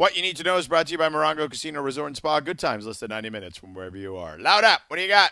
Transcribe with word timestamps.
What 0.00 0.16
you 0.16 0.22
need 0.22 0.36
to 0.36 0.42
know 0.42 0.56
is 0.56 0.66
brought 0.66 0.86
to 0.86 0.92
you 0.92 0.96
by 0.96 1.10
Morongo 1.10 1.50
Casino 1.50 1.82
Resort 1.82 2.06
and 2.06 2.16
Spa. 2.16 2.40
Good 2.40 2.58
times, 2.58 2.86
less 2.86 3.00
than 3.00 3.10
90 3.10 3.28
minutes 3.28 3.58
from 3.58 3.74
wherever 3.74 3.98
you 3.98 4.16
are. 4.16 4.38
Loud 4.38 4.64
up. 4.64 4.80
What 4.88 4.96
do 4.96 5.02
you 5.02 5.08
got? 5.08 5.30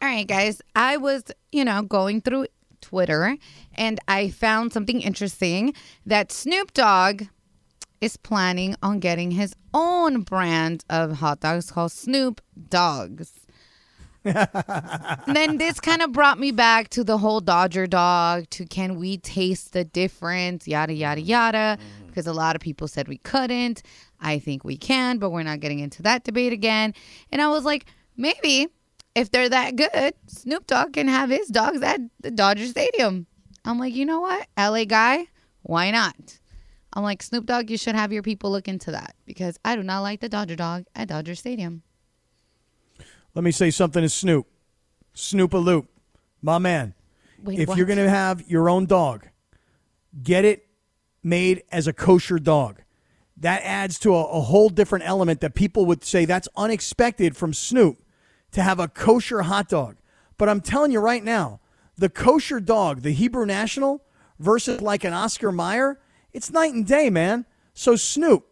All 0.00 0.08
right, 0.08 0.26
guys. 0.26 0.62
I 0.74 0.96
was, 0.96 1.24
you 1.52 1.66
know, 1.66 1.82
going 1.82 2.22
through 2.22 2.46
Twitter 2.80 3.36
and 3.74 4.00
I 4.08 4.30
found 4.30 4.72
something 4.72 5.02
interesting 5.02 5.74
that 6.06 6.32
Snoop 6.32 6.72
Dogg 6.72 7.24
is 8.00 8.16
planning 8.16 8.74
on 8.82 9.00
getting 9.00 9.32
his 9.32 9.54
own 9.74 10.22
brand 10.22 10.82
of 10.88 11.18
hot 11.18 11.40
dogs 11.40 11.70
called 11.70 11.92
Snoop 11.92 12.40
Dogs. 12.70 13.40
then 14.22 15.58
this 15.58 15.80
kind 15.80 16.02
of 16.02 16.12
brought 16.12 16.38
me 16.38 16.52
back 16.52 16.88
to 16.90 17.02
the 17.02 17.18
whole 17.18 17.40
Dodger 17.40 17.86
dog, 17.86 18.48
to 18.50 18.66
can 18.66 18.96
we 18.96 19.16
taste 19.16 19.72
the 19.72 19.84
difference, 19.84 20.68
yada, 20.68 20.92
yada, 20.92 21.20
yada, 21.20 21.78
mm-hmm. 21.78 21.99
Because 22.10 22.26
a 22.26 22.32
lot 22.32 22.56
of 22.56 22.62
people 22.62 22.88
said 22.88 23.08
we 23.08 23.18
couldn't. 23.18 23.82
I 24.20 24.38
think 24.38 24.64
we 24.64 24.76
can, 24.76 25.18
but 25.18 25.30
we're 25.30 25.42
not 25.42 25.60
getting 25.60 25.78
into 25.78 26.02
that 26.02 26.24
debate 26.24 26.52
again. 26.52 26.94
And 27.30 27.40
I 27.40 27.48
was 27.48 27.64
like, 27.64 27.86
maybe 28.16 28.68
if 29.14 29.30
they're 29.30 29.48
that 29.48 29.76
good, 29.76 30.14
Snoop 30.26 30.66
Dogg 30.66 30.92
can 30.92 31.08
have 31.08 31.30
his 31.30 31.48
dogs 31.48 31.82
at 31.82 32.00
the 32.20 32.30
Dodger 32.30 32.66
Stadium. 32.66 33.26
I'm 33.64 33.78
like, 33.78 33.94
you 33.94 34.06
know 34.06 34.20
what? 34.20 34.46
LA 34.58 34.84
guy, 34.84 35.26
why 35.62 35.90
not? 35.90 36.38
I'm 36.92 37.02
like, 37.02 37.22
Snoop 37.22 37.46
Dogg, 37.46 37.70
you 37.70 37.76
should 37.76 37.94
have 37.94 38.12
your 38.12 38.22
people 38.22 38.50
look 38.50 38.68
into 38.68 38.90
that 38.90 39.14
because 39.24 39.58
I 39.64 39.76
do 39.76 39.82
not 39.82 40.00
like 40.00 40.20
the 40.20 40.28
Dodger 40.28 40.56
dog 40.56 40.86
at 40.94 41.08
Dodger 41.08 41.34
Stadium. 41.34 41.82
Let 43.34 43.44
me 43.44 43.52
say 43.52 43.70
something 43.70 44.02
to 44.02 44.08
Snoop. 44.08 44.46
Snoop 45.14 45.54
a 45.54 45.58
loop. 45.58 45.88
My 46.42 46.58
man. 46.58 46.94
Wait, 47.42 47.58
if 47.58 47.68
what? 47.68 47.78
you're 47.78 47.86
going 47.86 47.98
to 47.98 48.10
have 48.10 48.48
your 48.48 48.68
own 48.68 48.86
dog, 48.86 49.28
get 50.22 50.44
it 50.44 50.66
made 51.22 51.62
as 51.70 51.86
a 51.86 51.92
kosher 51.92 52.38
dog. 52.38 52.82
That 53.36 53.62
adds 53.62 53.98
to 54.00 54.14
a, 54.14 54.24
a 54.24 54.40
whole 54.40 54.68
different 54.68 55.06
element 55.06 55.40
that 55.40 55.54
people 55.54 55.86
would 55.86 56.04
say 56.04 56.24
that's 56.24 56.48
unexpected 56.56 57.36
from 57.36 57.54
Snoop 57.54 58.02
to 58.52 58.62
have 58.62 58.78
a 58.78 58.88
kosher 58.88 59.42
hot 59.42 59.68
dog. 59.68 59.96
But 60.36 60.48
I'm 60.48 60.60
telling 60.60 60.92
you 60.92 61.00
right 61.00 61.24
now, 61.24 61.60
the 61.96 62.08
kosher 62.08 62.60
dog, 62.60 63.02
the 63.02 63.12
Hebrew 63.12 63.46
National, 63.46 64.02
versus 64.38 64.80
like 64.80 65.04
an 65.04 65.12
Oscar 65.12 65.52
Mayer, 65.52 66.00
it's 66.32 66.50
night 66.50 66.74
and 66.74 66.86
day, 66.86 67.10
man. 67.10 67.46
So, 67.74 67.96
Snoop, 67.96 68.46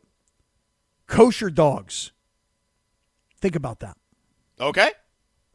kosher 1.07 1.51
dogs. 1.51 2.13
Think 3.41 3.57
about 3.57 3.81
that. 3.81 3.97
Okay. 4.61 4.91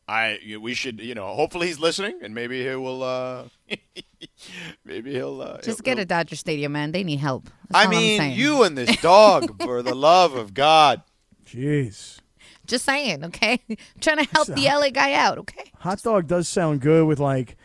I 0.08 0.58
we 0.60 0.74
should 0.74 1.00
you 1.00 1.16
know 1.16 1.28
hopefully 1.34 1.68
he's 1.68 1.80
listening 1.80 2.20
and 2.22 2.36
maybe 2.36 2.68
he 2.68 2.76
will 2.76 3.04
uh 3.04 3.44
maybe 5.04 5.16
he'll 5.16 5.42
uh, 5.42 5.58
Just 5.62 5.66
he'll- 5.80 5.84
get 5.84 5.98
a 5.98 6.02
he'll- 6.02 6.06
Dodger 6.08 6.36
Stadium, 6.36 6.72
man. 6.72 6.92
They 6.92 7.04
need 7.04 7.20
help. 7.20 7.50
That's 7.70 7.86
I 7.88 7.90
mean 7.90 8.32
you 8.34 8.64
and 8.64 8.78
this 8.78 8.96
dog 9.02 9.62
for 9.64 9.82
the 9.82 9.94
love 9.96 10.34
of 10.36 10.54
God. 10.54 11.02
Jeez. 11.46 12.20
Just 12.66 12.86
saying, 12.86 13.26
okay? 13.26 13.60
I'm 13.70 13.76
trying 14.00 14.18
to 14.24 14.30
help 14.34 14.48
the 14.48 14.64
LA 14.66 14.90
guy 14.90 15.14
out, 15.14 15.38
okay? 15.40 15.70
Hot 15.80 16.02
dog 16.02 16.28
does 16.28 16.48
sound 16.48 16.80
good 16.80 17.06
with 17.06 17.20
like 17.20 17.58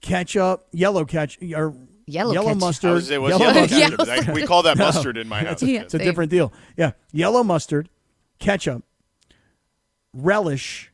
ketchup, 0.00 0.66
yellow 0.72 1.04
ketchup, 1.04 1.42
or 1.54 1.74
Yellow 2.08 2.32
yellow 2.32 2.46
ketchup. 2.46 2.60
Mustard. 2.60 2.92
was 2.92 3.10
it 3.10 3.20
was 3.20 3.30
yellow 3.30 3.44
yellow 3.46 3.60
mustard. 3.62 3.78
ketchup. 3.98 4.26
Like, 4.26 4.34
we 4.36 4.46
call 4.46 4.62
that 4.62 4.78
No. 4.78 4.84
mustard 4.84 5.16
in 5.16 5.26
my 5.28 5.42
house. 5.44 5.60
Yeah. 5.62 5.80
It's 5.80 5.94
a 5.94 5.98
Same. 5.98 6.06
different 6.06 6.30
deal. 6.30 6.52
Yeah, 6.76 6.92
yellow 7.12 7.42
mustard, 7.42 7.88
ketchup, 8.38 8.84
relish, 10.12 10.92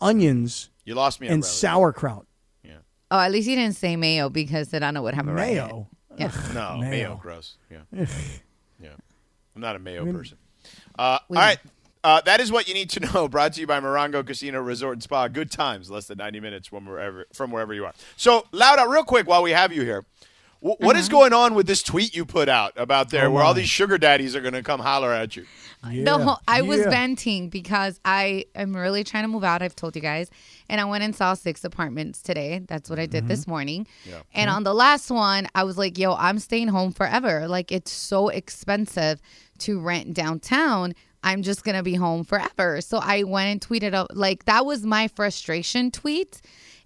onions, 0.00 0.68
You 0.84 0.94
lost 0.94 1.20
me 1.20 1.28
and 1.28 1.42
relish. 1.42 1.56
sauerkraut. 1.56 2.25
Oh, 3.10 3.18
at 3.18 3.30
least 3.30 3.48
you 3.48 3.56
didn't 3.56 3.76
say 3.76 3.96
mayo 3.96 4.28
because 4.28 4.68
then 4.68 4.82
I 4.82 4.90
know 4.90 5.02
what 5.02 5.14
happened. 5.14 5.36
right 5.36 5.48
here. 5.52 5.62
Mayo. 5.66 5.88
Yeah. 6.18 6.32
No, 6.54 6.78
Mayo. 6.78 6.90
mayo, 6.90 7.18
gross. 7.22 7.56
Yeah, 7.70 8.06
yeah. 8.82 8.88
I'm 9.54 9.60
not 9.60 9.76
a 9.76 9.78
mayo 9.78 10.10
person. 10.12 10.38
Uh, 10.98 11.02
all 11.02 11.20
We- 11.28 11.36
right, 11.36 11.58
uh, 12.02 12.20
that 12.22 12.40
is 12.40 12.50
what 12.50 12.68
you 12.68 12.74
need 12.74 12.88
to 12.90 13.00
know. 13.00 13.28
Brought 13.30 13.52
to 13.54 13.60
you 13.60 13.66
by 13.66 13.80
Morongo 13.80 14.26
Casino 14.26 14.60
Resort 14.60 14.94
and 14.94 15.02
Spa. 15.02 15.28
Good 15.28 15.50
times, 15.50 15.90
less 15.90 16.06
than 16.06 16.18
90 16.18 16.40
minutes 16.40 16.68
from 16.68 16.86
wherever 16.86 17.26
from 17.34 17.50
wherever 17.50 17.74
you 17.74 17.84
are. 17.84 17.92
So, 18.16 18.46
Lauda, 18.52 18.86
real 18.88 19.04
quick, 19.04 19.26
while 19.28 19.42
we 19.42 19.50
have 19.50 19.72
you 19.72 19.82
here, 19.82 20.04
wh- 20.74 20.80
what 20.80 20.96
is 20.96 21.08
going 21.08 21.32
on 21.32 21.54
with 21.54 21.66
this 21.66 21.82
tweet 21.82 22.14
you 22.16 22.24
put 22.24 22.48
out 22.48 22.72
about 22.76 23.10
there, 23.10 23.26
Oh, 23.26 23.30
where 23.30 23.42
all 23.44 23.54
these 23.54 23.68
sugar 23.68 23.98
daddies 23.98 24.34
are 24.36 24.40
going 24.40 24.54
to 24.54 24.62
come 24.62 24.80
holler 24.80 25.12
at 25.12 25.36
you? 25.36 25.44
Yeah. 25.90 26.04
The 26.04 26.18
whole, 26.24 26.38
I 26.48 26.62
was 26.62 26.80
venting 26.80 27.48
because 27.48 28.00
I 28.04 28.46
am 28.56 28.74
really 28.74 29.04
trying 29.04 29.22
to 29.24 29.28
move 29.28 29.44
out. 29.44 29.62
I've 29.62 29.76
told 29.76 29.94
you 29.94 30.02
guys, 30.02 30.30
and 30.68 30.80
I 30.80 30.84
went 30.84 31.04
and 31.04 31.14
saw 31.14 31.34
six 31.34 31.62
apartments 31.64 32.22
today. 32.22 32.60
That's 32.66 32.90
what 32.90 32.98
I 32.98 33.06
did 33.06 33.20
Mm-hmm. 33.24 33.28
this 33.28 33.46
morning. 33.46 33.86
And 34.34 34.50
on 34.50 34.64
the 34.64 34.74
last 34.74 35.10
one, 35.10 35.46
I 35.54 35.62
was 35.62 35.78
like, 35.78 35.96
"Yo, 35.96 36.14
I'm 36.14 36.38
staying 36.40 36.68
home 36.68 36.90
forever. 36.92 37.46
Like 37.46 37.70
it's 37.70 37.92
so 37.92 38.28
expensive 38.30 39.20
to 39.58 39.78
rent 39.80 40.12
downtown. 40.14 40.92
I'm 41.22 41.42
just 41.42 41.62
gonna 41.62 41.84
be 41.84 41.94
home 41.94 42.24
forever." 42.24 42.80
So 42.80 42.98
I 42.98 43.22
went 43.22 43.48
and 43.52 43.60
tweeted 43.60 43.94
out 43.94 44.16
like 44.16 44.46
that 44.46 44.66
was 44.66 44.84
my 44.84 45.06
frustration 45.08 45.92
tweet, 45.92 46.40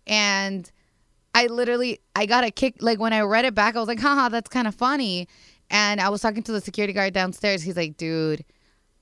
and 0.06 0.70
I 1.34 1.46
literally 1.46 2.00
I 2.16 2.26
got 2.26 2.44
a 2.44 2.50
kick 2.50 2.76
like 2.80 2.98
when 2.98 3.12
I 3.12 3.20
read 3.20 3.44
it 3.44 3.54
back, 3.54 3.76
I 3.76 3.78
was 3.78 3.88
like, 3.88 4.00
haha, 4.00 4.28
that's 4.28 4.48
kind 4.48 4.66
of 4.66 4.74
funny. 4.74 5.28
And 5.70 6.00
I 6.00 6.08
was 6.08 6.20
talking 6.20 6.42
to 6.42 6.52
the 6.52 6.60
security 6.60 6.92
guard 6.92 7.14
downstairs. 7.14 7.62
He's 7.62 7.76
like, 7.76 7.96
dude, 7.96 8.44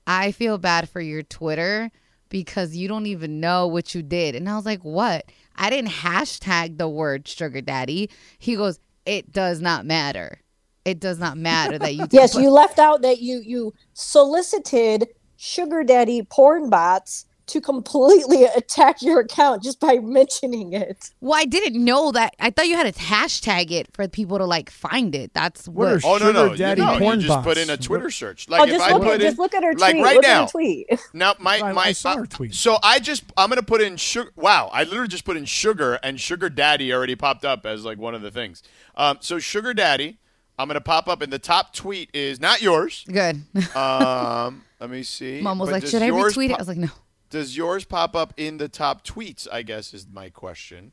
I 0.05 0.31
feel 0.31 0.57
bad 0.57 0.89
for 0.89 1.01
your 1.01 1.23
Twitter 1.23 1.91
because 2.29 2.75
you 2.75 2.87
don't 2.87 3.07
even 3.07 3.39
know 3.39 3.67
what 3.67 3.95
you 3.95 4.03
did. 4.03 4.35
And 4.35 4.47
I 4.47 4.55
was 4.55 4.65
like, 4.65 4.83
what? 4.83 5.25
I 5.55 5.69
didn't 5.69 5.91
hashtag 5.91 6.77
the 6.77 6.87
word 6.87 7.27
sugar 7.27 7.61
daddy. 7.61 8.09
He 8.37 8.55
goes, 8.55 8.79
it 9.05 9.31
does 9.31 9.61
not 9.61 9.85
matter. 9.85 10.39
It 10.85 10.99
does 10.99 11.19
not 11.19 11.37
matter 11.37 11.77
that 11.79 11.95
you 11.95 12.07
Yes, 12.11 12.35
you 12.35 12.49
left 12.49 12.79
out 12.79 13.01
that 13.01 13.19
you 13.19 13.41
you 13.43 13.73
solicited 13.93 15.09
sugar 15.35 15.83
daddy 15.83 16.21
porn 16.23 16.69
bots 16.69 17.25
to 17.49 17.61
completely 17.61 18.43
attack 18.55 19.01
your 19.01 19.19
account 19.19 19.63
just 19.63 19.79
by 19.79 19.99
mentioning 19.99 20.73
it. 20.73 21.11
Well, 21.21 21.39
I 21.39 21.45
didn't 21.45 21.83
know 21.83 22.11
that. 22.13 22.35
I 22.39 22.49
thought 22.49 22.67
you 22.67 22.75
had 22.75 22.93
to 22.93 22.99
hashtag 23.01 23.71
it 23.71 23.87
for 23.93 24.07
people 24.07 24.37
to 24.37 24.45
like 24.45 24.69
find 24.69 25.13
it. 25.15 25.33
That's 25.33 25.67
What 25.67 26.03
what. 26.03 26.05
Oh 26.05 26.17
no, 26.17 26.31
no, 26.31 26.43
Sugar 26.43 26.51
you, 26.51 26.57
daddy 26.57 26.81
no, 26.81 26.93
you 26.93 26.99
porn 26.99 27.19
just 27.19 27.27
bots. 27.29 27.45
put 27.45 27.57
in 27.57 27.69
a 27.69 27.77
Twitter 27.77 28.09
search. 28.09 28.47
Like 28.49 28.61
oh, 28.61 28.63
if 28.65 28.69
just 28.71 28.83
I 28.85 28.93
look 28.93 29.03
put 29.03 29.07
at 29.15 29.21
in, 29.21 29.27
just 29.27 29.39
look 29.39 29.53
at 29.53 29.63
her 29.63 29.73
like 29.73 29.93
tweet. 29.93 30.03
right 30.03 30.15
look 30.15 30.23
now, 30.23 30.43
at 30.43 30.45
her 30.45 30.51
tweet. 30.51 30.87
Now 31.13 31.33
my 31.39 31.73
my 31.73 31.81
I 31.81 31.91
saw 31.91 32.11
uh, 32.13 32.17
her 32.17 32.25
tweet. 32.25 32.55
So 32.55 32.77
I 32.83 32.99
just 32.99 33.23
I'm 33.37 33.49
gonna 33.49 33.63
put 33.63 33.81
in 33.81 33.97
sugar. 33.97 34.31
Wow, 34.35 34.69
I 34.71 34.83
literally 34.83 35.07
just 35.07 35.25
put 35.25 35.37
in 35.37 35.45
sugar, 35.45 35.99
and 36.03 36.19
sugar 36.19 36.49
daddy 36.49 36.93
already 36.93 37.15
popped 37.15 37.45
up 37.45 37.65
as 37.65 37.83
like 37.85 37.97
one 37.97 38.15
of 38.15 38.21
the 38.21 38.31
things. 38.31 38.63
Um, 38.95 39.17
so 39.21 39.39
sugar 39.39 39.73
daddy, 39.73 40.19
I'm 40.57 40.67
gonna 40.67 40.81
pop 40.81 41.07
up, 41.07 41.21
and 41.21 41.31
the 41.33 41.39
top 41.39 41.73
tweet 41.73 42.09
is 42.13 42.39
not 42.39 42.61
yours. 42.61 43.05
Good. 43.11 43.41
Um, 43.75 44.63
let 44.79 44.89
me 44.89 45.03
see. 45.03 45.41
Mom 45.43 45.59
was 45.59 45.69
But 45.69 45.83
like, 45.83 45.87
should 45.87 46.01
I 46.01 46.07
yours 46.07 46.35
retweet 46.35 46.49
it? 46.49 46.55
I 46.55 46.57
was 46.57 46.67
like, 46.67 46.77
no. 46.77 46.89
Does 47.29 47.55
yours 47.55 47.85
pop 47.85 48.15
up 48.15 48.33
in 48.37 48.57
the 48.57 48.67
top 48.67 49.05
tweets? 49.05 49.47
I 49.51 49.61
guess 49.61 49.93
is 49.93 50.07
my 50.11 50.29
question. 50.29 50.91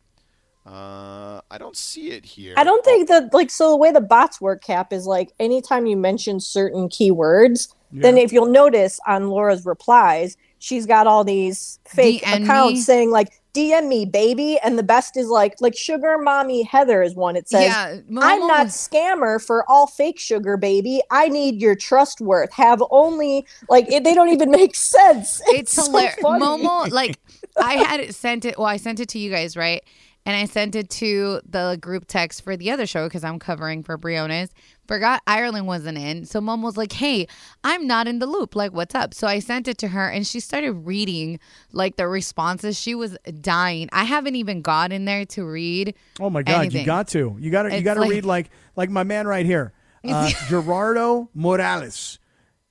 Uh, 0.67 1.41
I 1.49 1.59
don't 1.59 1.77
see 1.77 2.11
it 2.11 2.25
here. 2.25 2.55
I 2.57 2.65
don't 2.65 2.85
think 2.85 3.09
that 3.09 3.33
like 3.33 3.51
so 3.51 3.71
the 3.71 3.77
way 3.77 3.93
the 3.93 4.01
bots 4.01 4.41
work 4.41 4.65
Kap 4.65 4.93
is 4.93 5.07
like 5.07 5.31
anytime 5.39 5.87
you 5.87 5.97
mention 5.97 6.41
certain 6.41 6.89
keywords, 6.89 7.73
then 7.93 8.19
if 8.19 8.33
you'll 8.33 8.47
notice 8.47 8.99
on 9.07 9.29
Laura's 9.31 9.65
replies, 9.65 10.37
she's 10.59 10.85
got 10.85 11.07
all 11.07 11.23
these 11.23 11.79
fake 11.87 12.23
DM 12.23 12.39
me. 12.39 12.45
accounts 12.45 12.85
saying 12.85 13.11
like 13.11 13.41
DM 13.57 13.89
me 13.89 14.05
baby 14.05 14.59
and 14.63 14.79
the 14.79 14.83
best 14.83 15.17
is 15.17 15.29
like 15.29 15.55
like 15.61 15.77
sugar 15.77 16.19
mommy 16.19 16.63
Heather 16.63 17.03
is 17.03 17.15
one 17.15 17.37
it 17.37 17.49
says 17.49 17.63
yeah, 17.65 17.99
I'm 18.21 18.47
not 18.47 18.67
scammer 18.69 19.43
for 19.45 19.65
all 19.69 19.87
fake 19.87 20.19
sugar 20.19 20.57
baby. 20.57 21.01
I 21.11 21.29
need 21.29 21.61
your 21.61 21.75
trust 21.75 22.21
worth. 22.21 22.53
Have 22.53 22.83
only 22.91 23.47
like 23.69 23.91
it, 23.91 24.05
they 24.05 24.15
don't 24.15 24.31
even 24.31 24.51
make 24.51 24.75
sense. 24.75 25.41
It's, 25.57 25.73
so 25.73 25.85
hilarious. 25.85 26.17
funny. 26.21 26.45
Momo, 26.45 26.91
like 26.91 27.19
I 27.57 27.75
had 27.75 28.01
it 28.01 28.15
sent 28.15 28.45
it. 28.45 28.59
Well, 28.59 28.67
I 28.67 28.77
sent 28.77 29.01
it 29.01 29.09
to 29.11 29.19
you 29.19 29.31
guys, 29.31 29.57
right? 29.57 29.83
And 30.27 30.37
I 30.37 30.45
sent 30.45 30.75
it 30.75 30.91
to 30.91 31.41
the 31.49 31.79
group 31.81 32.07
text 32.07 32.43
for 32.43 32.57
the 32.57 32.71
other 32.71 32.85
show 32.85 33.07
because 33.07 33.25
I'm 33.25 33.39
covering 33.39 33.85
for 33.85 33.97
Briones. 33.97 34.51
Forgot 34.87 35.23
Ireland 35.27 35.67
wasn't 35.67 35.99
in, 35.99 36.25
so 36.25 36.41
Mom 36.41 36.63
was 36.63 36.77
like, 36.77 36.93
"Hey, 36.93 37.27
I'm 37.65 37.87
not 37.87 38.07
in 38.09 38.19
the 38.19 38.27
loop. 38.27 38.55
Like, 38.57 38.73
what's 38.73 38.95
up?" 38.95 39.15
So 39.15 39.27
I 39.27 39.39
sent 39.39 39.69
it 39.69 39.79
to 39.79 39.89
her, 39.89 40.09
and 40.09 40.27
she 40.27 40.41
started 40.41 40.73
reading 40.73 41.39
like 41.73 41.97
the 41.97 42.07
responses. 42.09 42.79
She 42.79 42.95
was 42.95 43.17
dying. 43.41 43.89
I 43.93 44.05
haven't 44.05 44.37
even 44.37 44.63
got 44.63 44.93
in 44.93 45.05
there 45.05 45.25
to 45.27 45.45
read. 45.45 45.95
Oh 46.21 46.31
my 46.31 46.43
God, 46.43 46.61
anything. 46.61 46.81
you 46.81 46.87
got 46.87 47.09
to. 47.09 47.37
You 47.39 47.51
got 47.51 47.65
to. 47.65 47.71
You 47.71 47.77
It's 47.77 47.85
got 47.85 47.95
to 47.95 48.01
like- 48.01 48.11
read 48.11 48.25
like 48.25 48.51
like 48.77 48.91
my 48.91 49.03
man 49.05 49.27
right 49.27 49.47
here, 49.47 49.73
uh, 50.05 50.31
Gerardo 50.49 51.31
Morales. 51.35 52.19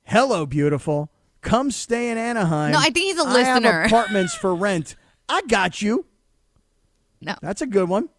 Hello, 0.03 0.45
beautiful. 0.45 1.11
Come 1.41 1.69
stay 1.71 2.09
in 2.09 2.17
Anaheim. 2.17 2.71
No, 2.71 2.79
I 2.79 2.85
think 2.85 2.97
he's 2.97 3.19
a 3.19 3.23
I 3.23 3.39
have 3.43 3.61
listener. 3.63 3.81
apartments 3.83 4.33
for 4.35 4.55
rent. 4.55 4.95
I 5.29 5.41
got 5.47 5.81
you. 5.81 6.05
No. 7.21 7.35
That's 7.41 7.61
a 7.61 7.65
good 7.67 7.89
one. 7.89 8.09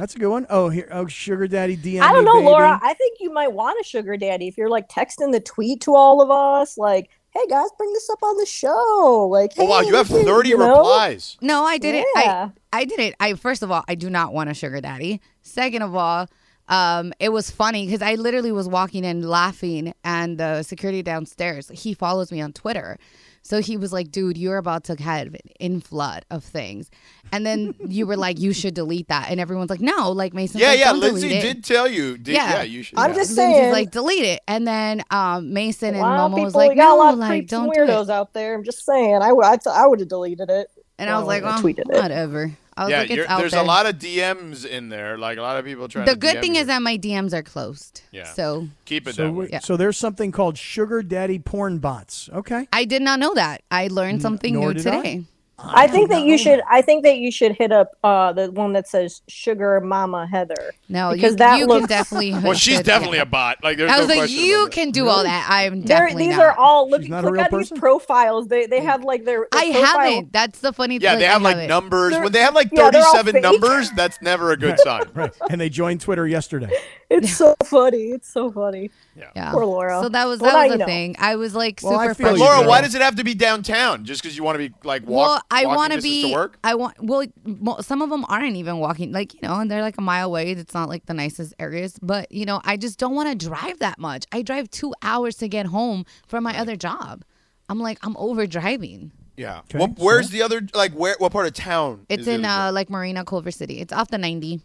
That's 0.00 0.14
a 0.14 0.18
good 0.18 0.30
one. 0.30 0.46
Oh, 0.48 0.70
here. 0.70 0.88
Oh, 0.90 1.06
sugar 1.06 1.46
daddy 1.46 1.76
DM. 1.76 2.00
I 2.00 2.10
don't 2.10 2.24
know, 2.24 2.36
baby. 2.36 2.46
Laura. 2.46 2.80
I 2.82 2.94
think 2.94 3.18
you 3.20 3.30
might 3.30 3.52
want 3.52 3.78
a 3.78 3.84
sugar 3.84 4.16
daddy 4.16 4.48
if 4.48 4.56
you're 4.56 4.70
like 4.70 4.88
texting 4.88 5.30
the 5.30 5.40
tweet 5.40 5.82
to 5.82 5.94
all 5.94 6.22
of 6.22 6.30
us, 6.30 6.78
like, 6.78 7.10
"Hey 7.34 7.46
guys, 7.50 7.68
bring 7.76 7.92
this 7.92 8.08
up 8.08 8.22
on 8.22 8.34
the 8.38 8.46
show." 8.46 9.28
Like, 9.30 9.52
Oh 9.58 9.66
wow, 9.66 9.82
you 9.82 9.94
have 9.94 10.08
30 10.08 10.48
you 10.48 10.56
know? 10.56 10.78
replies. 10.78 11.36
No, 11.42 11.64
I 11.64 11.76
didn't. 11.76 12.06
Yeah. 12.16 12.48
I 12.72 12.80
I 12.80 12.84
did 12.86 12.98
it. 12.98 13.14
I 13.20 13.34
first 13.34 13.62
of 13.62 13.70
all, 13.70 13.84
I 13.88 13.94
do 13.94 14.08
not 14.08 14.32
want 14.32 14.48
a 14.48 14.54
sugar 14.54 14.80
daddy. 14.80 15.20
Second 15.42 15.82
of 15.82 15.94
all, 15.94 16.28
um, 16.68 17.12
it 17.20 17.30
was 17.30 17.50
funny 17.50 17.84
because 17.84 18.00
I 18.00 18.14
literally 18.14 18.52
was 18.52 18.68
walking 18.68 19.04
in 19.04 19.20
laughing, 19.28 19.92
and 20.02 20.38
the 20.38 20.62
security 20.62 21.02
downstairs, 21.02 21.68
he 21.74 21.92
follows 21.92 22.32
me 22.32 22.40
on 22.40 22.54
Twitter. 22.54 22.96
So 23.42 23.60
he 23.60 23.76
was 23.76 23.92
like, 23.92 24.10
dude, 24.12 24.36
you're 24.38 24.58
about 24.58 24.84
to 24.84 24.94
have 25.02 25.28
an 25.28 25.40
inflood 25.80 26.22
of 26.30 26.44
things. 26.44 26.90
And 27.32 27.44
then 27.44 27.74
you 27.86 28.06
were 28.06 28.16
like, 28.16 28.38
you 28.38 28.52
should 28.52 28.74
delete 28.74 29.08
that. 29.08 29.30
And 29.30 29.40
everyone's 29.40 29.70
like, 29.70 29.80
no, 29.80 30.12
like 30.12 30.34
Mason. 30.34 30.60
Yeah, 30.60 30.68
like, 30.68 30.78
yeah. 30.78 30.84
"Don't 30.92 31.00
Lindsay 31.00 31.28
delete 31.28 31.44
it." 31.44 31.54
did 31.54 31.64
tell 31.64 31.88
you. 31.88 32.16
Did, 32.18 32.34
Yeah. 32.34 32.50
yeah. 32.56 32.62
you 32.62 32.82
should. 32.82 32.98
I'm 32.98 33.10
yeah. 33.10 33.16
just 33.16 33.36
Lindsay's 33.36 33.56
saying. 33.60 33.72
like, 33.72 33.90
delete 33.90 34.24
it. 34.24 34.40
And 34.46 34.66
then 34.68 35.02
um, 35.10 35.52
Mason 35.52 35.90
and 35.94 35.98
lot 36.00 36.30
Momo 36.30 36.44
was 36.44 36.54
like, 36.54 36.70
we 36.70 36.76
got 36.76 36.94
a 36.94 36.98
lot 36.98 37.06
no, 37.06 37.12
of 37.14 37.18
like, 37.30 37.46
don't 37.48 37.72
do 37.72 37.80
weirdos 37.80 38.04
it. 38.04 38.10
out 38.10 38.32
there. 38.34 38.54
I'm 38.54 38.62
just 38.64 38.84
saying. 38.84 39.16
I, 39.16 39.28
w- 39.28 39.48
I, 39.48 39.56
t- 39.56 39.70
I 39.70 39.86
would 39.86 40.00
have 40.00 40.08
deleted 40.08 40.50
it. 40.50 40.68
And 40.98 41.08
I 41.08 41.18
was 41.18 41.26
like, 41.26 41.42
I 41.42 41.56
oh, 41.56 41.62
tweeted 41.62 41.88
it. 41.90 42.02
whatever. 42.02 42.52
I 42.76 42.84
was 42.84 42.90
Yeah, 42.92 42.98
like, 43.00 43.10
it's 43.10 43.28
out 43.28 43.38
there's 43.40 43.52
there. 43.52 43.60
a 43.60 43.64
lot 43.66 43.86
of 43.86 43.96
DMs 43.96 44.64
in 44.64 44.88
there. 44.88 45.18
Like 45.18 45.38
a 45.38 45.42
lot 45.42 45.58
of 45.58 45.64
people 45.64 45.88
trying 45.88 46.06
the 46.06 46.12
to 46.12 46.18
good 46.18 46.36
DM 46.36 46.40
thing 46.40 46.54
you. 46.54 46.60
is 46.62 46.66
that 46.68 46.80
my 46.82 46.96
DMs 46.96 47.32
are 47.34 47.42
closed. 47.42 48.02
Yeah. 48.12 48.24
So 48.32 48.68
keep 48.84 49.06
it 49.08 49.16
So, 49.16 49.24
that 49.24 49.32
way. 49.32 49.48
we- 49.52 49.58
so 49.60 49.76
there's 49.76 49.96
something 49.96 50.32
called 50.32 50.56
sugar 50.56 51.02
daddy 51.02 51.38
porn 51.38 51.78
bots. 51.78 52.30
Okay. 52.32 52.68
I 52.72 52.84
did 52.84 53.02
not 53.02 53.18
know 53.18 53.34
that. 53.34 53.62
I 53.70 53.88
learned 53.88 54.22
something 54.22 54.54
nor 54.54 54.72
new 54.72 54.80
today. 54.82 55.22
I. 55.22 55.24
today. 55.60 55.72
I 55.74 55.86
think 55.88 56.08
did 56.08 56.16
that 56.18 56.24
you 56.26 56.38
should. 56.38 56.60
I 56.68 56.82
think 56.82 57.04
that 57.04 57.18
you 57.18 57.30
should 57.30 57.52
hit 57.52 57.72
up 57.72 57.92
uh, 58.04 58.32
the 58.32 58.50
one 58.50 58.72
that 58.72 58.88
says 58.88 59.22
"Sugar 59.28 59.80
Mama 59.80 60.26
Heather." 60.26 60.72
No, 60.88 61.12
Because 61.12 61.32
you, 61.32 61.36
that 61.38 61.58
you 61.58 61.66
looks- 61.66 61.80
can 61.86 61.88
definitely. 61.88 62.32
Well, 62.34 62.54
she's 62.54 62.80
definitely 62.80 63.18
a 63.18 63.26
bot. 63.26 63.62
Like 63.62 63.76
there's 63.78 63.90
I 63.90 63.98
was 63.98 64.08
no 64.08 64.14
like, 64.16 64.30
you 64.30 64.68
can 64.70 64.90
do 64.90 65.08
all 65.08 65.22
that. 65.22 65.46
I'm 65.50 65.80
They're, 65.82 65.98
definitely 65.98 66.28
these 66.28 66.36
not. 66.36 66.46
are 66.46 66.52
all 66.58 66.88
look. 66.90 67.02
She's 67.02 67.10
not 67.10 67.24
a 67.24 67.26
Look 67.26 67.34
real 67.34 67.42
at 67.44 67.50
person? 67.50 67.74
these 67.74 67.80
profiles. 67.80 68.48
They 68.48 68.66
they 68.66 68.80
have 68.80 69.04
like 69.04 69.24
their. 69.24 69.46
their 69.52 69.60
I 69.62 69.70
profile- 69.72 69.84
haven't. 70.00 70.32
That's 70.32 70.60
the 70.60 70.72
funny. 70.72 70.98
Thing. 70.98 71.04
Yeah, 71.04 71.16
they 71.16 71.24
have 71.26 71.42
like 71.42 71.54
haven't. 71.56 71.68
numbers. 71.68 72.12
They're- 72.12 72.22
When 72.22 72.32
they 72.32 72.40
have 72.40 72.54
like 72.54 72.68
yeah, 72.72 72.90
they're 72.90 73.02
all 73.02 73.12
37 73.16 73.32
fake. 73.34 73.42
numbers, 73.42 73.90
that's 73.92 74.20
never 74.22 74.52
a 74.52 74.56
good 74.56 74.78
sign. 74.80 75.02
Right. 75.14 75.32
And 75.50 75.60
they 75.60 75.68
joined 75.68 76.00
Twitter 76.00 76.26
yesterday. 76.26 76.70
It's 77.10 77.32
so 77.36 77.54
funny. 77.64 78.10
It's 78.12 78.32
so 78.32 78.50
funny. 78.52 78.90
Yeah. 79.36 79.52
Poor 79.52 79.64
Laura. 79.64 80.00
So 80.02 80.08
that 80.08 80.26
was 80.26 80.40
Well, 80.40 80.52
that 80.52 80.62
was 80.64 80.66
you 80.66 80.72
the 80.72 80.78
know. 80.78 80.86
thing. 80.86 81.16
I 81.18 81.36
was 81.36 81.54
like 81.54 81.80
Well, 81.82 81.98
I 81.98 82.08
super 82.08 82.14
feel 82.14 82.32
you, 82.32 82.38
But 82.38 82.40
Laura, 82.44 82.68
why 82.68 82.80
does 82.80 82.94
it 82.94 83.02
have 83.02 83.16
to 83.16 83.24
be 83.24 83.34
downtown? 83.34 84.04
Just 84.04 84.22
because 84.22 84.36
you 84.36 84.42
want 84.44 84.58
to 84.60 84.68
be 84.68 84.74
like 84.84 85.02
walk? 85.06 85.28
well, 85.28 85.42
I 85.50 85.66
walking 85.66 85.76
want 85.76 85.92
to 85.94 86.02
be. 86.02 86.22
to 86.22 86.32
work. 86.32 86.58
I 86.64 86.74
want. 86.74 86.96
Well, 87.00 87.82
some 87.82 88.02
of 88.02 88.10
them 88.10 88.24
aren't 88.28 88.56
even 88.56 88.78
walking. 88.78 89.12
Like 89.12 89.34
you 89.34 89.40
know, 89.42 89.56
and 89.60 89.70
they're 89.70 89.82
like 89.82 89.98
a 89.98 90.02
mile 90.02 90.26
away. 90.28 90.50
It's 90.52 90.74
not 90.74 90.88
like 90.88 91.06
the 91.06 91.14
nicest 91.14 91.54
areas, 91.58 91.98
but 92.02 92.30
you 92.32 92.44
know, 92.44 92.60
I 92.64 92.76
just 92.76 92.98
don't 92.98 93.14
want 93.14 93.28
to 93.28 93.46
drive 93.48 93.78
that 93.80 93.98
much. 93.98 94.24
I 94.32 94.42
drive 94.42 94.70
two 94.70 94.94
hours 95.02 95.36
to 95.36 95.48
get 95.48 95.66
home 95.66 96.04
from 96.26 96.44
my 96.44 96.58
other 96.58 96.76
job. 96.76 97.22
I'm 97.68 97.78
like, 97.78 97.98
I'm 98.02 98.16
over 98.16 98.46
driving. 98.46 99.12
Yeah. 99.36 99.60
Okay, 99.60 99.78
What, 99.78 99.98
where's 99.98 100.30
the 100.30 100.42
other? 100.42 100.60
Like 100.74 100.92
where? 100.92 101.14
What 101.18 101.32
part 101.32 101.46
of 101.46 101.54
town? 101.54 102.04
It's 102.08 102.22
is 102.22 102.28
in 102.28 102.44
uh, 102.44 102.70
like 102.74 102.90
Marina, 102.90 103.24
Culver 103.24 103.50
City. 103.50 103.78
It's 103.80 103.92
off 103.92 104.08
the 104.10 104.18
90. 104.18 104.56
job? 104.56 104.60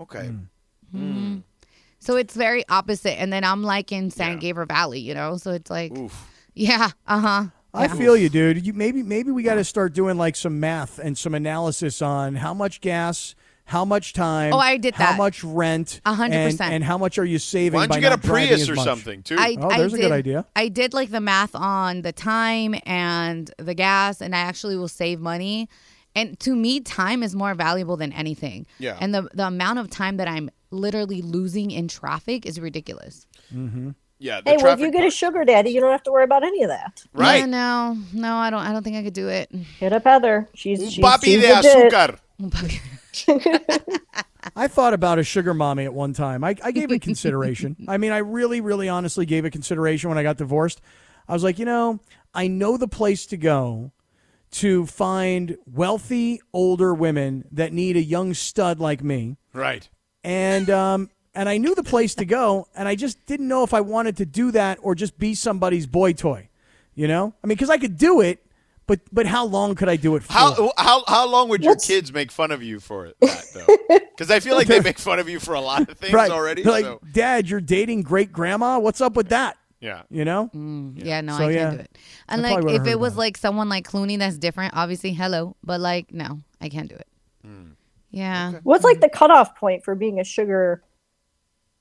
Okay. 0.00 0.26
Hmm. 0.28 0.36
Hmm. 0.92 0.98
Mm-hmm. 1.02 1.38
So 2.02 2.16
it's 2.16 2.34
very 2.34 2.64
opposite. 2.68 3.20
And 3.20 3.32
then 3.32 3.44
I'm 3.44 3.62
like 3.62 3.92
in 3.92 4.10
San 4.10 4.32
Yeah. 4.32 4.38
Gabriel 4.38 4.66
Valley, 4.66 4.98
you 4.98 5.14
know? 5.14 5.36
So 5.36 5.52
it's 5.52 5.70
like, 5.70 5.96
Oof. 5.96 6.28
yeah, 6.54 6.90
uh 7.06 7.20
huh. 7.20 7.44
I 7.74 7.88
feel 7.88 8.16
you, 8.16 8.28
dude. 8.28 8.66
You 8.66 8.72
maybe 8.72 9.02
maybe 9.02 9.30
we 9.30 9.42
got 9.42 9.54
to 9.54 9.64
start 9.64 9.94
doing 9.94 10.18
like 10.18 10.36
some 10.36 10.60
math 10.60 10.98
and 10.98 11.16
some 11.16 11.34
analysis 11.34 12.02
on 12.02 12.34
how 12.34 12.52
much 12.52 12.80
gas, 12.82 13.34
how 13.64 13.84
much 13.86 14.12
time. 14.12 14.52
Oh, 14.52 14.58
I 14.58 14.76
did 14.76 14.92
that. 14.94 15.12
How 15.12 15.16
much 15.16 15.42
rent? 15.42 16.00
A 16.04 16.12
hundred 16.12 16.36
and- 16.36 16.52
percent. 16.52 16.74
And 16.74 16.84
how 16.84 16.98
much 16.98 17.18
are 17.18 17.24
you 17.24 17.38
saving? 17.38 17.78
Why 17.78 17.84
don't 17.86 17.90
by 17.90 17.96
you 17.96 18.02
get 18.02 18.12
a 18.12 18.18
Prius 18.18 18.68
or 18.68 18.76
something 18.76 19.22
too? 19.22 19.36
I, 19.38 19.56
Oh, 19.58 19.70
I 19.70 19.78
there's 19.78 19.94
a 19.94 19.96
did, 19.96 20.02
good 20.02 20.12
idea. 20.12 20.44
I 20.54 20.68
did 20.68 20.92
like 20.92 21.10
the 21.10 21.20
math 21.22 21.54
on 21.54 22.02
the 22.02 22.12
time 22.12 22.74
and 22.84 23.50
the 23.56 23.72
gas, 23.74 24.20
and 24.20 24.34
I 24.34 24.40
actually 24.40 24.76
will 24.76 24.88
save 24.88 25.18
money. 25.20 25.68
And 26.14 26.38
to 26.40 26.54
me, 26.54 26.80
time 26.80 27.22
is 27.22 27.34
more 27.34 27.54
valuable 27.54 27.96
than 27.96 28.12
anything. 28.12 28.66
Yeah. 28.78 28.98
And 29.00 29.14
the 29.14 29.30
the 29.32 29.46
amount 29.46 29.78
of 29.78 29.88
time 29.88 30.18
that 30.18 30.28
I'm 30.28 30.50
literally 30.72 31.22
losing 31.22 31.70
in 31.70 31.88
traffic 31.88 32.46
is 32.46 32.58
ridiculous. 32.60 33.26
Mm-hmm. 33.54 33.90
yeah. 34.18 34.40
The 34.40 34.50
Hey, 34.50 34.56
well, 34.56 34.74
if 34.74 34.80
you 34.80 34.90
get 34.90 35.04
a 35.04 35.10
sugar 35.10 35.44
daddy, 35.44 35.70
you 35.70 35.80
don't 35.80 35.92
have 35.92 36.02
to 36.04 36.12
worry 36.12 36.24
about 36.24 36.42
any 36.42 36.62
of 36.62 36.68
that. 36.68 37.04
right. 37.12 37.40
Yeah, 37.40 37.46
no, 37.46 37.98
no, 38.12 38.34
I 38.36 38.50
don't. 38.50 38.60
I 38.60 38.72
don't 38.72 38.82
think 38.82 38.96
I 38.96 39.02
could 39.02 39.14
do 39.14 39.28
it. 39.28 39.50
Hit 39.78 39.92
up 39.92 40.04
Heather. 40.04 40.48
She's 40.54 40.82
Un 40.82 40.90
she's, 40.90 41.04
papi 41.04 41.24
she's 41.24 41.42
de 41.42 41.48
azúcar. 41.48 42.18
I 44.56 44.68
thought 44.68 44.94
about 44.94 45.18
a 45.18 45.24
sugar 45.24 45.54
mommy 45.54 45.84
at 45.84 45.94
one 45.94 46.12
time. 46.12 46.42
I, 46.42 46.56
I 46.64 46.72
gave 46.72 46.90
it 46.90 47.02
consideration. 47.02 47.76
I 47.88 47.98
mean, 47.98 48.12
I 48.12 48.18
really, 48.18 48.60
really 48.60 48.88
honestly 48.88 49.26
gave 49.26 49.44
it 49.44 49.50
consideration 49.50 50.08
when 50.08 50.18
I 50.18 50.22
got 50.22 50.36
divorced. 50.36 50.80
I 51.28 51.32
was 51.32 51.44
like, 51.44 51.58
you 51.58 51.64
know, 51.64 52.00
I 52.34 52.48
know 52.48 52.76
the 52.76 52.88
place 52.88 53.26
to 53.26 53.36
go 53.36 53.92
to 54.52 54.86
find 54.86 55.56
wealthy 55.66 56.40
older 56.52 56.92
women 56.92 57.44
that 57.52 57.72
need 57.72 57.96
a 57.96 58.02
young 58.02 58.34
stud 58.34 58.80
like 58.80 59.02
me. 59.02 59.36
Right. 59.52 59.88
And 60.24 60.68
um, 60.70 61.10
and 61.34 61.48
I 61.48 61.56
knew 61.58 61.74
the 61.74 61.82
place 61.82 62.14
to 62.16 62.24
go, 62.24 62.68
and 62.74 62.86
I 62.88 62.94
just 62.94 63.24
didn't 63.26 63.48
know 63.48 63.62
if 63.64 63.72
I 63.74 63.80
wanted 63.80 64.16
to 64.18 64.26
do 64.26 64.50
that 64.52 64.78
or 64.82 64.94
just 64.94 65.18
be 65.18 65.34
somebody's 65.34 65.86
boy 65.86 66.12
toy. 66.12 66.48
You 66.94 67.08
know, 67.08 67.32
I 67.42 67.46
mean, 67.46 67.56
because 67.56 67.70
I 67.70 67.78
could 67.78 67.96
do 67.96 68.20
it, 68.20 68.44
but 68.86 69.00
but 69.10 69.24
how 69.26 69.46
long 69.46 69.74
could 69.74 69.88
I 69.88 69.96
do 69.96 70.14
it 70.16 70.22
for? 70.22 70.32
How 70.34 70.72
how 70.76 71.02
how 71.08 71.26
long 71.28 71.48
would 71.48 71.62
your 71.62 71.72
What's- 71.72 71.86
kids 71.86 72.12
make 72.12 72.30
fun 72.30 72.50
of 72.50 72.62
you 72.62 72.80
for 72.80 73.06
it? 73.06 73.16
That 73.20 73.44
though, 73.54 73.98
because 74.10 74.30
I 74.30 74.40
feel 74.40 74.56
like 74.56 74.66
they 74.66 74.80
make 74.80 74.98
fun 74.98 75.18
of 75.18 75.28
you 75.28 75.40
for 75.40 75.54
a 75.54 75.60
lot 75.60 75.88
of 75.88 75.96
things 75.98 76.12
right? 76.12 76.30
already. 76.30 76.62
They're 76.62 76.72
like, 76.72 76.84
so 76.84 77.00
Dad, 77.12 77.48
you're 77.48 77.60
dating 77.62 78.02
great 78.02 78.30
grandma. 78.32 78.78
What's 78.78 79.00
up 79.00 79.14
with 79.14 79.30
that? 79.30 79.56
yeah. 79.80 80.02
You 80.10 80.24
know, 80.26 80.48
Yeah, 80.96 81.22
no, 81.22 81.36
So, 81.38 81.44
I 81.48 81.52
can't 81.52 81.54
yeah, 81.54 81.70
do 81.70 81.76
it. 81.78 81.98
And 82.28 82.46
I 82.46 82.54
like, 82.56 82.74
if 82.80 82.86
it 82.86 83.00
was 83.00 83.14
about 83.14 83.18
it. 83.18 83.24
like 83.24 83.36
someone 83.38 83.68
like 83.68 83.88
Clooney, 83.88 84.16
that's 84.18 84.38
different. 84.38 84.74
Obviously, 84.76 85.12
hello, 85.12 85.56
but 85.64 85.80
like, 85.80 86.12
no, 86.12 86.40
I 86.60 86.68
can't 86.68 86.88
do 86.88 86.94
it. 86.94 87.06
Yeah, 88.12 88.52
What's 88.62 88.84
like 88.84 89.00
the 89.00 89.08
cutoff 89.08 89.56
point 89.56 89.84
for 89.84 89.94
being 89.94 90.20
a 90.20 90.24
sugar 90.24 90.82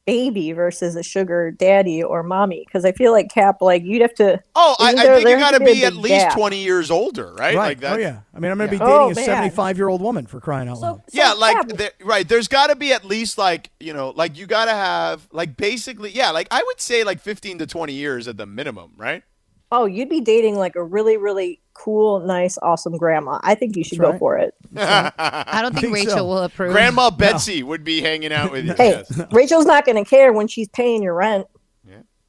baby 0.07 0.51
versus 0.51 0.95
a 0.95 1.03
sugar 1.03 1.51
daddy 1.51 2.01
or 2.01 2.23
mommy? 2.23 2.63
Because 2.65 2.85
I 2.85 2.91
feel 2.93 3.11
like 3.11 3.29
Kap, 3.31 3.61
like 3.61 3.83
you'd 3.83 4.01
have 4.01 4.13
to. 4.15 4.41
Oh, 4.55 4.75
I, 4.79 4.87
Isn't 4.89 4.99
I 4.99 5.03
there- 5.03 5.15
think 5.17 5.29
you 5.29 5.37
got 5.37 5.51
to 5.51 5.59
to 5.59 5.65
be 5.65 5.85
at 5.85 5.93
least 5.93 6.25
gap. 6.27 6.33
twenty 6.33 6.63
years 6.63 6.89
older, 6.89 7.33
right? 7.33 7.55
Like 7.55 7.81
that. 7.81 7.93
oh 7.93 7.97
yeah. 7.97 8.21
I 8.33 8.39
mean, 8.39 8.51
I'm 8.51 8.57
going 8.57 8.69
to 8.69 8.71
be 8.71 8.79
dating 8.79 8.93
Oh, 8.93 9.09
a 9.11 9.15
75 9.15 9.77
year 9.77 9.89
old 9.89 10.01
woman 10.01 10.25
for 10.25 10.39
crying 10.39 10.69
out 10.69 10.77
So, 10.77 10.81
loud. 10.83 11.01
so 11.09 11.17
Yeah, 11.17 11.33
like 11.33 11.67
there, 11.67 11.91
right. 12.03 12.27
There's 12.27 12.47
got 12.47 12.67
to 12.67 12.75
be 12.75 12.93
at 12.93 13.03
least 13.05 13.37
like 13.37 13.69
you 13.79 13.93
know, 13.93 14.11
like 14.15 14.37
you 14.37 14.47
got 14.47 14.65
to 14.65 14.71
have 14.71 15.27
like 15.31 15.55
basically, 15.57 16.11
yeah, 16.11 16.31
like 16.31 16.47
I 16.49 16.63
would 16.65 16.79
say 16.81 17.03
like 17.03 17.19
15 17.19 17.59
to 17.59 17.67
20 17.67 17.93
years 17.93 18.27
at 18.27 18.37
the 18.37 18.45
minimum, 18.45 18.93
right? 18.97 19.23
Oh, 19.71 19.85
you'd 19.85 20.09
be 20.09 20.21
dating 20.21 20.55
like 20.57 20.75
a 20.75 20.83
really, 20.83 21.17
really 21.17 21.59
cool, 21.73 22.19
nice, 22.19 22.57
awesome 22.61 22.97
grandma. 22.97 23.39
I 23.43 23.55
think 23.55 23.75
you 23.75 23.83
should 23.83 23.99
That's 23.99 24.07
go 24.07 24.11
right. 24.11 24.19
for 24.19 24.37
it. 24.37 24.53
I 24.75 25.61
don't 25.61 25.71
think, 25.73 25.85
think 25.85 25.95
Rachel 25.95 26.17
so. 26.17 26.25
will 26.25 26.39
approve. 26.43 26.71
Grandma 26.73 27.09
Betsy 27.09 27.63
would 27.63 27.83
be 27.83 28.01
hanging 28.01 28.31
out 28.33 28.51
with 28.51 28.65
you. 28.65 28.73
Hey, 28.73 28.89
yes. 29.09 29.21
Rachel's 29.31 29.65
not 29.65 29.85
going 29.85 30.03
to 30.03 30.07
care 30.09 30.33
when 30.33 30.47
she's 30.47 30.67
paying 30.69 31.01
your 31.03 31.13
rent. 31.15 31.47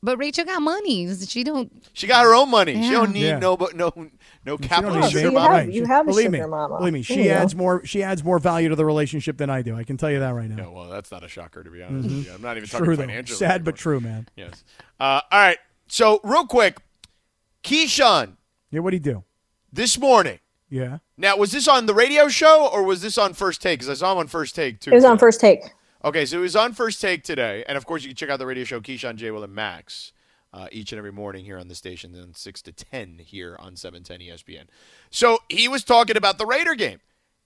but 0.04 0.16
Rachel 0.18 0.44
got 0.44 0.60
money. 0.62 1.12
She 1.14 1.44
don't. 1.44 1.70
She 1.92 2.06
got 2.06 2.24
her 2.24 2.34
own 2.34 2.50
money. 2.50 2.80
She 2.82 2.90
don't 2.90 3.12
need 3.12 3.26
Yeah. 3.26 3.38
no 3.38 3.56
but 3.56 3.76
no 3.76 3.92
no 4.44 4.56
capital 4.58 4.94
don't 4.94 5.00
need 5.02 5.06
so 5.06 5.18
sugar 5.18 5.28
you 5.28 5.32
mama. 5.32 5.56
have- 5.58 5.70
you 5.70 5.84
have 5.84 6.06
a 6.06 6.10
believe 6.10 6.24
sugar 6.26 6.38
me, 6.42 6.46
mama. 6.46 6.78
Believe 6.78 6.92
me, 6.94 7.02
she 7.02 7.18
you 7.18 7.24
go. 7.24 7.30
adds 7.34 7.54
more. 7.54 7.84
She 7.86 8.02
adds 8.02 8.24
more 8.24 8.38
value 8.40 8.68
to 8.70 8.74
the 8.76 8.84
relationship 8.84 9.36
than 9.36 9.50
I 9.50 9.62
do. 9.62 9.76
I 9.76 9.84
can 9.84 9.96
tell 9.96 10.10
you 10.10 10.18
that 10.20 10.30
right 10.30 10.48
now. 10.50 10.56
Yeah, 10.64 10.68
well, 10.70 10.88
that's 10.88 11.10
not 11.12 11.22
a 11.22 11.28
shocker 11.28 11.62
to 11.62 11.70
be 11.70 11.82
honest. 11.82 12.08
with 12.08 12.26
you. 12.26 12.32
I'm 12.32 12.42
not 12.42 12.56
even 12.56 12.68
talking 12.68 12.84
True 12.86 12.96
though. 12.96 13.02
financially. 13.04 13.36
Sad 13.38 13.62
but 13.64 13.76
true, 13.76 14.00
man. 14.00 14.28
Yes. 14.36 14.64
Uh, 14.98 15.20
all 15.30 15.38
right. 15.38 15.58
So 15.86 16.20
real 16.24 16.46
quick, 16.46 16.78
Keyshawn 17.62 18.36
Yeah, 18.70 18.80
what'd 18.80 18.94
he 18.94 19.10
do? 19.10 19.24
this 19.72 19.98
morning. 19.98 20.38
Yeah. 20.68 20.98
Now, 21.16 21.36
was 21.36 21.52
this 21.52 21.68
on 21.68 21.86
the 21.86 21.94
radio 21.94 22.28
show 22.28 22.68
or 22.72 22.82
was 22.82 23.02
this 23.02 23.18
on 23.18 23.34
First 23.34 23.60
Take? 23.60 23.80
Because 23.80 23.90
I 23.90 23.94
saw 23.94 24.12
him 24.12 24.18
on 24.18 24.26
First 24.26 24.54
Take 24.54 24.80
too. 24.80 24.90
It 24.90 24.94
was 24.94 25.04
on 25.04 25.18
first 25.18 25.40
take. 25.40 25.60
Okay, 26.04 26.24
so 26.26 26.38
it 26.38 26.40
was 26.40 26.56
on 26.56 26.72
First 26.72 27.00
Take 27.00 27.22
today, 27.22 27.62
and 27.68 27.76
of 27.76 27.86
course 27.86 28.02
you 28.02 28.08
can 28.08 28.16
check 28.16 28.28
out 28.30 28.38
the 28.38 28.46
radio 28.46 28.64
show 28.64 28.80
Keyshawn 28.80 29.16
J. 29.16 29.30
Will 29.30 29.44
and 29.44 29.54
Max 29.54 30.12
uh, 30.52 30.66
each 30.72 30.90
and 30.92 30.98
every 30.98 31.12
morning 31.12 31.44
here 31.44 31.58
on 31.58 31.68
the 31.68 31.74
station, 31.74 32.12
then 32.12 32.34
six 32.34 32.60
to 32.62 32.72
ten 32.72 33.18
here 33.18 33.56
on 33.60 33.76
seven 33.76 34.02
ten 34.02 34.20
E 34.20 34.28
ESPN. 34.30 34.64
So 35.10 35.38
he 35.48 35.68
was 35.68 35.84
talking 35.84 36.16
about 36.16 36.38
the 36.38 36.46
Raider 36.46 36.74
game, 36.74 37.00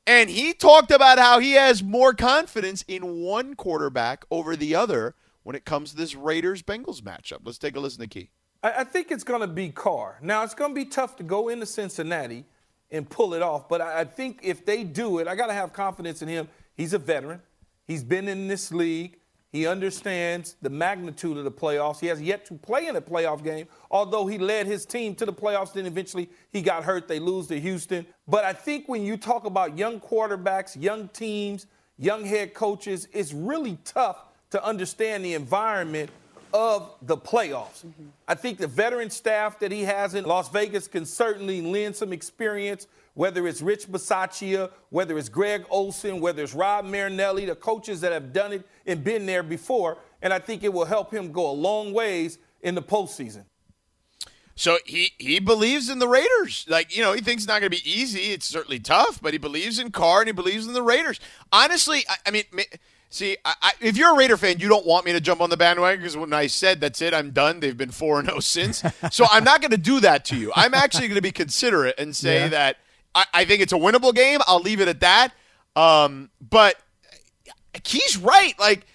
and 0.07 0.31
he 0.31 0.55
talked 0.55 0.91
about 0.91 1.19
how 1.19 1.39
he 1.39 1.53
has 1.53 1.83
more 1.83 2.15
confidence 2.15 2.85
in 2.89 3.21
one 3.21 3.55
quarterback 3.55 4.25
over 4.31 4.57
the 4.57 4.75
other 4.75 5.15
when 5.43 5.55
it 5.57 5.65
comes 5.65 5.91
to 5.91 5.97
this 5.97 6.15
Raiders 6.15 6.63
Bengals 6.63 7.03
matchup. 7.03 7.41
Let's 7.45 7.59
take 7.59 7.77
a 7.77 7.81
listen 7.81 8.01
to 8.01 8.07
Key. 8.07 8.31
I, 8.67 8.81
I 8.81 8.85
think 8.85 9.13
it's 9.13 9.23
going 9.23 9.43
to 9.43 9.47
be 9.47 9.69
Carr. 9.71 10.19
Now, 10.21 10.43
it's 10.43 10.55
going 10.55 10.73
to 10.73 10.75
be 10.75 10.85
tough 10.85 11.17
to 11.17 11.23
go 11.23 11.49
into 11.49 11.67
Cincinnati 11.67 12.45
and 12.91 13.09
pull 13.09 13.35
it 13.35 13.43
off, 13.43 13.69
but 13.69 13.81
I, 13.81 14.01
I 14.01 14.05
think 14.05 14.41
if 14.43 14.65
they 14.65 14.83
do 14.85 15.19
it, 15.19 15.29
I 15.29 15.37
got 15.37 15.47
to 15.47 15.53
have 15.53 15.73
confidence 15.73 16.23
in 16.23 16.29
him. 16.29 16.49
He's 16.77 16.93
a 16.93 16.99
veteran, 16.99 17.41
he's 17.87 18.05
been 18.05 18.29
in 18.29 18.49
this 18.49 18.73
league. 18.73 19.19
He 19.53 19.67
understands 19.67 20.57
the 20.61 20.69
magnitude 20.69 21.39
of 21.39 21.45
the 21.45 21.51
playoffs. 21.51 21.99
He 22.01 22.09
has 22.09 22.21
yet 22.21 22.45
to 22.47 22.55
play 22.55 22.89
in 22.89 22.97
a 22.97 23.01
playoff 23.01 23.43
game, 23.43 23.69
although 23.91 24.27
he 24.27 24.37
led 24.37 24.67
his 24.67 24.85
team 24.85 25.15
to 25.15 25.25
the 25.25 25.33
playoffs. 25.33 25.73
Then 25.73 25.87
eventually 25.87 26.29
he 26.53 26.61
got 26.61 26.85
hurt. 26.85 27.09
They 27.09 27.21
lose 27.21 27.47
to 27.47 27.59
Houston. 27.59 28.05
But 28.29 28.45
I 28.45 28.53
think 28.53 28.87
when 28.87 29.03
you 29.03 29.17
talk 29.17 29.47
about 29.47 29.79
young 29.79 29.99
quarterbacks, 29.99 30.79
young 30.79 31.09
teams, 31.09 31.69
young 31.97 32.27
head 32.27 32.53
coaches, 32.53 33.09
it's 33.15 33.33
really 33.33 33.79
tough 33.83 34.19
to 34.51 34.63
understand 34.63 35.25
the 35.25 35.33
environment 35.33 36.11
of 36.53 36.91
the 37.03 37.17
playoffs. 37.17 37.85
Mm-hmm. 37.85 38.09
I 38.29 38.35
think 38.35 38.59
the 38.59 38.67
veteran 38.67 39.11
staff 39.11 39.59
that 39.61 39.73
he 39.73 39.83
has 39.83 40.15
in 40.15 40.25
Las 40.25 40.49
Vegas 40.51 40.89
can 40.89 41.05
certainly 41.05 41.61
lend 41.61 41.97
some 41.97 42.13
experience, 42.13 42.87
whether 43.15 43.47
it's 43.47 43.63
Rich 43.63 43.89
Bisaccia, 43.89 44.71
whether 44.91 45.17
it's 45.19 45.29
Greg 45.29 45.65
Olson, 45.71 46.21
whether 46.21 46.43
it's 46.43 46.55
Rod 46.55 46.85
Marinelli, 46.85 47.47
the 47.47 47.55
coaches 47.55 48.01
that 48.03 48.13
have 48.13 48.33
done 48.33 48.53
it 48.53 48.67
and 48.87 49.03
been 49.03 49.27
there 49.27 49.43
before. 49.43 49.99
And 50.23 50.33
I 50.33 50.39
think 50.39 50.65
it 50.65 50.73
will 50.73 50.85
help 50.85 51.13
him 51.13 51.33
go 51.33 51.51
a 51.51 51.53
long 51.53 51.93
ways 51.93 52.39
in 52.63 52.75
the 52.75 52.83
postseason. 52.83 53.45
So 54.59 54.79
he 54.87 55.13
he 55.19 55.39
believes 55.39 55.91
in 55.91 55.99
the 55.99 56.09
Raiders. 56.09 56.65
Like 56.67 56.97
you 56.97 57.03
know, 57.03 57.13
he 57.13 57.21
thinks 57.21 57.43
it's 57.43 57.49
not 57.49 57.61
going 57.61 57.71
to 57.71 57.83
be 57.85 57.89
easy. 57.89 58.33
It's 58.33 58.47
certainly 58.47 58.81
tough, 58.81 59.21
but 59.21 59.35
he 59.35 59.39
believes 59.39 59.79
in 59.79 59.91
Carr 59.91 60.21
and 60.21 60.29
he 60.29 60.33
believes 60.33 60.67
in 60.67 60.73
the 60.73 60.83
Raiders. 60.83 61.21
Honestly, 61.53 62.05
I, 62.09 62.17
I 62.27 62.31
mean, 62.31 62.45
see, 63.11 63.37
I, 63.45 63.55
I, 63.63 63.73
if 63.81 63.97
you're 63.97 64.15
a 64.15 64.17
Raider 64.17 64.37
fan, 64.37 64.59
you 64.59 64.69
don't 64.69 64.87
want 64.87 65.07
me 65.07 65.13
to 65.13 65.21
jump 65.21 65.41
on 65.41 65.51
the 65.51 65.57
bandwagon 65.57 66.01
because 66.01 66.17
when 66.17 66.33
I 66.33 66.47
said 66.47 66.81
that's 66.81 67.01
it, 67.03 67.15
I'm 67.15 67.31
done. 67.31 67.61
They've 67.61 67.77
been 67.77 67.91
four 67.91 68.19
and 68.19 68.29
zero 68.29 68.41
since. 68.41 68.83
so 69.11 69.27
I'm 69.31 69.45
not 69.45 69.61
going 69.61 69.71
to 69.71 69.77
do 69.77 70.01
that 70.01 70.25
to 70.27 70.37
you. 70.37 70.53
I'm 70.55 70.75
actually 70.75 71.09
going 71.09 71.17
to 71.17 71.23
be 71.23 71.33
considerate 71.33 71.95
and 71.99 72.15
say 72.15 72.41
yeah. 72.41 72.49
that 72.49 72.77
I, 73.15 73.27
I, 73.33 73.45
think 73.45 73.63
it's 73.63 73.73
a 73.73 73.77
winnable 73.77 74.15
game. 74.15 74.41
I'll 74.47 74.61
leave 74.61 74.81
it 74.81 74.89
at 74.89 75.01
that. 75.01 75.33
Um, 75.75 76.31
but 76.41 76.77
he's 77.85 78.17
right. 78.17 78.59
Like 78.59 78.87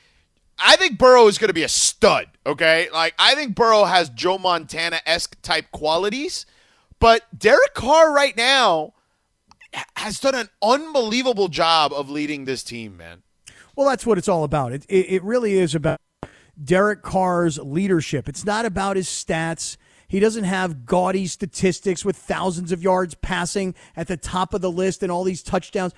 I 0.59 0.75
think 0.75 0.97
Burrow 0.97 1.27
is 1.27 1.37
going 1.37 1.49
to 1.49 1.53
be 1.53 1.63
a 1.63 1.69
stud. 1.69 2.27
Okay, 2.45 2.87
like 2.93 3.13
I 3.19 3.35
think 3.35 3.55
Burrow 3.55 3.85
has 3.85 4.09
Joe 4.09 4.37
Montana 4.37 4.99
esque 5.05 5.41
type 5.41 5.71
qualities, 5.71 6.45
but 6.99 7.23
Derek 7.37 7.73
Carr 7.73 8.13
right 8.13 8.35
now 8.35 8.93
has 9.95 10.19
done 10.19 10.35
an 10.35 10.49
unbelievable 10.61 11.47
job 11.47 11.93
of 11.93 12.09
leading 12.09 12.45
this 12.45 12.63
team, 12.63 12.97
man. 12.97 13.23
Well, 13.81 13.89
that's 13.89 14.05
what 14.05 14.19
it's 14.19 14.27
all 14.27 14.43
about. 14.43 14.73
It, 14.73 14.85
it, 14.89 15.11
it 15.11 15.23
really 15.23 15.53
is 15.57 15.73
about 15.73 15.99
Derek 16.63 17.01
Carr's 17.01 17.57
leadership. 17.57 18.29
It's 18.29 18.45
not 18.45 18.63
about 18.63 18.95
his 18.95 19.07
stats. 19.07 19.75
He 20.07 20.19
doesn't 20.19 20.43
have 20.43 20.85
gaudy 20.85 21.25
statistics 21.25 22.05
with 22.05 22.15
thousands 22.15 22.71
of 22.71 22.83
yards 22.83 23.15
passing 23.15 23.73
at 23.95 24.05
the 24.05 24.17
top 24.17 24.53
of 24.53 24.61
the 24.61 24.69
list 24.69 25.01
and 25.01 25.11
all 25.11 25.23
these 25.23 25.41
touchdowns. 25.41 25.93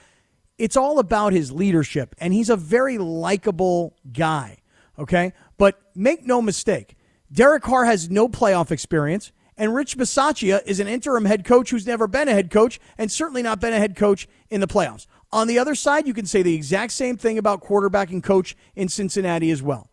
It's 0.58 0.78
all 0.78 0.98
about 0.98 1.34
his 1.34 1.52
leadership, 1.52 2.16
and 2.20 2.34
he's 2.34 2.50
a 2.50 2.56
very 2.56 2.98
likable 2.98 3.98
guy. 4.14 4.60
Okay. 4.98 5.34
But 5.58 5.82
make 5.94 6.26
no 6.26 6.42
mistake, 6.42 6.96
Derek 7.34 7.64
Carr 7.64 7.84
has 7.84 8.10
no 8.10 8.30
playoff 8.30 8.72
experience, 8.72 9.34
and 9.58 9.76
Rich 9.76 9.98
Bisaccia 9.98 10.62
is 10.66 10.80
an 10.80 10.88
interim 10.88 11.26
head 11.26 11.44
coach 11.44 11.72
who's 11.72 11.86
never 11.86 12.08
been 12.08 12.30
a 12.30 12.34
head 12.34 12.50
coach 12.50 12.80
and 12.98 13.12
certainly 13.12 13.44
not 13.44 13.60
been 13.60 13.74
a 13.74 13.80
head 13.80 13.98
coach 13.98 14.26
in 14.50 14.62
the 14.62 14.68
playoffs. 14.68 15.06
On 15.34 15.48
the 15.48 15.58
other 15.58 15.74
side, 15.74 16.06
you 16.06 16.14
can 16.14 16.28
say 16.28 16.44
the 16.44 16.54
exact 16.54 16.94
same 16.94 17.18
thing 17.18 17.40
about 17.40 17.60
quarterback 17.60 18.12
and 18.12 18.22
coach 18.22 18.56
in 18.76 18.88
Cincinnati 18.88 19.50
as 19.50 19.64
well. 19.64 19.90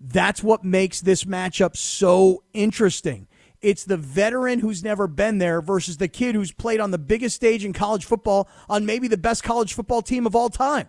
That's 0.00 0.44
what 0.44 0.62
makes 0.62 1.00
this 1.00 1.24
matchup 1.24 1.76
so 1.76 2.44
interesting. 2.52 3.26
It's 3.60 3.82
the 3.82 3.96
veteran 3.96 4.60
who's 4.60 4.84
never 4.84 5.08
been 5.08 5.38
there 5.38 5.60
versus 5.60 5.96
the 5.96 6.06
kid 6.06 6.36
who's 6.36 6.52
played 6.52 6.78
on 6.78 6.92
the 6.92 6.98
biggest 6.98 7.34
stage 7.34 7.64
in 7.64 7.72
college 7.72 8.04
football 8.04 8.48
on 8.68 8.86
maybe 8.86 9.08
the 9.08 9.18
best 9.18 9.42
college 9.42 9.74
football 9.74 10.02
team 10.02 10.24
of 10.24 10.36
all 10.36 10.48
time. 10.48 10.88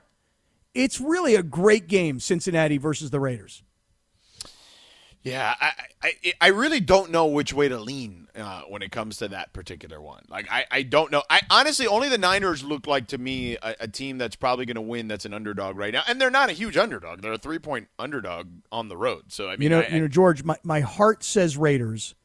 It's 0.76 1.02
really 1.02 1.34
a 1.34 1.42
great 1.42 1.88
game, 1.88 2.20
Cincinnati 2.20 2.78
versus 2.78 3.10
the 3.10 3.20
Raiders. 3.20 3.64
Yeah, 5.24 5.54
I, 5.62 5.72
I, 6.02 6.34
I 6.42 6.48
really 6.48 6.80
don't 6.80 7.12
know 7.12 7.28
which 7.28 7.54
way 7.54 7.68
to 7.68 7.78
lean 7.78 8.28
uh, 8.36 8.62
when 8.62 8.82
it 8.82 8.92
comes 8.92 9.18
to 9.18 9.28
that 9.28 9.54
particular 9.54 10.02
one. 10.02 10.24
Like, 10.30 10.52
I, 10.52 10.66
I 10.72 10.82
don't 10.82 11.12
know. 11.12 11.22
I 11.30 11.42
honestly 11.50 11.86
only 11.86 12.10
the 12.10 12.18
Niners 12.18 12.64
look 12.64 12.88
like 12.88 13.08
to 13.08 13.20
me 13.20 13.56
a, 13.62 13.76
a 13.82 13.88
team 13.88 14.18
that's 14.18 14.36
probably 14.36 14.66
going 14.66 14.76
to 14.76 14.82
win. 14.82 15.08
That's 15.08 15.26
an 15.26 15.34
underdog 15.34 15.78
right 15.78 15.94
now, 15.94 16.02
and 16.08 16.20
they're 16.20 16.32
not 16.32 16.50
a 16.50 16.54
huge 16.54 16.76
underdog. 16.76 17.22
They're 17.22 17.34
a 17.34 17.38
three 17.38 17.60
point 17.60 17.88
underdog 18.00 18.48
on 18.72 18.88
the 18.88 18.98
road. 18.98 19.26
So 19.28 19.48
I 19.48 19.58
mean, 19.58 19.64
you 19.64 19.70
know, 19.70 19.82
I, 19.82 19.88
you 19.90 20.02
know, 20.02 20.08
George, 20.08 20.44
my, 20.44 20.58
my 20.64 20.80
heart 20.80 21.24
says 21.24 21.56
Raiders, 21.56 22.16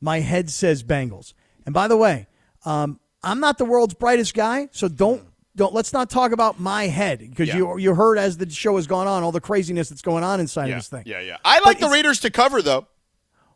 my 0.00 0.20
head 0.20 0.48
says 0.48 0.82
Bengals. 0.82 1.34
And 1.66 1.74
by 1.74 1.88
the 1.88 1.96
way, 1.96 2.26
um, 2.64 3.00
I'm 3.22 3.40
not 3.40 3.58
the 3.58 3.64
world's 3.66 3.94
brightest 3.94 4.32
guy, 4.32 4.68
so 4.72 4.88
don't 4.88 5.26
don't 5.56 5.74
let's 5.74 5.92
not 5.92 6.10
talk 6.10 6.32
about 6.32 6.60
my 6.60 6.86
head 6.86 7.18
because 7.18 7.48
yeah. 7.48 7.56
you 7.56 7.78
you 7.78 7.94
heard 7.94 8.18
as 8.18 8.36
the 8.36 8.48
show 8.48 8.76
has 8.76 8.86
gone 8.86 9.06
on 9.06 9.22
all 9.22 9.32
the 9.32 9.40
craziness 9.40 9.88
that's 9.88 10.02
going 10.02 10.22
on 10.22 10.38
inside 10.38 10.66
yeah. 10.66 10.74
of 10.74 10.78
this 10.78 10.88
thing. 10.88 11.02
Yeah, 11.06 11.20
yeah. 11.20 11.38
I 11.44 11.60
like 11.60 11.80
but 11.80 11.88
the 11.88 11.92
Raiders 11.92 12.20
to 12.20 12.30
cover 12.30 12.62
though. 12.62 12.86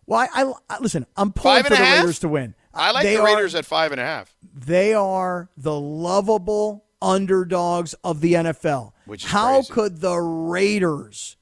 Well, 0.07 0.29
I, 0.35 0.53
I 0.69 0.79
listen. 0.81 1.07
I'm 1.17 1.33
pulling 1.33 1.63
for 1.63 1.71
the 1.71 1.77
half? 1.77 2.01
Raiders 2.01 2.19
to 2.21 2.29
win. 2.29 2.55
I 2.75 2.91
like 2.91 3.05
they 3.05 3.17
the 3.17 3.23
Raiders 3.23 3.55
are, 3.55 3.59
at 3.59 3.65
five 3.65 3.93
and 3.93 4.01
a 4.01 4.05
half. 4.05 4.35
They 4.55 4.95
are 4.95 5.51
the 5.57 5.79
lovable 5.79 6.85
underdogs 7.03 7.95
of 8.05 8.21
the 8.21 8.35
NFL. 8.35 8.93
Which 9.07 9.25
How 9.25 9.57
crazy. 9.57 9.73
could 9.73 10.01
the 10.01 10.17
Raiders 10.17 11.37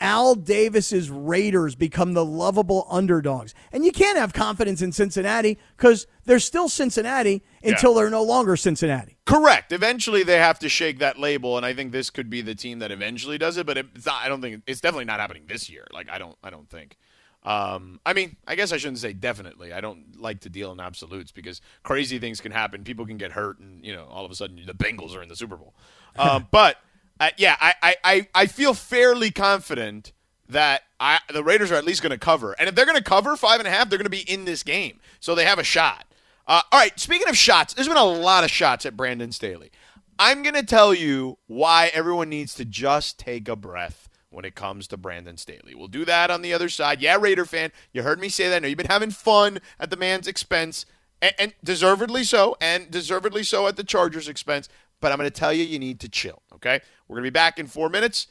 Al 0.00 0.34
Davis's 0.34 1.10
Raiders 1.10 1.74
become 1.74 2.14
the 2.14 2.24
lovable 2.24 2.86
underdogs. 2.90 3.54
And 3.72 3.84
you 3.84 3.92
can't 3.92 4.18
have 4.18 4.32
confidence 4.32 4.80
in 4.80 4.92
Cincinnati 4.92 5.58
because 5.76 6.06
they're 6.24 6.38
still 6.38 6.68
Cincinnati 6.68 7.42
until 7.62 7.92
yeah. 7.92 8.00
they're 8.00 8.10
no 8.10 8.22
longer 8.22 8.56
Cincinnati. 8.56 9.18
Correct. 9.26 9.72
Eventually, 9.72 10.22
they 10.22 10.38
have 10.38 10.58
to 10.60 10.68
shake 10.68 10.98
that 11.00 11.18
label, 11.18 11.56
and 11.56 11.66
I 11.66 11.74
think 11.74 11.92
this 11.92 12.10
could 12.10 12.30
be 12.30 12.40
the 12.40 12.54
team 12.54 12.78
that 12.80 12.90
eventually 12.90 13.38
does 13.38 13.56
it. 13.58 13.66
But 13.66 13.78
it's 13.78 14.06
not. 14.06 14.22
I 14.22 14.28
don't 14.28 14.40
think 14.40 14.62
it's 14.66 14.80
definitely 14.80 15.04
not 15.04 15.20
happening 15.20 15.44
this 15.46 15.68
year. 15.68 15.86
Like 15.92 16.08
I 16.08 16.18
don't. 16.18 16.36
I 16.42 16.50
don't 16.50 16.68
think. 16.68 16.96
Um, 17.42 18.00
I 18.04 18.12
mean, 18.12 18.36
I 18.46 18.54
guess 18.54 18.72
I 18.72 18.76
shouldn't 18.76 18.98
say 18.98 19.12
definitely. 19.12 19.72
I 19.72 19.80
don't 19.80 20.20
like 20.20 20.40
to 20.40 20.50
deal 20.50 20.72
in 20.72 20.80
absolutes 20.80 21.32
because 21.32 21.60
crazy 21.82 22.18
things 22.18 22.40
can 22.40 22.52
happen. 22.52 22.84
People 22.84 23.06
can 23.06 23.16
get 23.16 23.32
hurt, 23.32 23.58
and 23.60 23.84
you 23.84 23.94
know, 23.94 24.06
all 24.10 24.24
of 24.24 24.30
a 24.30 24.34
sudden 24.34 24.60
the 24.66 24.74
Bengals 24.74 25.16
are 25.16 25.22
in 25.22 25.28
the 25.28 25.36
Super 25.36 25.56
Bowl. 25.56 25.74
Um, 26.18 26.48
but 26.50 26.76
uh, 27.20 27.30
yeah, 27.36 27.56
I, 27.60 27.96
I, 28.02 28.28
I 28.34 28.46
feel 28.46 28.74
fairly 28.74 29.30
confident 29.30 30.12
that 30.48 30.82
I, 30.98 31.20
the 31.32 31.44
Raiders 31.44 31.70
are 31.70 31.76
at 31.76 31.84
least 31.84 32.02
going 32.02 32.10
to 32.10 32.18
cover. 32.18 32.54
And 32.58 32.68
if 32.68 32.74
they're 32.74 32.86
going 32.86 32.98
to 32.98 33.04
cover 33.04 33.36
five 33.36 33.60
and 33.60 33.68
a 33.68 33.70
half, 33.70 33.88
they're 33.88 33.98
going 33.98 34.04
to 34.04 34.10
be 34.10 34.28
in 34.30 34.46
this 34.46 34.62
game. 34.62 34.98
So 35.20 35.34
they 35.34 35.44
have 35.44 35.58
a 35.58 35.64
shot. 35.64 36.06
Uh, 36.46 36.62
all 36.72 36.80
right, 36.80 36.98
speaking 36.98 37.28
of 37.28 37.36
shots, 37.36 37.74
there's 37.74 37.86
been 37.86 37.96
a 37.96 38.04
lot 38.04 38.42
of 38.42 38.50
shots 38.50 38.84
at 38.84 38.96
Brandon 38.96 39.30
Staley. 39.30 39.70
I'm 40.18 40.42
going 40.42 40.54
to 40.54 40.64
tell 40.64 40.92
you 40.92 41.38
why 41.46 41.90
everyone 41.94 42.28
needs 42.28 42.54
to 42.54 42.64
just 42.64 43.18
take 43.18 43.48
a 43.48 43.56
breath 43.56 44.08
when 44.30 44.44
it 44.44 44.54
comes 44.54 44.88
to 44.88 44.96
Brandon 44.96 45.36
Staley. 45.36 45.74
We'll 45.74 45.88
do 45.88 46.04
that 46.06 46.30
on 46.30 46.42
the 46.42 46.52
other 46.52 46.68
side. 46.68 47.00
Yeah, 47.00 47.16
Raider 47.20 47.44
fan, 47.44 47.70
you 47.92 48.02
heard 48.02 48.20
me 48.20 48.28
say 48.28 48.48
that. 48.48 48.56
I 48.56 48.58
know 48.60 48.68
you've 48.68 48.78
been 48.78 48.86
having 48.86 49.10
fun 49.10 49.60
at 49.78 49.90
the 49.90 49.96
man's 49.96 50.26
expense, 50.26 50.86
and, 51.22 51.34
and 51.38 51.54
deservedly 51.62 52.24
so, 52.24 52.56
and 52.60 52.90
deservedly 52.90 53.42
so 53.42 53.66
at 53.66 53.76
the 53.76 53.84
Chargers' 53.84 54.28
expense. 54.28 54.68
But 55.00 55.12
I'm 55.12 55.18
going 55.18 55.30
to 55.30 55.38
tell 55.38 55.52
you, 55.52 55.64
you 55.64 55.78
need 55.78 56.00
to 56.00 56.08
chill, 56.08 56.42
okay? 56.54 56.80
We're 57.10 57.16
going 57.16 57.24
to 57.24 57.30
be 57.32 57.34
back 57.34 57.58
in 57.58 57.66
four 57.66 57.88
minutes. 57.88 58.28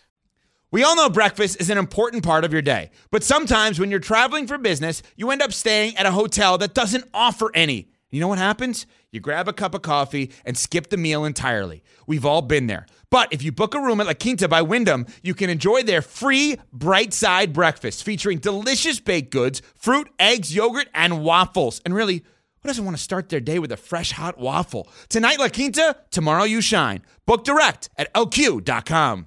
We 0.72 0.86
all 0.86 0.96
know 0.96 1.10
breakfast 1.10 1.60
is 1.60 1.70
an 1.70 1.78
important 1.78 2.24
part 2.24 2.46
of 2.46 2.54
your 2.54 2.62
day, 2.62 2.92
but 3.12 3.26
sometimes 3.26 3.78
when 3.78 3.92
you're 3.92 4.00
traveling 4.00 4.48
for 4.48 4.58
business, 4.58 5.04
you 5.18 5.32
end 5.32 5.42
up 5.42 5.52
staying 5.52 5.98
at 5.98 6.06
a 6.06 6.12
hotel 6.12 6.58
that 6.60 6.74
doesn't 6.74 7.04
offer 7.14 7.52
any. 7.54 7.90
You 8.10 8.22
know 8.22 8.30
what 8.30 8.38
happens? 8.38 8.86
You 9.12 9.20
grab 9.20 9.50
a 9.50 9.54
cup 9.54 9.76
of 9.76 9.82
coffee 9.82 10.32
and 10.46 10.58
skip 10.58 10.90
the 10.90 10.96
meal 10.96 11.26
entirely. 11.26 11.84
We've 12.08 12.26
all 12.26 12.42
been 12.42 12.68
there. 12.68 12.86
But 13.10 13.34
if 13.34 13.44
you 13.44 13.52
book 13.52 13.76
a 13.76 13.82
room 13.82 14.00
at 14.00 14.08
La 14.08 14.14
Quinta 14.14 14.48
by 14.48 14.62
Wyndham, 14.62 15.08
you 15.22 15.34
can 15.34 15.50
enjoy 15.50 15.84
their 15.84 16.02
free 16.02 16.56
bright 16.72 17.14
side 17.14 17.52
breakfast 17.52 18.06
featuring 18.06 18.38
delicious 18.38 19.02
baked 19.02 19.32
goods, 19.32 19.62
fruit, 19.76 20.10
eggs, 20.20 20.56
yogurt, 20.56 20.88
and 20.94 21.22
waffles. 21.22 21.82
And 21.84 21.94
really, 21.94 22.24
who 22.62 22.68
doesn't 22.68 22.84
want 22.84 22.98
to 22.98 23.04
start 23.04 23.30
their 23.30 23.40
day 23.40 23.60
with 23.60 23.72
a 23.72 23.78
fresh 23.78 24.12
hot 24.12 24.38
waffle? 24.38 24.88
Tonight, 25.08 25.40
La 25.40 25.50
Quinta, 25.50 25.96
tomorrow, 26.12 26.44
you 26.44 26.62
shine. 26.62 27.02
Book 27.26 27.44
direct 27.44 27.90
at 27.98 28.14
lq.com. 28.14 29.26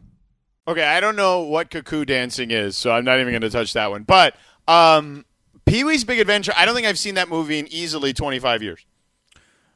Okay, 0.68 0.84
I 0.84 1.00
don't 1.00 1.16
know 1.16 1.40
what 1.40 1.70
cuckoo 1.70 2.04
dancing 2.04 2.50
is, 2.50 2.76
so 2.76 2.92
I'm 2.92 3.04
not 3.04 3.18
even 3.18 3.32
going 3.32 3.42
to 3.42 3.50
touch 3.50 3.72
that 3.72 3.90
one. 3.90 4.04
But 4.04 4.36
um, 4.68 5.24
Pee 5.66 5.82
Wee's 5.82 6.04
Big 6.04 6.20
Adventure, 6.20 6.52
I 6.56 6.64
don't 6.64 6.74
think 6.74 6.86
I've 6.86 6.98
seen 6.98 7.14
that 7.16 7.28
movie 7.28 7.58
in 7.58 7.66
easily 7.68 8.12
25 8.12 8.62
years. 8.62 8.84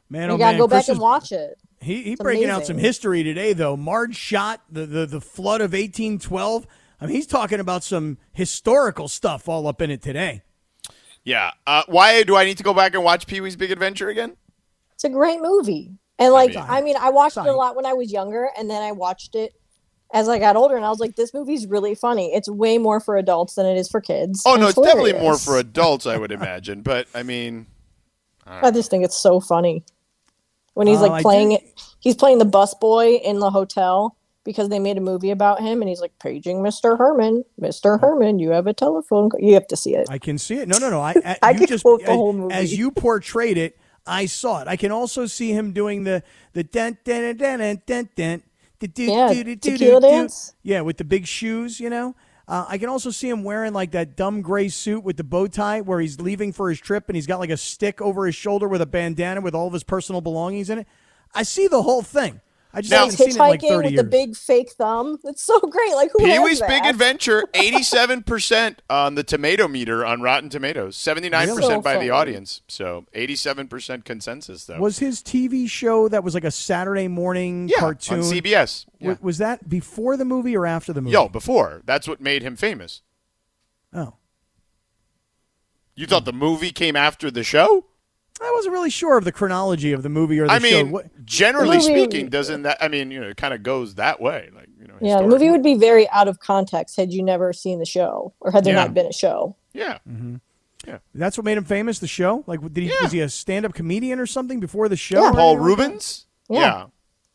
Man, 0.08 0.28
you 0.28 0.34
oh 0.34 0.38
gotta 0.38 0.52
man, 0.52 0.58
go 0.60 0.68
Chris 0.68 0.86
back 0.86 0.92
and 0.92 1.00
watch 1.00 1.32
it. 1.32 1.58
He 1.80 2.02
he 2.02 2.14
breaking 2.14 2.44
amazing. 2.44 2.62
out 2.62 2.66
some 2.66 2.78
history 2.78 3.22
today 3.24 3.52
though. 3.52 3.76
Marge 3.76 4.16
shot 4.16 4.62
the, 4.70 4.86
the 4.86 5.06
the 5.06 5.20
flood 5.20 5.60
of 5.60 5.72
1812. 5.72 6.66
I 7.00 7.06
mean, 7.06 7.16
he's 7.16 7.26
talking 7.26 7.58
about 7.58 7.82
some 7.82 8.18
historical 8.32 9.08
stuff 9.08 9.48
all 9.48 9.66
up 9.66 9.82
in 9.82 9.90
it 9.90 10.02
today. 10.02 10.42
Yeah. 11.26 11.50
Uh, 11.66 11.82
why 11.88 12.22
do 12.22 12.36
I 12.36 12.44
need 12.44 12.56
to 12.58 12.62
go 12.62 12.72
back 12.72 12.94
and 12.94 13.04
watch 13.04 13.26
Pee 13.26 13.42
Wee's 13.42 13.56
Big 13.56 13.72
Adventure 13.72 14.08
again? 14.08 14.36
It's 14.94 15.04
a 15.04 15.10
great 15.10 15.42
movie. 15.42 15.90
And 16.18 16.32
like, 16.32 16.56
I 16.56 16.60
mean, 16.60 16.66
I, 16.68 16.80
mean, 16.80 16.96
I 16.98 17.10
watched 17.10 17.36
it 17.36 17.46
a 17.46 17.52
lot 17.52 17.76
when 17.76 17.84
I 17.84 17.92
was 17.92 18.10
younger, 18.10 18.48
and 18.56 18.70
then 18.70 18.80
I 18.80 18.92
watched 18.92 19.34
it 19.34 19.52
as 20.14 20.28
I 20.28 20.38
got 20.38 20.56
older, 20.56 20.76
and 20.76 20.84
I 20.84 20.88
was 20.88 21.00
like, 21.00 21.16
this 21.16 21.34
movie's 21.34 21.66
really 21.66 21.94
funny. 21.94 22.32
It's 22.32 22.48
way 22.48 22.78
more 22.78 23.00
for 23.00 23.18
adults 23.18 23.56
than 23.56 23.66
it 23.66 23.76
is 23.76 23.88
for 23.88 24.00
kids. 24.00 24.42
Oh 24.46 24.54
no, 24.54 24.68
it's, 24.68 24.78
it's 24.78 24.86
definitely 24.86 25.12
more 25.14 25.36
for 25.36 25.58
adults, 25.58 26.06
I 26.06 26.16
would 26.16 26.32
imagine. 26.32 26.80
But 26.80 27.08
I 27.14 27.22
mean, 27.22 27.66
I, 28.46 28.68
I 28.68 28.70
just 28.70 28.88
think 28.88 29.04
it's 29.04 29.16
so 29.16 29.40
funny 29.40 29.84
when 30.74 30.86
he's 30.86 31.00
uh, 31.00 31.08
like 31.08 31.22
playing 31.22 31.52
it. 31.52 31.62
He's 32.00 32.14
playing 32.14 32.38
the 32.38 32.46
bus 32.46 32.72
boy 32.74 33.16
in 33.16 33.40
the 33.40 33.50
hotel, 33.50 34.15
because 34.46 34.70
they 34.70 34.78
made 34.78 34.96
a 34.96 35.00
movie 35.02 35.30
about 35.30 35.60
him 35.60 35.82
and 35.82 35.88
he's 35.90 36.00
like 36.00 36.18
paging 36.18 36.58
Mr. 36.58 36.96
Herman. 36.96 37.44
Mr. 37.60 38.00
Herman, 38.00 38.38
you 38.38 38.50
have 38.50 38.66
a 38.66 38.72
telephone. 38.72 39.28
You 39.38 39.52
have 39.52 39.66
to 39.66 39.76
see 39.76 39.94
it. 39.94 40.06
I 40.08 40.16
can 40.16 40.38
see 40.38 40.54
it. 40.54 40.68
No, 40.68 40.78
no, 40.78 40.88
no. 40.88 41.02
I, 41.02 41.36
I, 41.42 41.52
can 41.58 41.66
just, 41.66 41.84
quote 41.84 42.02
the 42.02 42.14
whole 42.14 42.32
movie. 42.32 42.54
As 42.54 42.74
you 42.74 42.90
portrayed 42.90 43.58
it, 43.58 43.78
I 44.06 44.24
saw 44.24 44.62
it. 44.62 44.68
I 44.68 44.76
can 44.76 44.92
also 44.92 45.26
see 45.26 45.52
him 45.52 45.72
doing 45.72 46.04
the 46.04 46.22
the 46.54 46.64
dent 46.64 47.04
dent 47.04 47.38
dent 47.38 47.84
dent 47.84 48.14
dent. 48.14 48.44
Yeah, 48.80 49.28
tequila 49.60 50.00
dance. 50.00 50.54
Yeah, 50.62 50.82
with 50.82 50.96
the 50.96 51.04
big 51.04 51.26
shoes, 51.26 51.80
you 51.80 51.90
know. 51.90 52.14
Uh, 52.48 52.64
I 52.68 52.78
can 52.78 52.88
also 52.88 53.10
see 53.10 53.28
him 53.28 53.42
wearing 53.42 53.72
like 53.72 53.90
that 53.92 54.16
dumb 54.16 54.40
gray 54.40 54.68
suit 54.68 55.02
with 55.02 55.16
the 55.16 55.24
bow 55.24 55.48
tie 55.48 55.80
where 55.80 55.98
he's 55.98 56.20
leaving 56.20 56.52
for 56.52 56.68
his 56.68 56.78
trip 56.78 57.08
and 57.08 57.16
he's 57.16 57.26
got 57.26 57.40
like 57.40 57.50
a 57.50 57.56
stick 57.56 58.00
over 58.00 58.24
his 58.26 58.36
shoulder 58.36 58.68
with 58.68 58.80
a 58.80 58.86
bandana 58.86 59.40
with 59.40 59.54
all 59.54 59.66
of 59.66 59.72
his 59.72 59.82
personal 59.82 60.20
belongings 60.20 60.70
in 60.70 60.78
it. 60.78 60.86
I 61.34 61.42
see 61.42 61.66
the 61.66 61.82
whole 61.82 62.02
thing. 62.02 62.40
I 62.76 62.82
just 62.82 62.90
Now- 62.90 62.98
haven't 63.04 63.16
seen 63.16 63.28
it 63.30 63.32
in 63.32 63.38
like 63.38 63.60
hitchhiking 63.62 63.68
30 63.68 63.76
with 63.86 63.92
years. 63.94 64.02
the 64.04 64.08
big 64.10 64.36
fake 64.36 64.70
thumb. 64.72 65.18
It's 65.24 65.42
so 65.42 65.58
great. 65.60 65.94
Like 65.94 66.10
who 66.12 66.18
Pee 66.24 66.30
has 66.32 66.44
Wee's 66.44 66.58
that? 66.60 66.68
Big 66.68 66.84
Adventure, 66.84 67.42
87% 67.54 68.76
on 68.90 69.14
the 69.14 69.24
tomato 69.24 69.66
meter 69.66 70.04
on 70.04 70.20
Rotten 70.20 70.50
Tomatoes, 70.50 70.94
79% 70.94 71.56
Really? 71.56 71.80
by 71.80 71.94
So 71.94 72.00
the 72.00 72.10
audience. 72.10 72.60
So 72.68 73.06
87% 73.14 74.04
consensus, 74.04 74.66
though. 74.66 74.78
was 74.78 74.98
his 74.98 75.22
TV 75.22 75.66
show 75.70 76.08
that 76.08 76.22
was 76.22 76.34
like 76.34 76.44
a 76.44 76.50
Saturday 76.50 77.08
morning 77.08 77.68
yeah, 77.70 77.78
cartoon? 77.80 78.18
on 78.18 78.24
CBS. 78.24 78.84
wa- 79.00 79.10
Yeah. 79.12 79.16
Was 79.22 79.38
that 79.38 79.68
before 79.70 80.18
the 80.18 80.26
movie 80.26 80.54
or 80.54 80.66
after 80.66 80.92
the 80.92 81.00
movie? 81.00 81.14
Yo, 81.14 81.28
before. 81.30 81.80
That's 81.86 82.06
what 82.06 82.20
made 82.20 82.42
him 82.42 82.56
famous. 82.56 83.00
Oh. 83.94 84.14
You 85.94 86.06
thought 86.06 86.26
the 86.26 86.32
movie 86.34 86.72
came 86.72 86.94
after 86.94 87.30
the 87.30 87.42
show? 87.42 87.86
I 88.40 88.52
wasn't 88.54 88.72
really 88.74 88.90
sure 88.90 89.16
of 89.16 89.24
the 89.24 89.32
chronology 89.32 89.92
of 89.92 90.02
the 90.02 90.08
movie 90.08 90.38
or 90.38 90.46
the 90.46 90.50
show. 90.60 90.66
I 90.66 90.70
show. 90.70 90.76
mean, 90.84 90.90
What- 90.92 91.24
generally 91.24 91.78
movie- 91.78 91.82
speaking, 92.04 92.28
doesn't 92.28 92.62
that? 92.62 92.78
I 92.80 92.88
mean, 92.88 93.10
you 93.10 93.20
know, 93.20 93.28
it 93.28 93.36
kind 93.36 93.54
of 93.54 93.62
goes 93.62 93.94
that 93.96 94.20
way. 94.20 94.50
Like, 94.54 94.68
you 94.80 94.86
know, 94.88 94.94
Yeah, 95.00 95.20
the 95.22 95.26
movie 95.28 95.50
would 95.50 95.62
be 95.62 95.74
very 95.74 96.08
out 96.10 96.28
of 96.28 96.38
context 96.40 96.96
had 96.96 97.12
you 97.12 97.22
never 97.22 97.52
seen 97.52 97.78
the 97.78 97.86
show 97.86 98.32
or 98.40 98.50
had 98.50 98.64
there 98.64 98.74
Yeah. 98.74 98.82
not 98.84 98.94
been 98.94 99.06
a 99.06 99.12
show. 99.12 99.56
Yeah. 99.72 99.98
Mm-hmm. 100.08 100.36
Yeah. 100.86 100.98
That's 101.14 101.36
what 101.36 101.44
made 101.44 101.58
him 101.58 101.64
famous. 101.64 101.98
The 101.98 102.06
show, 102.06 102.44
like, 102.46 102.60
did 102.72 102.76
he 102.84 102.88
Yeah. 102.88 102.94
was 103.02 103.12
he 103.12 103.20
a 103.20 103.28
stand-up 103.28 103.74
comedian 103.74 104.20
or 104.20 104.26
something 104.26 104.60
before 104.60 104.88
the 104.88 104.96
show? 104.96 105.22
Yeah. 105.22 105.32
Paul 105.32 105.40
anything 105.56 105.60
like 105.68 105.76
that? 105.76 105.82
Reubens. 105.82 106.26
Yeah. 106.48 106.84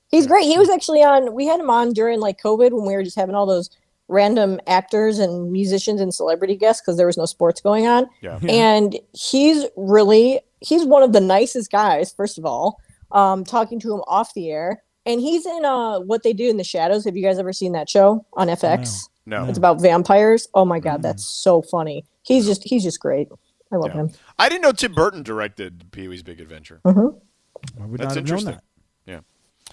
He's 0.10 0.28
great. 0.28 0.44
He 0.46 0.58
was 0.58 0.70
actually 0.70 1.04
on. 1.04 1.34
We 1.34 1.48
had 1.48 1.60
him 1.60 1.70
on 1.70 1.94
during 1.94 2.20
like 2.20 2.42
COVID 2.42 2.72
when 2.72 2.86
we 2.86 2.94
were 2.96 3.04
just 3.04 3.16
having 3.18 3.34
all 3.36 3.46
those 3.46 3.70
random 4.08 4.60
actors 4.68 5.20
and 5.20 5.52
musicians 5.54 6.02
and 6.02 6.14
celebrity 6.14 6.56
guests 6.58 6.82
because 6.82 6.98
there 6.98 7.08
was 7.08 7.18
no 7.18 7.26
sports 7.26 7.62
going 7.62 7.88
on. 7.88 8.08
Yeah. 8.22 8.40
And 8.48 8.98
he's 9.14 9.66
really 9.78 10.42
he's 10.62 10.86
one 10.86 11.04
of 11.04 11.12
the 11.14 11.20
nicest 11.22 11.72
guys. 11.72 12.14
First 12.14 12.38
of 12.38 12.46
all, 12.46 12.80
um, 13.12 13.44
talking 13.44 13.80
to 13.82 13.94
him 13.94 14.02
off 14.08 14.34
the 14.34 14.50
air, 14.50 14.82
and 15.06 15.20
he's 15.20 15.46
in 15.46 15.66
uh 15.66 16.00
what 16.00 16.24
they 16.24 16.34
do 16.34 16.50
in 16.50 16.58
the 16.58 16.64
shadows. 16.64 17.04
Have 17.06 17.18
you 17.18 17.24
guys 17.24 17.38
ever 17.40 17.52
seen 17.54 17.74
that 17.74 17.90
show 17.90 18.26
on 18.34 18.48
FX? 18.48 19.10
No. 19.26 19.46
It's 19.48 19.58
about 19.58 19.82
vampires. 19.82 20.48
Oh 20.54 20.66
my 20.66 20.80
god, 20.80 21.02
that's 21.04 21.24
so 21.26 21.62
funny. 21.62 22.06
He's 22.24 22.46
just 22.46 22.64
he's 22.64 22.84
just 22.84 23.00
great. 23.00 23.28
I 23.72 23.76
love 23.78 23.92
Yeah. 23.94 24.02
him. 24.02 24.12
I 24.40 24.50
didn't 24.50 24.62
know 24.64 24.72
Tim 24.72 24.94
Burton 24.94 25.24
directed 25.24 25.92
Pee 25.92 26.08
Wee's 26.08 26.24
Big 26.24 26.40
Adventure. 26.42 26.82
I 26.86 26.92
would 26.92 27.12
That's 27.12 27.80
not 27.80 28.00
have 28.02 28.16
known 28.16 28.18
interesting. 28.20 28.52
that. 28.54 28.64
Yeah. 29.06 29.20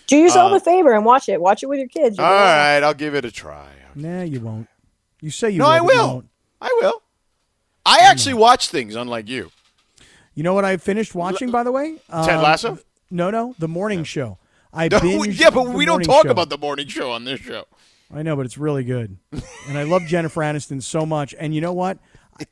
Do 0.06 0.16
yourself 0.16 0.52
Uh, 0.52 0.56
a 0.56 0.60
favor 0.60 0.92
and 0.94 1.04
watch 1.04 1.28
it. 1.28 1.40
Watch 1.40 1.62
it 1.62 1.66
with 1.66 1.78
your 1.78 1.88
kids. 1.88 2.16
You'll 2.18 2.26
All 2.26 2.32
be 2.80 2.84
I'll 2.84 2.94
give 2.94 3.14
it 3.14 3.24
a 3.24 3.30
try. 3.30 3.68
Nah, 3.94 4.22
you 4.22 4.40
won't. 4.40 4.68
You 5.20 5.30
say 5.30 5.50
you 5.50 5.58
No, 5.58 5.64
will, 5.64 5.72
I 5.72 5.78
but 5.80 5.92
you 5.92 5.98
will. 5.98 6.06
won't. 6.08 6.28
I 6.60 6.78
will. 6.82 7.02
I 7.86 7.98
actually 8.02 8.34
watch 8.34 8.68
things 8.68 8.94
unlike 8.94 9.28
you. 9.28 9.50
You 10.38 10.44
know 10.44 10.54
what 10.54 10.64
I 10.64 10.76
finished 10.76 11.16
watching, 11.16 11.50
by 11.50 11.64
the 11.64 11.72
way? 11.72 11.96
Ted 12.08 12.36
Um, 12.36 12.42
Lasso? 12.44 12.78
No, 13.10 13.28
no, 13.28 13.56
the 13.58 13.66
morning 13.66 14.04
show. 14.04 14.38
I 14.72 14.86
No, 14.86 15.00
binged 15.00 15.36
yeah, 15.40 15.50
but 15.50 15.70
we 15.70 15.84
don't 15.84 16.04
talk 16.04 16.26
show. 16.26 16.30
about 16.30 16.48
the 16.48 16.56
morning 16.58 16.86
show 16.86 17.10
on 17.10 17.24
this 17.24 17.40
show. 17.40 17.64
I 18.14 18.22
know, 18.22 18.36
but 18.36 18.46
it's 18.46 18.56
really 18.56 18.84
good. 18.84 19.16
and 19.68 19.76
I 19.76 19.82
love 19.82 20.02
Jennifer 20.06 20.40
Aniston 20.42 20.80
so 20.80 21.04
much. 21.04 21.34
And 21.40 21.56
you 21.56 21.60
know 21.60 21.72
what? 21.72 21.98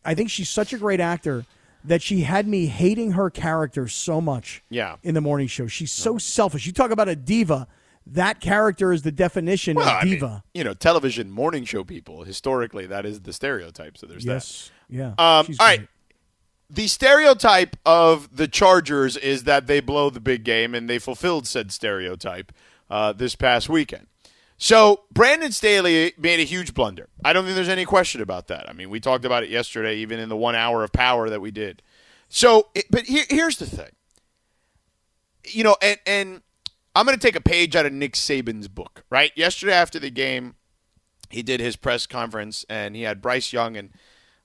I- 0.05 0.15
think 0.15 0.31
she's 0.31 0.49
such 0.51 0.73
a 0.73 0.79
great 0.79 0.99
actor 0.99 1.47
that 1.85 2.03
she 2.03 2.23
had 2.23 2.49
me 2.49 2.67
hating 2.67 3.13
her 3.13 3.31
character 3.31 3.87
so 3.87 4.21
much 4.21 4.65
Yeah. 4.69 4.97
in 5.05 5.15
the 5.15 5.21
morning 5.21 5.47
show. 5.47 5.69
She's 5.69 5.93
so 5.93 6.19
selfish. 6.19 6.67
You 6.67 6.73
talk 6.73 6.91
about 6.91 7.09
a 7.09 7.15
diva. 7.15 7.69
That 8.05 8.41
character 8.41 8.93
is 8.93 9.03
the 9.03 9.13
definition 9.13 9.77
Well, 9.77 9.87
of 9.89 9.95
I 10.03 10.05
mean, 10.07 10.15
diva. 10.15 10.43
you 10.55 10.65
know, 10.65 10.75
television 10.75 11.31
morning 11.31 11.65
show 11.65 11.85
people 11.85 12.25
historically 12.25 12.87
that 12.87 13.07
is 13.07 13.21
the 13.21 13.33
stereotype. 13.33 13.97
So 13.97 14.09
there's 14.09 14.25
yes. 14.25 14.73
Yeah. 14.89 15.15
that. 15.17 15.23
Um, 15.23 15.47
she's 15.47 15.61
all 15.61 15.67
right. 15.67 15.87
The 16.69 16.89
stereotype 16.89 17.77
of 17.87 18.37
the 18.37 18.49
Chargers 18.49 19.17
is 19.17 19.45
that 19.45 19.67
they 19.67 19.81
blow 19.81 20.11
the 20.11 20.21
big 20.21 20.43
game, 20.43 20.75
and 20.75 20.91
they 20.91 20.99
fulfilled 20.99 21.47
said 21.47 21.71
stereotype 21.71 22.53
uh, 22.91 23.13
this 23.13 23.37
past 23.37 23.69
weekend. 23.69 24.09
So 24.59 25.03
Brandon 25.13 25.53
Staley 25.53 26.13
made 26.19 26.41
a 26.41 26.45
huge 26.45 26.75
blunder. 26.75 27.09
I 27.25 27.33
don't 27.33 27.45
think 27.45 27.57
there's 27.57 27.69
any 27.69 27.85
question 27.85 28.21
about 28.21 28.49
that. 28.49 28.69
I 28.69 28.73
mean, 28.73 28.91
we 28.91 29.01
talked 29.01 29.25
about 29.25 29.43
it 29.43 29.51
yesterday, 29.51 29.97
even 29.97 30.19
in 30.19 30.29
the 30.29 30.37
one 30.37 30.55
hour 30.55 30.83
of 30.83 30.93
power 30.93 31.29
that 31.29 31.41
we 31.41 31.51
did. 31.51 31.83
So, 32.29 32.69
it, 32.75 32.87
but 32.91 33.05
here, 33.05 33.25
here's 33.29 33.59
the 33.59 33.67
thing. 33.67 33.91
You 35.45 35.63
know, 35.63 35.77
and 35.81 35.99
and 36.07 36.43
I'm 36.95 37.05
going 37.05 37.17
to 37.17 37.25
take 37.25 37.37
a 37.37 37.41
page 37.41 37.77
out 37.77 37.87
of 37.87 37.93
Nick 37.93 38.15
Saban's 38.15 38.69
book. 38.69 39.05
Right, 39.11 39.31
yesterday 39.37 39.75
after 39.75 39.99
the 39.99 40.11
game, 40.11 40.55
he 41.31 41.43
did 41.43 41.61
his 41.61 41.77
press 41.77 42.07
conference, 42.07 42.65
and 42.69 42.97
he 42.97 43.03
had 43.03 43.21
Bryce 43.21 43.53
Young 43.53 43.77
and 43.77 43.91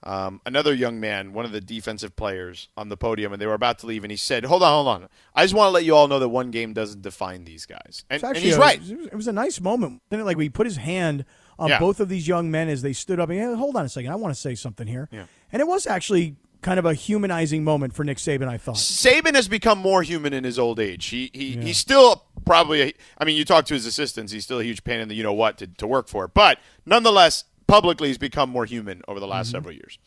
um, 0.04 0.42
another 0.46 0.74
young 0.74 1.00
man, 1.00 1.34
one 1.34 1.46
of 1.46 1.52
the 1.52 1.62
defensive 1.62 2.16
players, 2.16 2.70
on 2.76 2.90
the 2.90 2.98
podium, 2.98 3.34
and 3.34 3.42
they 3.42 3.46
were 3.46 3.54
about 3.54 3.80
to 3.80 3.86
leave, 3.86 4.04
and 4.04 4.12
he 4.12 4.18
said, 4.18 4.46
"Hold 4.46 4.64
on, 4.64 4.74
hold 4.74 4.88
on. 4.88 5.10
I 5.36 5.44
just 5.44 5.54
want 5.54 5.68
to 5.68 5.72
let 5.72 5.86
you 5.86 5.96
all 5.96 6.08
know 6.08 6.20
that 6.20 6.30
one 6.30 6.50
game 6.52 6.74
doesn't 6.74 7.02
define 7.02 7.44
these 7.46 7.66
guys." 7.66 8.04
And, 8.10 8.16
It's 8.16 8.24
and 8.24 8.32
actually 8.36 8.50
he's 8.50 8.58
right. 8.58 8.78
It 8.78 8.98
was, 8.98 9.08
it 9.08 9.16
was 9.16 9.28
a 9.28 9.34
nice 9.34 9.62
moment. 9.62 10.02
Didn't 10.10 10.22
it? 10.24 10.26
Like 10.26 10.38
we 10.38 10.50
put 10.50 10.66
his 10.66 10.78
hand 10.78 11.26
on 11.60 11.70
Yeah. 11.70 11.80
both 11.80 12.00
of 12.00 12.10
these 12.10 12.28
young 12.28 12.50
men 12.50 12.68
as 12.70 12.82
they 12.82 12.94
stood 12.94 13.20
up. 13.20 13.30
And 13.30 13.38
hey, 13.40 13.54
hold 13.54 13.76
on 13.76 13.86
a 13.86 13.90
second. 13.90 14.12
I 14.12 14.16
want 14.16 14.34
to 14.34 14.40
say 14.40 14.56
something 14.56 14.88
here. 14.88 15.08
Yeah. 15.12 15.26
And 15.52 15.62
it 15.62 15.68
was 15.68 15.86
actually 15.86 16.38
kind 16.64 16.78
of 16.80 16.86
a 16.86 16.94
humanizing 16.94 17.64
moment 17.64 17.94
for 17.94 18.04
Nick 18.04 18.18
Saban. 18.18 18.48
I 18.48 18.58
thought. 18.58 18.76
Saban 18.78 19.36
has 19.36 19.48
become 19.48 19.78
more 19.78 20.02
human 20.04 20.34
in 20.34 20.44
his 20.44 20.58
old 20.58 20.80
age. 20.80 21.06
He 21.08 21.30
he 21.34 21.58
he's 21.58 21.78
still 21.78 22.26
probably. 22.46 22.82
A, 22.82 22.94
I 23.20 23.26
mean, 23.26 23.36
you 23.36 23.46
talk 23.46 23.66
to 23.66 23.76
his 23.76 23.86
assistants. 23.86 24.32
He's 24.32 24.44
still 24.46 24.60
a 24.60 24.64
huge 24.64 24.84
pain 24.84 25.00
in 25.00 25.08
the 25.10 25.16
you 25.16 25.22
know 25.24 25.34
what 25.34 25.60
to, 25.60 25.68
to 25.68 25.86
work 25.86 26.08
for. 26.08 26.28
But 26.28 26.58
nonetheless, 26.88 27.44
publicly, 27.72 28.10
he's 28.10 28.18
become 28.18 28.50
more 28.50 28.66
human 28.66 29.02
over 29.08 29.20
the 29.20 29.28
last 29.28 29.48
Mm-hmm. 29.48 29.56
several 29.58 29.74
years. 29.74 29.98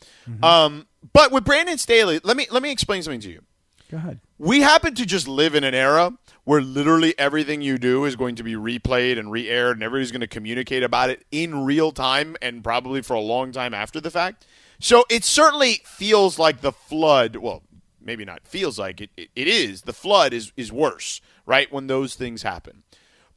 Um, 0.42 0.86
but 1.12 1.32
with 1.32 1.44
Brandon 1.44 1.78
Staley, 1.78 2.20
let 2.22 2.36
me 2.36 2.46
let 2.50 2.62
me 2.62 2.70
explain 2.70 3.02
something 3.02 3.20
to 3.20 3.30
you. 3.30 3.42
Go 3.90 3.96
ahead. 3.98 4.20
We 4.38 4.60
happen 4.60 4.94
to 4.94 5.04
just 5.06 5.26
live 5.28 5.54
in 5.54 5.64
an 5.64 5.74
era 5.74 6.12
where 6.44 6.60
literally 6.60 7.14
everything 7.18 7.62
you 7.62 7.78
do 7.78 8.04
is 8.04 8.16
going 8.16 8.34
to 8.36 8.42
be 8.42 8.54
replayed 8.54 9.18
and 9.18 9.30
re-aired, 9.30 9.76
and 9.76 9.82
everybody's 9.82 10.10
going 10.12 10.20
to 10.20 10.26
communicate 10.26 10.82
about 10.82 11.10
it 11.10 11.24
in 11.30 11.64
real 11.64 11.92
time 11.92 12.36
and 12.42 12.62
probably 12.64 13.02
for 13.02 13.14
a 13.14 13.20
long 13.20 13.52
time 13.52 13.72
after 13.74 14.00
the 14.00 14.10
fact. 14.10 14.46
So 14.80 15.04
it 15.10 15.24
certainly 15.24 15.80
feels 15.84 16.38
like 16.38 16.60
the 16.60 16.72
flood. 16.72 17.36
Well, 17.36 17.62
maybe 18.00 18.24
not 18.24 18.46
feels 18.46 18.78
like 18.78 19.00
it. 19.00 19.10
It, 19.16 19.28
it 19.34 19.48
is 19.48 19.82
the 19.82 19.92
flood 19.92 20.32
is 20.32 20.52
is 20.56 20.70
worse, 20.72 21.20
right? 21.46 21.72
When 21.72 21.86
those 21.86 22.14
things 22.14 22.42
happen. 22.42 22.82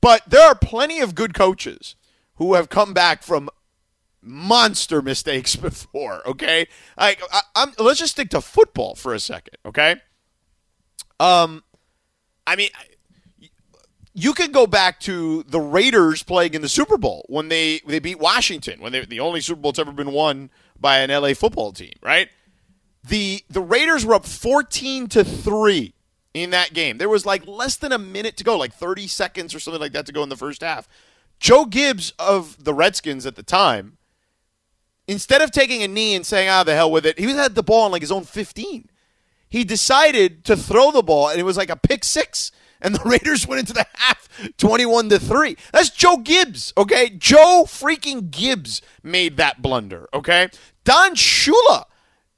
But 0.01 0.21
there 0.27 0.45
are 0.47 0.55
plenty 0.55 0.99
of 0.99 1.15
good 1.15 1.33
coaches 1.33 1.95
who 2.35 2.53
have 2.53 2.69
come 2.69 2.93
back 2.93 3.23
from 3.23 3.49
monster 4.27 5.01
mistakes 5.01 5.55
before. 5.55 6.27
Okay, 6.27 6.67
like 6.97 7.21
I. 7.55 7.67
Let's 7.79 7.99
just 7.99 8.13
stick 8.13 8.29
to 8.31 8.41
football 8.41 8.95
for 8.95 9.13
a 9.13 9.19
second. 9.19 9.57
Okay. 9.65 9.95
Um, 11.19 11.63
I 12.45 12.55
mean, 12.55 12.69
you 14.13 14.33
can 14.33 14.51
go 14.51 14.65
back 14.65 14.99
to 15.01 15.43
the 15.43 15.59
Raiders 15.59 16.23
playing 16.23 16.53
in 16.53 16.61
the 16.61 16.69
Super 16.69 16.97
Bowl 16.97 17.25
when 17.29 17.49
they 17.49 17.81
they 17.85 17.99
beat 17.99 18.19
Washington 18.19 18.81
when 18.81 18.91
they 18.91 19.05
the 19.05 19.19
only 19.19 19.41
Super 19.41 19.61
Bowl 19.61 19.71
that's 19.71 19.79
ever 19.79 19.91
been 19.91 20.11
won 20.11 20.49
by 20.79 20.99
an 20.99 21.09
LA 21.09 21.33
football 21.33 21.71
team, 21.71 21.93
right? 22.01 22.29
The 23.07 23.43
the 23.49 23.61
Raiders 23.61 24.05
were 24.05 24.15
up 24.15 24.25
14 24.25 25.07
to 25.09 25.23
3 25.23 25.93
in 26.33 26.49
that 26.51 26.73
game. 26.73 26.97
There 26.97 27.09
was 27.09 27.25
like 27.25 27.45
less 27.47 27.75
than 27.77 27.91
a 27.91 27.97
minute 27.97 28.37
to 28.37 28.43
go, 28.43 28.57
like 28.57 28.73
30 28.73 29.07
seconds 29.07 29.53
or 29.53 29.59
something 29.59 29.81
like 29.81 29.93
that 29.93 30.05
to 30.07 30.11
go 30.11 30.23
in 30.23 30.29
the 30.29 30.35
first 30.35 30.61
half. 30.61 30.87
Joe 31.39 31.65
Gibbs 31.65 32.13
of 32.17 32.63
the 32.63 32.73
Redskins 32.73 33.25
at 33.25 33.35
the 33.35 33.43
time, 33.43 33.97
instead 35.07 35.41
of 35.41 35.51
taking 35.51 35.83
a 35.83 35.87
knee 35.87 36.15
and 36.15 36.25
saying, 36.25 36.49
ah, 36.49 36.63
the 36.63 36.75
hell 36.75 36.91
with 36.91 37.05
it, 37.05 37.17
he 37.17 37.25
had 37.31 37.55
the 37.55 37.63
ball 37.63 37.85
on 37.85 37.91
like 37.91 38.01
his 38.01 38.11
own 38.11 38.23
15 38.23 38.89
he 39.49 39.63
decided 39.63 40.43
to 40.45 40.55
throw 40.55 40.91
the 40.91 41.03
ball 41.03 41.29
and 41.29 41.39
it 41.39 41.43
was 41.43 41.57
like 41.57 41.69
a 41.69 41.75
pick 41.75 42.03
six 42.03 42.51
and 42.81 42.93
the 42.93 43.01
raiders 43.09 43.47
went 43.47 43.59
into 43.59 43.73
the 43.73 43.85
half 43.95 44.27
21 44.57 45.09
to 45.09 45.19
3 45.19 45.57
that's 45.71 45.89
joe 45.89 46.17
gibbs 46.17 46.73
okay 46.77 47.09
joe 47.09 47.63
freaking 47.65 48.29
gibbs 48.29 48.81
made 49.03 49.37
that 49.37 49.61
blunder 49.61 50.07
okay 50.13 50.49
don 50.83 51.15
shula 51.15 51.85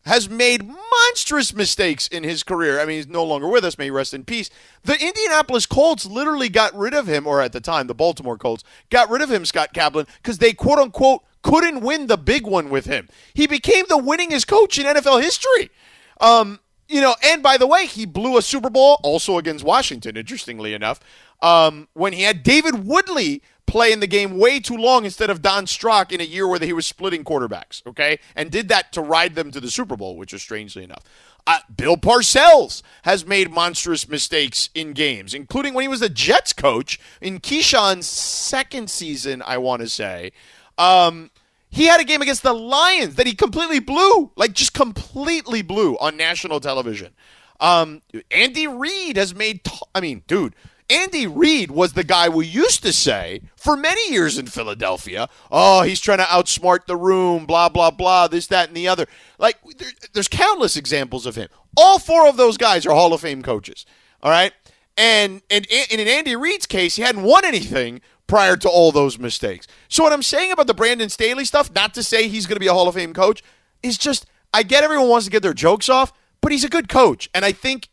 has 0.06 0.30
made 0.30 0.68
monstrous 0.68 1.54
mistakes 1.54 2.08
in 2.08 2.24
his 2.24 2.42
career. 2.42 2.80
I 2.80 2.86
mean, 2.86 2.96
he's 2.96 3.08
no 3.08 3.24
longer 3.24 3.48
with 3.48 3.64
us. 3.64 3.78
May 3.78 3.86
he 3.86 3.90
rest 3.92 4.14
in 4.14 4.24
peace. 4.24 4.50
The 4.84 4.94
Indianapolis 4.94 5.68
Colts 5.68 6.06
literally 6.06 6.50
got 6.50 6.74
rid 6.74 6.96
of 6.96 7.06
him, 7.06 7.28
or 7.28 7.42
at 7.42 7.52
the 7.52 7.60
time, 7.60 7.86
the 7.86 7.94
Baltimore 7.94 8.38
Colts 8.38 8.64
got 8.90 9.10
rid 9.10 9.22
of 9.22 9.30
him, 9.30 9.46
Scott 9.46 9.72
Kaplan, 9.72 10.08
because 10.18 10.40
they 10.40 10.54
quote 10.54 10.80
unquote 10.80 11.22
couldn't 11.42 11.82
win 11.82 12.08
the 12.08 12.18
big 12.18 12.46
one 12.46 12.70
with 12.70 12.86
him. 12.86 13.08
He 13.34 13.48
became 13.48 13.86
the 13.88 13.98
winningest 13.98 14.48
coach 14.48 14.78
in 14.78 14.86
NFL 14.86 15.22
history. 15.22 15.72
Um, 16.20 16.60
you 16.88 17.02
know, 17.02 17.16
and 17.24 17.44
by 17.44 17.58
the 17.58 17.68
way, 17.68 17.86
he 17.86 18.06
blew 18.06 18.38
a 18.38 18.42
Super 18.42 18.70
Bowl 18.70 19.00
also 19.04 19.38
against 19.38 19.64
Washington, 19.64 20.18
interestingly 20.18 20.74
enough, 20.74 21.00
um, 21.42 21.88
when 21.94 22.14
he 22.14 22.24
had 22.24 22.44
David 22.44 22.86
Woodley 22.86 23.42
play 23.70 23.92
in 23.92 24.00
the 24.00 24.08
game 24.08 24.40
way 24.40 24.60
too 24.60 24.76
long 24.76 25.06
instead 25.06 25.30
of 25.30 25.44
Don 25.44 25.68
Strock 25.68 26.12
in 26.12 26.20
a 26.20 26.24
year 26.24 26.48
where 26.48 26.60
he 26.60 26.74
was 26.74 26.88
splitting 26.88 27.24
quarterbacks, 27.24 27.86
okay? 27.86 28.20
And 28.36 28.50
did 28.50 28.68
that 28.70 28.92
to 28.94 29.02
ride 29.02 29.36
them 29.36 29.52
to 29.52 29.60
the 29.60 29.70
Super 29.70 29.96
Bowl, 29.96 30.18
which 30.18 30.34
is 30.34 30.42
strangely 30.42 30.84
enough. 30.84 31.04
Uh, 31.46 31.60
Bill 31.76 31.96
Parcells 31.96 32.82
has 33.04 33.26
made 33.26 33.52
monstrous 33.52 34.10
mistakes 34.10 34.70
in 34.74 34.94
games, 34.94 35.36
including 35.36 35.74
when 35.76 35.84
he 35.84 35.88
was 35.88 36.00
the 36.00 36.10
Jets 36.10 36.52
coach 36.52 37.00
in 37.22 37.40
Keyshawn's 37.40 38.08
second 38.08 38.90
season, 38.90 39.44
I 39.46 39.60
want 39.60 39.82
to 39.82 39.90
say. 39.90 40.32
Um, 40.80 41.30
He 41.70 41.86
had 41.86 42.02
a 42.02 42.04
game 42.04 42.24
against 42.24 42.42
the 42.42 42.54
Lions 42.54 43.14
that 43.16 43.28
he 43.28 43.36
completely 43.36 43.80
blew, 43.80 44.32
like 44.36 44.54
just 44.54 44.74
completely 44.74 45.62
blew 45.62 45.96
on 46.00 46.18
national 46.18 46.60
television. 46.60 47.14
Um, 47.60 48.02
Andy 48.32 48.66
Reid 48.66 49.18
has 49.18 49.36
made. 49.36 49.64
T- 49.64 49.78
I 49.94 50.00
mean, 50.02 50.24
dude, 50.26 50.56
Andy 50.90 51.28
Reid 51.28 51.70
was 51.70 51.94
the 51.94 52.04
guy 52.04 52.28
we 52.28 52.48
used 52.48 52.82
to 52.84 52.92
say 52.92 53.42
for 53.56 53.78
many 53.78 54.12
years 54.12 54.40
in 54.40 54.48
Philadelphia. 54.48 55.30
Oh, 55.52 55.84
he's 55.84 56.00
trying 56.00 56.18
to 56.18 56.24
outsmart 56.24 56.88
the 56.88 56.96
room, 56.96 57.46
blah, 57.46 57.70
blah, 57.70 57.92
blah, 57.92 58.28
this, 58.28 58.48
that, 58.48 58.70
and 58.70 58.78
the 58.78 58.88
other. 58.88 59.06
Like, 59.38 59.58
there, 59.78 59.92
there's 60.14 60.28
countless 60.28 60.76
examples 60.76 61.28
of 61.28 61.36
him. 61.36 61.50
All 61.78 62.00
four 62.00 62.28
of 62.28 62.38
those 62.38 62.58
guys 62.58 62.86
are 62.88 62.96
Hall 62.96 63.14
of 63.14 63.22
Fame 63.22 63.44
coaches. 63.44 63.86
All 64.24 64.32
right. 64.32 64.54
And, 64.98 65.44
and, 65.52 65.68
and 65.70 66.02
in 66.02 66.08
Andy 66.08 66.36
Reid's 66.36 66.66
case, 66.66 66.96
he 66.96 67.04
hadn't 67.04 67.24
won 67.24 67.46
anything 67.46 68.02
prior 68.30 68.56
to 68.56 68.70
all 68.70 68.94
those 68.94 69.20
mistakes. 69.20 69.68
So, 69.90 70.04
what 70.04 70.14
I'm 70.14 70.24
saying 70.24 70.54
about 70.54 70.68
the 70.68 70.74
Brandon 70.74 71.10
Staley 71.10 71.44
stuff, 71.44 71.74
not 71.74 71.94
to 71.96 72.04
say 72.04 72.30
he's 72.30 72.46
going 72.46 72.56
to 72.56 72.62
be 72.62 72.68
a 72.68 72.74
Hall 72.74 72.88
of 72.88 72.96
Fame 72.96 73.14
coach, 73.14 73.44
is 73.84 73.98
just 73.98 74.26
I 74.54 74.64
get 74.64 74.84
everyone 74.84 75.10
wants 75.10 75.26
to 75.26 75.32
get 75.32 75.42
their 75.42 75.54
jokes 75.54 75.90
off, 75.90 76.14
but 76.40 76.54
he's 76.54 76.64
a 76.64 76.70
good 76.70 76.88
coach. 76.88 77.30
And 77.34 77.44
I 77.44 77.52
think 77.52 77.90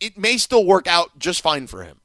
it 0.00 0.16
may 0.16 0.38
still 0.38 0.64
work 0.64 0.86
out 0.86 1.18
just 1.18 1.42
fine 1.42 1.66
for 1.66 1.82
him. 1.82 2.00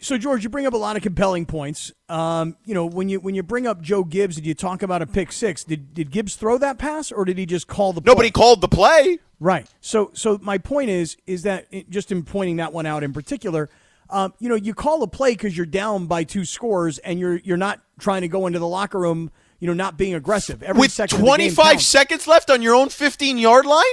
So 0.00 0.18
George, 0.18 0.44
you 0.44 0.50
bring 0.50 0.66
up 0.66 0.74
a 0.74 0.78
lot 0.78 0.96
of 0.96 1.02
compelling 1.02 1.46
points. 1.46 1.90
Um, 2.10 2.56
you 2.66 2.74
know, 2.74 2.84
when 2.84 3.08
you 3.08 3.20
when 3.20 3.34
you 3.34 3.42
bring 3.42 3.66
up 3.66 3.80
Joe 3.80 4.04
Gibbs, 4.04 4.36
did 4.36 4.44
you 4.44 4.54
talk 4.54 4.82
about 4.82 5.02
a 5.02 5.06
pick 5.06 5.32
six? 5.32 5.64
Did 5.64 5.94
did 5.94 6.10
Gibbs 6.10 6.36
throw 6.36 6.58
that 6.58 6.78
pass, 6.78 7.10
or 7.10 7.24
did 7.24 7.38
he 7.38 7.46
just 7.46 7.66
call 7.68 7.92
the? 7.92 8.02
Nobody 8.04 8.30
play? 8.30 8.42
called 8.42 8.60
the 8.60 8.68
play. 8.68 9.18
Right. 9.40 9.66
So 9.80 10.10
so 10.12 10.38
my 10.42 10.58
point 10.58 10.90
is 10.90 11.16
is 11.26 11.42
that 11.42 11.66
just 11.88 12.12
in 12.12 12.22
pointing 12.22 12.56
that 12.56 12.72
one 12.72 12.86
out 12.86 13.02
in 13.02 13.12
particular, 13.12 13.70
um, 14.10 14.34
you 14.38 14.48
know, 14.48 14.54
you 14.54 14.74
call 14.74 15.02
a 15.02 15.06
play 15.06 15.32
because 15.32 15.56
you're 15.56 15.66
down 15.66 16.06
by 16.06 16.24
two 16.24 16.44
scores 16.44 16.98
and 16.98 17.18
you're 17.18 17.36
you're 17.36 17.56
not 17.56 17.80
trying 17.98 18.22
to 18.22 18.28
go 18.28 18.46
into 18.46 18.58
the 18.58 18.68
locker 18.68 18.98
room, 18.98 19.30
you 19.60 19.66
know, 19.66 19.74
not 19.74 19.96
being 19.96 20.14
aggressive. 20.14 20.62
Every 20.62 20.80
With 20.80 20.96
25 20.96 21.82
seconds 21.82 22.26
left 22.26 22.50
on 22.50 22.62
your 22.62 22.74
own 22.74 22.88
15 22.88 23.38
yard 23.38 23.66
line. 23.66 23.84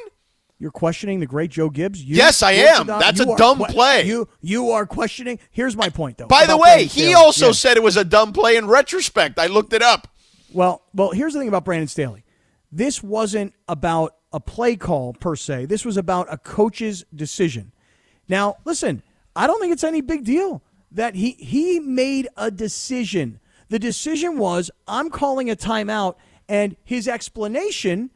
You're 0.59 0.69
questioning 0.69 1.19
the 1.19 1.25
great 1.25 1.49
Joe 1.49 1.71
Gibbs. 1.71 2.03
You, 2.03 2.15
yes, 2.15 2.43
I 2.43 2.51
am. 2.51 2.85
That's 2.85 3.19
a 3.19 3.35
dumb 3.35 3.57
que- 3.57 3.73
play. 3.73 4.05
You 4.05 4.29
you 4.41 4.71
are 4.71 4.85
questioning. 4.85 5.39
Here's 5.49 5.75
my 5.75 5.89
point, 5.89 6.19
though. 6.19 6.27
By 6.27 6.45
the 6.45 6.57
way, 6.57 6.85
he 6.85 7.15
also 7.15 7.47
yeah. 7.47 7.51
said 7.53 7.77
it 7.77 7.83
was 7.83 7.97
a 7.97 8.05
dumb 8.05 8.31
play 8.31 8.57
in 8.57 8.67
retrospect. 8.67 9.39
I 9.39 9.47
looked 9.47 9.73
it 9.73 9.81
up. 9.81 10.07
Well, 10.53 10.83
well, 10.93 11.11
here's 11.11 11.33
the 11.33 11.39
thing 11.39 11.47
about 11.47 11.65
Brandon 11.65 11.87
Staley. 11.87 12.25
This 12.71 13.01
wasn't 13.01 13.53
about 13.67 14.15
a 14.31 14.39
play 14.39 14.75
call 14.75 15.13
per 15.13 15.35
se. 15.35 15.65
This 15.65 15.83
was 15.83 15.97
about 15.97 16.31
a 16.31 16.37
coach's 16.37 17.05
decision. 17.15 17.71
Now, 18.27 18.57
listen, 18.63 19.01
I 19.35 19.47
don't 19.47 19.59
think 19.59 19.73
it's 19.73 19.83
any 19.83 20.01
big 20.01 20.23
deal 20.23 20.61
that 20.91 21.15
he 21.15 21.31
he 21.31 21.79
made 21.79 22.27
a 22.37 22.51
decision. 22.51 23.39
The 23.69 23.79
decision 23.79 24.37
was 24.37 24.69
I'm 24.87 25.09
calling 25.09 25.49
a 25.49 25.55
timeout, 25.55 26.15
and 26.49 26.75
his 26.83 27.07
explanation, 27.07 28.11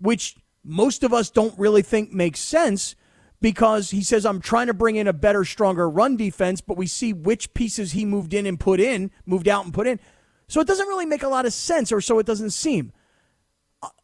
which 0.00 0.36
most 0.64 1.02
of 1.02 1.12
us 1.12 1.30
don't 1.30 1.58
really 1.58 1.82
think 1.82 2.12
makes 2.12 2.40
sense 2.40 2.94
because 3.40 3.90
he 3.90 4.02
says, 4.02 4.24
I'm 4.24 4.40
trying 4.40 4.68
to 4.68 4.74
bring 4.74 4.94
in 4.94 5.08
a 5.08 5.12
better, 5.12 5.44
stronger 5.44 5.90
run 5.90 6.16
defense, 6.16 6.60
but 6.60 6.76
we 6.76 6.86
see 6.86 7.12
which 7.12 7.52
pieces 7.54 7.92
he 7.92 8.04
moved 8.04 8.32
in 8.32 8.46
and 8.46 8.58
put 8.58 8.78
in, 8.78 9.10
moved 9.26 9.48
out 9.48 9.64
and 9.64 9.74
put 9.74 9.88
in. 9.88 9.98
So 10.46 10.60
it 10.60 10.68
doesn't 10.68 10.86
really 10.86 11.06
make 11.06 11.24
a 11.24 11.28
lot 11.28 11.44
of 11.44 11.52
sense, 11.52 11.90
or 11.90 12.00
so 12.00 12.20
it 12.20 12.26
doesn't 12.26 12.50
seem. 12.50 12.92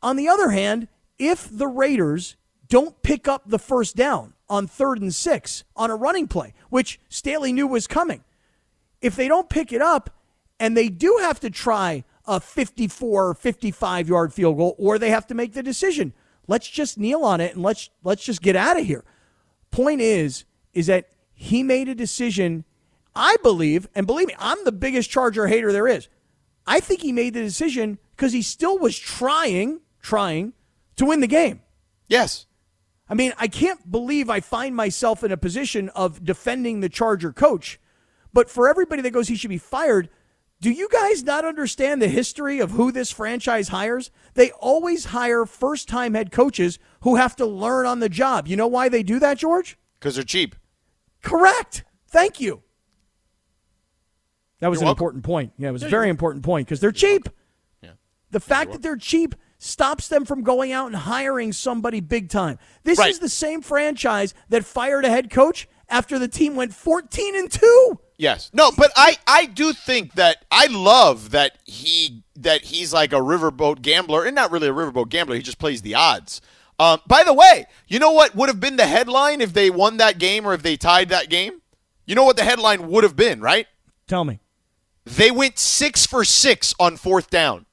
On 0.02 0.16
the 0.16 0.28
other 0.28 0.50
hand, 0.50 0.88
if 1.18 1.48
the 1.50 1.68
Raiders 1.68 2.36
don't 2.68 3.02
pick 3.02 3.28
up 3.28 3.42
the 3.46 3.58
first 3.58 3.96
down 3.96 4.34
on 4.48 4.66
third 4.66 5.00
and 5.00 5.14
six 5.14 5.64
on 5.76 5.90
a 5.90 5.96
running 5.96 6.28
play, 6.28 6.54
which 6.70 7.00
Staley 7.08 7.52
knew 7.52 7.66
was 7.66 7.86
coming, 7.86 8.24
if 9.00 9.16
they 9.16 9.28
don't 9.28 9.48
pick 9.48 9.72
it 9.72 9.82
up 9.82 10.10
and 10.60 10.76
they 10.76 10.88
do 10.88 11.18
have 11.20 11.40
to 11.40 11.50
try 11.50 12.04
a 12.26 12.40
54 12.40 13.28
or 13.28 13.34
55 13.34 14.08
yard 14.08 14.34
field 14.34 14.56
goal, 14.56 14.74
or 14.78 14.98
they 14.98 15.10
have 15.10 15.26
to 15.28 15.34
make 15.34 15.54
the 15.54 15.62
decision 15.62 16.12
Let's 16.48 16.68
just 16.68 16.98
kneel 16.98 17.24
on 17.24 17.40
it 17.40 17.54
and 17.54 17.62
let's 17.62 17.90
let's 18.02 18.24
just 18.24 18.42
get 18.42 18.56
out 18.56 18.80
of 18.80 18.86
here. 18.86 19.04
Point 19.70 20.00
is 20.00 20.44
is 20.72 20.86
that 20.86 21.10
he 21.34 21.62
made 21.62 21.88
a 21.88 21.94
decision 21.94 22.64
I 23.14 23.36
believe 23.42 23.86
and 23.94 24.06
believe 24.06 24.28
me, 24.28 24.34
I'm 24.38 24.64
the 24.64 24.72
biggest 24.72 25.10
Charger 25.10 25.46
hater 25.46 25.72
there 25.72 25.86
is. 25.86 26.08
I 26.66 26.80
think 26.80 27.02
he 27.02 27.12
made 27.12 27.34
the 27.34 27.42
decision 27.42 27.98
because 28.16 28.32
he 28.32 28.42
still 28.42 28.78
was 28.78 28.98
trying, 28.98 29.80
trying 30.00 30.54
to 30.96 31.04
win 31.04 31.20
the 31.20 31.26
game. 31.26 31.60
Yes. 32.08 32.46
I 33.08 33.14
mean, 33.14 33.32
I 33.38 33.48
can't 33.48 33.90
believe 33.90 34.28
I 34.28 34.40
find 34.40 34.76
myself 34.76 35.24
in 35.24 35.32
a 35.32 35.36
position 35.36 35.88
of 35.90 36.24
defending 36.24 36.80
the 36.80 36.88
Charger 36.88 37.32
coach. 37.32 37.80
But 38.32 38.50
for 38.50 38.68
everybody 38.68 39.02
that 39.02 39.12
goes 39.12 39.28
he 39.28 39.36
should 39.36 39.48
be 39.48 39.58
fired, 39.58 40.10
do 40.60 40.70
you 40.70 40.88
guys 40.90 41.22
not 41.22 41.44
understand 41.44 42.02
the 42.02 42.08
history 42.08 42.58
of 42.58 42.72
who 42.72 42.92
this 42.92 43.10
franchise 43.10 43.68
hires? 43.68 44.10
They 44.34 44.50
always 44.52 45.06
hire 45.06 45.46
first 45.46 45.88
time 45.88 46.14
head 46.14 46.32
coaches 46.32 46.78
who 47.00 47.16
have 47.16 47.36
to 47.36 47.46
learn 47.46 47.86
on 47.86 48.00
the 48.00 48.08
job. 48.08 48.48
You 48.48 48.56
know 48.56 48.66
why 48.66 48.88
they 48.88 49.02
do 49.02 49.18
that, 49.20 49.38
George? 49.38 49.78
Because 49.98 50.16
they're 50.16 50.24
cheap. 50.24 50.56
Correct. 51.22 51.84
Thank 52.08 52.40
you. 52.40 52.62
That 54.60 54.68
was 54.68 54.78
You're 54.78 54.84
an 54.84 54.86
welcome. 54.88 54.98
important 54.98 55.24
point. 55.24 55.52
Yeah, 55.56 55.68
it 55.68 55.72
was 55.72 55.82
yeah, 55.82 55.88
a 55.88 55.90
very 55.90 56.08
important 56.08 56.44
point 56.44 56.66
because 56.66 56.80
they're 56.80 56.90
cheap. 56.90 57.28
Yeah. 57.82 57.92
The 58.32 58.40
fact 58.40 58.72
that 58.72 58.82
they're 58.82 58.96
cheap 58.96 59.36
stops 59.58 60.08
them 60.08 60.24
from 60.24 60.42
going 60.42 60.72
out 60.72 60.86
and 60.86 60.96
hiring 60.96 61.52
somebody 61.52 62.00
big 62.00 62.28
time. 62.28 62.58
This 62.84 62.98
right. 62.98 63.10
is 63.10 63.18
the 63.18 63.28
same 63.28 63.60
franchise 63.60 64.34
that 64.48 64.64
fired 64.64 65.04
a 65.04 65.10
head 65.10 65.30
coach 65.30 65.68
after 65.88 66.18
the 66.18 66.28
team 66.28 66.54
went 66.54 66.72
14 66.72 67.36
and 67.36 67.50
2. 67.50 68.00
Yes. 68.16 68.50
No, 68.52 68.72
but 68.76 68.90
I 68.96 69.16
I 69.28 69.46
do 69.46 69.72
think 69.72 70.14
that 70.14 70.44
I 70.50 70.66
love 70.66 71.30
that 71.30 71.58
he 71.64 72.24
that 72.36 72.62
he's 72.62 72.92
like 72.92 73.12
a 73.12 73.16
riverboat 73.16 73.80
gambler 73.80 74.24
and 74.24 74.34
not 74.34 74.50
really 74.50 74.68
a 74.68 74.72
riverboat 74.72 75.08
gambler. 75.08 75.36
He 75.36 75.42
just 75.42 75.58
plays 75.58 75.82
the 75.82 75.94
odds. 75.94 76.40
Um, 76.80 77.00
by 77.06 77.24
the 77.24 77.32
way, 77.32 77.66
you 77.86 77.98
know 77.98 78.12
what 78.12 78.34
would 78.34 78.48
have 78.48 78.60
been 78.60 78.76
the 78.76 78.86
headline 78.86 79.40
if 79.40 79.52
they 79.52 79.70
won 79.70 79.96
that 79.98 80.18
game 80.18 80.46
or 80.46 80.54
if 80.54 80.62
they 80.62 80.76
tied 80.76 81.08
that 81.10 81.28
game? 81.28 81.62
You 82.06 82.14
know 82.14 82.24
what 82.24 82.36
the 82.36 82.44
headline 82.44 82.88
would 82.88 83.04
have 83.04 83.16
been, 83.16 83.40
right? 83.40 83.66
Tell 84.06 84.24
me. 84.24 84.40
They 85.04 85.30
went 85.30 85.58
six 85.58 86.04
for 86.04 86.24
six 86.24 86.74
on 86.78 86.96
fourth 86.96 87.30
down. 87.30 87.66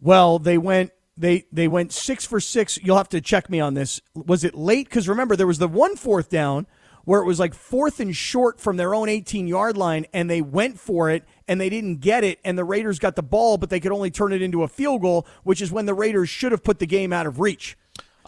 Well, 0.00 0.38
they 0.38 0.58
went 0.58 0.92
they 1.16 1.46
they 1.50 1.68
went 1.68 1.92
six 1.92 2.24
for 2.24 2.40
six. 2.40 2.78
You'll 2.82 2.96
have 2.96 3.08
to 3.10 3.20
check 3.20 3.48
me 3.48 3.60
on 3.60 3.74
this. 3.74 4.00
Was 4.14 4.44
it 4.44 4.54
late? 4.54 4.88
Because 4.88 5.08
remember, 5.08 5.36
there 5.36 5.46
was 5.46 5.58
the 5.58 5.68
one 5.68 5.96
fourth 5.96 6.28
down 6.28 6.66
where 7.04 7.20
it 7.20 7.24
was 7.24 7.38
like 7.38 7.54
fourth 7.54 8.00
and 8.00 8.14
short 8.14 8.60
from 8.60 8.76
their 8.76 8.92
own 8.92 9.08
18 9.08 9.46
yard 9.46 9.76
line, 9.76 10.06
and 10.12 10.28
they 10.28 10.42
went 10.42 10.78
for 10.78 11.08
it 11.08 11.24
and 11.48 11.60
they 11.60 11.70
didn't 11.70 12.00
get 12.00 12.24
it, 12.24 12.40
and 12.44 12.58
the 12.58 12.64
Raiders 12.64 12.98
got 12.98 13.14
the 13.14 13.22
ball, 13.22 13.56
but 13.56 13.70
they 13.70 13.78
could 13.78 13.92
only 13.92 14.10
turn 14.10 14.32
it 14.32 14.42
into 14.42 14.64
a 14.64 14.68
field 14.68 15.02
goal, 15.02 15.24
which 15.44 15.62
is 15.62 15.70
when 15.70 15.86
the 15.86 15.94
Raiders 15.94 16.28
should 16.28 16.50
have 16.50 16.64
put 16.64 16.80
the 16.80 16.86
game 16.86 17.12
out 17.12 17.26
of 17.26 17.38
reach. 17.38 17.78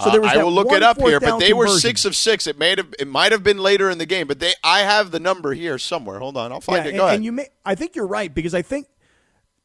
So 0.01 0.11
there 0.11 0.21
was 0.21 0.31
uh, 0.33 0.39
I 0.39 0.45
will 0.45 0.53
look 0.53 0.71
it 0.71 0.85
up 0.85 0.99
here, 1.01 1.19
but 1.19 1.39
they 1.39 1.49
conversion. 1.49 1.57
were 1.57 1.67
six 1.67 2.05
of 2.05 2.15
six. 2.15 2.47
It 2.47 2.57
may 2.57 2.71
have 2.71 2.95
it 3.01 3.09
might 3.09 3.33
have 3.33 3.43
been 3.43 3.59
later 3.59 3.91
in 3.91 3.99
the 3.99 4.07
game, 4.07 4.29
but 4.29 4.39
they 4.39 4.53
I 4.63 4.81
have 4.81 5.11
the 5.11 5.19
number 5.19 5.55
here 5.55 5.77
somewhere. 5.77 6.21
Hold 6.21 6.37
on, 6.37 6.53
I'll 6.53 6.61
find 6.61 6.85
yeah, 6.85 6.91
it. 6.91 6.93
Go 6.93 6.99
and, 6.99 7.01
ahead. 7.01 7.15
And 7.17 7.25
you 7.25 7.33
may, 7.33 7.49
I 7.65 7.75
think 7.75 7.97
you're 7.97 8.07
right 8.07 8.33
because 8.33 8.55
I 8.55 8.63
think 8.63 8.87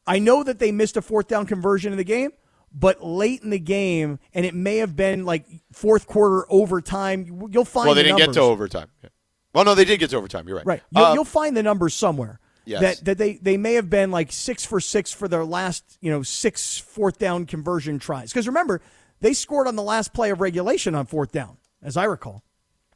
I 0.06 0.20
know 0.20 0.44
that 0.44 0.60
they 0.60 0.72
missed 0.72 0.98
a 0.98 1.02
fourth 1.02 1.28
down 1.28 1.46
conversion 1.46 1.92
in 1.92 1.98
the 1.98 2.04
game, 2.04 2.32
but 2.74 3.04
late 3.04 3.42
in 3.42 3.50
the 3.50 3.60
game, 3.60 4.20
and 4.34 4.46
it 4.46 4.54
may 4.54 4.78
have 4.78 4.96
been 4.96 5.26
like 5.26 5.46
fourth 5.72 6.08
quarter 6.08 6.46
overtime. 6.52 7.48
You'll 7.52 7.66
find. 7.66 7.88
Well, 7.88 7.96
they 7.96 8.02
the 8.02 8.10
didn't 8.10 8.20
numbers. 8.20 8.36
get 8.36 8.42
to 8.42 8.46
overtime. 8.46 8.88
Yeah. 9.02 9.10
Well, 9.54 9.66
no, 9.66 9.76
they 9.76 9.86
did 9.86 10.00
get 10.00 10.10
to 10.10 10.18
overtime. 10.18 10.48
You're 10.48 10.58
right. 10.58 10.66
Right. 10.66 10.82
You'll, 10.92 11.06
uh, 11.06 11.13
you'll 11.13 11.26
find 11.26 11.56
the 11.56 11.63
numbers 11.63 11.94
somewhere. 11.94 12.39
Yes. 12.66 12.82
That 12.82 13.06
that 13.06 13.18
they 13.18 13.34
they 13.36 13.58
may 13.58 13.74
have 13.74 13.89
been 13.89 14.10
like 14.10 14.32
six 14.32 14.66
for 14.66 14.80
six 14.80 15.12
for 15.12 15.28
their 15.28 15.44
last 15.44 15.98
you 16.02 16.10
know 16.10 16.24
six 16.24 16.78
fourth 16.78 17.20
down 17.20 17.46
conversion 17.46 18.00
tries. 18.00 18.32
Because 18.32 18.48
remember, 18.48 18.82
they 19.20 19.34
scored 19.34 19.68
on 19.68 19.76
the 19.76 19.84
last 19.84 20.13
play 20.13 20.32
of 20.32 20.42
regulation 20.42 20.96
on 20.96 21.06
fourth 21.06 21.32
down, 21.32 21.58
as 21.82 21.98
I 21.98 22.06
recall. 22.06 22.44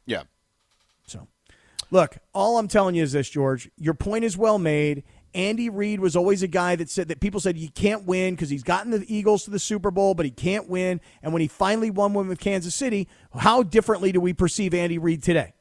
Yeah. 0.05 0.23
So, 1.05 1.27
look, 1.91 2.17
all 2.33 2.57
I'm 2.57 2.69
telling 2.69 2.95
you 2.95 3.03
is 3.03 3.11
this, 3.11 3.29
George. 3.29 3.69
Your 3.77 3.93
point 3.93 4.23
is 4.23 4.37
well 4.37 4.57
made. 4.57 5.03
Andy 5.33 5.69
Reid 5.69 5.99
was 5.99 6.15
always 6.15 6.43
a 6.43 6.47
guy 6.47 6.75
that 6.75 6.89
said 6.89 7.07
that 7.09 7.19
people 7.19 7.39
said 7.39 7.57
you 7.57 7.69
can't 7.69 8.05
win 8.05 8.35
because 8.35 8.49
he's 8.49 8.63
gotten 8.63 8.91
the 8.91 9.05
Eagles 9.07 9.43
to 9.45 9.51
the 9.51 9.59
Super 9.59 9.91
Bowl, 9.91 10.13
but 10.13 10.25
he 10.25 10.31
can't 10.31 10.69
win. 10.69 11.01
And 11.21 11.33
when 11.33 11.41
he 11.41 11.47
finally 11.47 11.91
won 11.91 12.13
one 12.13 12.27
with 12.27 12.39
Kansas 12.39 12.75
City, 12.75 13.07
how 13.37 13.63
differently 13.63 14.11
do 14.11 14.19
we 14.19 14.33
perceive 14.33 14.73
Andy 14.73 14.97
Reid 14.97 15.23
today? 15.23 15.53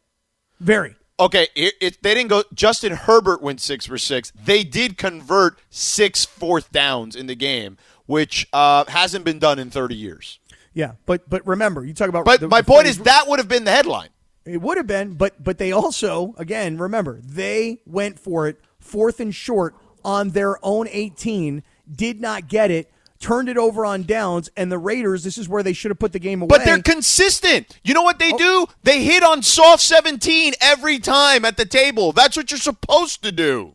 Very. 0.61 0.97
Okay, 1.19 1.49
it, 1.55 1.75
it, 1.81 2.03
they 2.03 2.15
didn't 2.15 2.29
go. 2.29 2.45
Justin 2.53 2.93
Herbert 2.93 3.41
went 3.41 3.61
six 3.61 3.87
for 3.87 3.97
six. 3.97 4.33
They 4.33 4.63
did 4.63 4.99
convert 4.99 5.59
six 5.71 6.27
fourth 6.27 6.71
downs 6.73 7.17
in 7.17 7.27
the 7.27 7.35
game, 7.35 7.79
which 8.05 8.47
uh, 8.53 8.85
hasn't 8.89 9.25
been 9.25 9.39
done 9.39 9.59
in 9.59 9.71
30 9.71 9.95
years. 9.95 10.39
Yeah, 10.75 10.93
but 11.07 11.29
but 11.31 11.47
remember, 11.47 11.87
you 11.87 11.95
talk 11.95 12.11
about. 12.11 12.27
But 12.27 12.41
the, 12.41 12.49
my 12.49 12.61
the 12.61 12.67
point 12.67 12.87
is 12.87 12.99
that 12.99 13.29
would 13.29 13.39
have 13.39 13.49
been 13.49 13.65
the 13.65 13.71
headline. 13.71 14.11
It 14.45 14.61
would 14.61 14.77
have 14.77 14.87
been, 14.87 15.15
but 15.15 15.43
but 15.43 15.57
they 15.57 15.73
also 15.73 16.35
again 16.37 16.77
remember 16.77 17.19
they 17.25 17.81
went 17.87 18.19
for 18.19 18.47
it 18.47 18.61
fourth 18.87 19.21
and 19.21 19.35
short 19.35 19.75
on 20.05 20.31
their 20.31 20.65
own 20.65 20.89
18, 20.91 21.63
did 21.91 22.21
not 22.21 22.49
get 22.49 22.71
it 22.71 22.91
turned 23.19 23.49
it 23.49 23.57
over 23.57 23.85
on 23.85 24.03
downs, 24.03 24.51
and 24.57 24.71
the 24.71 24.79
Raiders, 24.79 25.25
this 25.25 25.39
is 25.39 25.49
where 25.49 25.63
they 25.63 25.73
should 25.73 25.91
have 25.91 25.99
put 25.99 26.13
the 26.13 26.19
game 26.19 26.43
away. 26.43 26.49
But 26.49 26.65
they're 26.65 26.83
consistent. 26.83 27.79
You 27.85 27.95
know 27.95 28.03
what 28.03 28.19
they 28.19 28.33
oh. 28.33 28.39
do? 28.39 28.67
They 28.83 29.03
hit 29.03 29.23
on 29.23 29.43
soft 29.43 29.83
17 29.83 30.55
every 30.61 30.99
time 30.99 31.45
at 31.45 31.57
the 31.57 31.67
table. 31.67 32.13
That's 32.13 32.37
what 32.37 32.51
you're 32.51 32.59
supposed 32.59 33.23
to 33.23 33.33
do. 33.33 33.75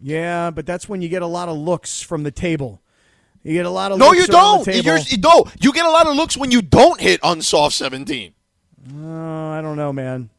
Yeah, 0.00 0.50
but 0.50 0.66
that's 0.66 0.88
when 0.88 1.02
you 1.02 1.08
get 1.08 1.22
a 1.22 1.26
lot 1.26 1.48
of 1.48 1.56
looks 1.56 2.00
from 2.00 2.22
the 2.22 2.30
table. 2.30 2.80
You 3.42 3.54
get 3.54 3.66
a 3.66 3.70
lot 3.70 3.92
of 3.92 3.98
No, 3.98 4.08
looks 4.08 4.20
you 4.20 4.26
don't. 4.26 4.64
the 4.64 4.72
table. 4.72 4.84
You're, 4.84 5.18
no, 5.22 5.46
you 5.60 5.72
get 5.72 5.86
a 5.86 5.90
lot 5.90 6.06
of 6.06 6.16
looks 6.16 6.36
when 6.36 6.50
you 6.50 6.62
don't 6.62 7.00
hit 7.00 7.22
on 7.22 7.42
soft 7.42 7.74
17. 7.74 8.34
Oh, 8.96 9.50
I 9.50 9.60
don't 9.60 9.76
know, 9.76 9.92
man. 9.92 10.30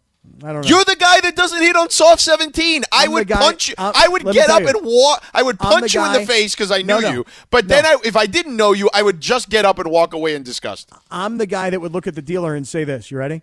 I 0.44 0.54
don't 0.54 0.62
know. 0.64 0.68
You're 0.68 0.84
the 0.84 0.96
guy 0.96 1.20
that 1.22 1.36
doesn't 1.36 1.62
hit 1.62 1.76
on 1.76 1.90
soft 1.90 2.22
17. 2.22 2.84
I 2.92 3.04
I'm 3.04 3.10
the 3.10 3.14
would 3.14 3.28
guy- 3.28 3.40
punch 3.40 3.70
you. 3.70 3.76
I 3.78 4.08
would 4.10 4.24
get 4.32 4.50
up 4.50 4.62
you. 4.62 4.70
and 4.70 4.78
walk. 4.84 5.24
I 5.34 5.44
would 5.44 5.60
punch 5.60 5.94
you 5.94 6.04
in 6.06 6.14
the 6.14 6.26
face 6.26 6.56
because 6.56 6.72
I 6.72 6.82
No, 6.82 6.98
knew 7.00 7.02
no. 7.08 7.12
you. 7.14 7.26
But 7.50 7.66
No. 7.68 7.76
then 7.76 7.86
I, 7.86 7.98
if 8.04 8.16
I 8.16 8.26
didn't 8.26 8.56
know 8.56 8.72
you, 8.74 8.90
I 8.94 9.02
would 9.04 9.22
just 9.22 9.50
get 9.50 9.66
up 9.66 9.78
and 9.80 9.90
walk 9.92 10.14
away 10.14 10.36
in 10.36 10.44
disgust. 10.44 10.92
I'm 11.10 11.38
the 11.38 11.46
guy 11.46 11.70
that 11.70 11.80
would 11.80 11.92
look 11.94 12.08
at 12.08 12.16
the 12.16 12.22
dealer 12.22 12.56
and 12.56 12.68
say 12.68 12.84
this. 12.84 13.12
You 13.12 13.18
ready? 13.18 13.42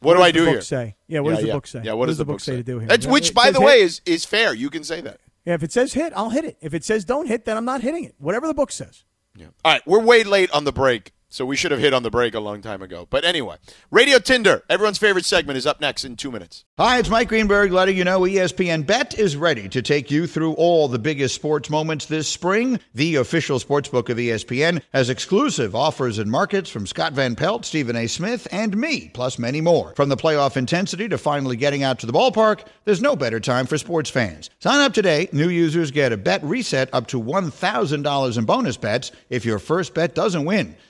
What, 0.00 0.14
do 0.16 0.22
I 0.22 0.30
do 0.30 0.46
here? 0.46 0.62
say? 0.62 0.96
Yeah, 1.08 1.20
what 1.20 1.30
does 1.32 1.40
the 1.40 1.48
yeah. 1.48 1.52
book 1.52 1.66
say? 1.66 1.80
Yeah, 1.84 1.92
what, 1.92 2.06
does 2.06 2.16
the 2.18 2.24
book 2.24 2.40
say 2.40 2.56
to 2.56 2.62
do 2.62 2.78
here? 2.78 2.88
That's, 2.88 3.06
which, 3.06 3.34
by 3.34 3.50
the 3.50 3.58
hit. 3.60 3.66
way, 3.66 3.80
is 3.82 4.00
is 4.06 4.24
fair. 4.24 4.54
You 4.54 4.70
can 4.70 4.82
say 4.82 5.02
that. 5.02 5.20
Yeah, 5.44 5.54
if 5.54 5.62
it 5.62 5.72
says 5.72 5.92
hit, 5.92 6.12
I'll 6.16 6.30
hit 6.30 6.44
it. 6.46 6.56
If 6.62 6.72
it 6.74 6.84
says 6.84 7.04
don't 7.04 7.26
hit, 7.26 7.44
then 7.44 7.56
I'm 7.58 7.64
not 7.66 7.82
hitting 7.82 8.04
it. 8.04 8.14
Whatever 8.18 8.46
the 8.46 8.54
book 8.54 8.72
says. 8.72 9.04
Yeah. 9.36 9.46
All 9.64 9.72
right, 9.72 9.82
we're 9.86 10.00
way 10.00 10.24
late 10.24 10.50
on 10.52 10.64
the 10.64 10.72
break, 10.72 11.12
so 11.30 11.46
we 11.46 11.56
should 11.56 11.70
have 11.70 11.80
hit 11.80 11.94
on 11.94 12.02
the 12.02 12.10
break 12.10 12.34
a 12.34 12.40
long 12.40 12.60
time 12.60 12.82
ago. 12.82 13.06
But 13.08 13.24
anyway, 13.24 13.56
Radio 13.90 14.18
Tinder, 14.18 14.64
everyone's 14.68 14.98
favorite 14.98 15.24
segment, 15.24 15.56
is 15.56 15.66
up 15.66 15.80
next 15.80 16.04
in 16.04 16.16
two 16.16 16.30
minutes. 16.30 16.64
Hi, 16.76 16.98
it's 16.98 17.08
Mike 17.08 17.28
Greenberg 17.28 17.72
letting 17.72 17.96
you 17.96 18.04
know 18.04 18.20
ESPN 18.20 18.84
Bet 18.84 19.18
is 19.18 19.36
ready 19.36 19.68
to 19.68 19.80
take 19.80 20.10
you 20.10 20.26
through 20.26 20.54
all 20.54 20.88
the 20.88 20.98
biggest 20.98 21.34
sports 21.34 21.70
moments 21.70 22.06
this 22.06 22.28
spring. 22.28 22.80
The 22.94 23.16
official 23.16 23.58
sportsbook 23.58 24.08
of 24.08 24.18
ESPN 24.18 24.82
has 24.92 25.08
exclusive 25.08 25.76
offers 25.76 26.18
and 26.18 26.30
markets 26.30 26.68
from 26.68 26.86
Scott 26.86 27.12
Van 27.12 27.36
Pelt, 27.36 27.64
Stephen 27.64 27.96
A. 27.96 28.08
Smith, 28.08 28.48
and 28.50 28.76
me, 28.76 29.10
plus 29.14 29.38
many 29.38 29.60
more. 29.60 29.94
From 29.94 30.08
the 30.08 30.16
playoff 30.16 30.56
intensity 30.56 31.08
to 31.08 31.18
finally 31.18 31.56
getting 31.56 31.84
out 31.84 32.00
to 32.00 32.06
the 32.06 32.12
ballpark, 32.12 32.66
there's 32.84 33.00
no 33.00 33.14
better 33.14 33.38
time 33.38 33.66
for 33.66 33.78
sports 33.78 34.10
fans. 34.10 34.50
Sign 34.58 34.80
up 34.80 34.92
today. 34.92 35.28
New 35.32 35.48
users 35.48 35.90
get 35.90 36.12
a 36.12 36.16
bet 36.16 36.42
reset 36.42 36.88
up 36.92 37.06
to 37.08 37.22
$1,000 37.22 38.38
in 38.38 38.44
bonus 38.44 38.76
bets 38.76 39.12
if 39.28 39.44
your 39.44 39.58
first 39.58 39.94
bet 39.94 40.14
doesn't 40.14 40.44
win. 40.44 40.74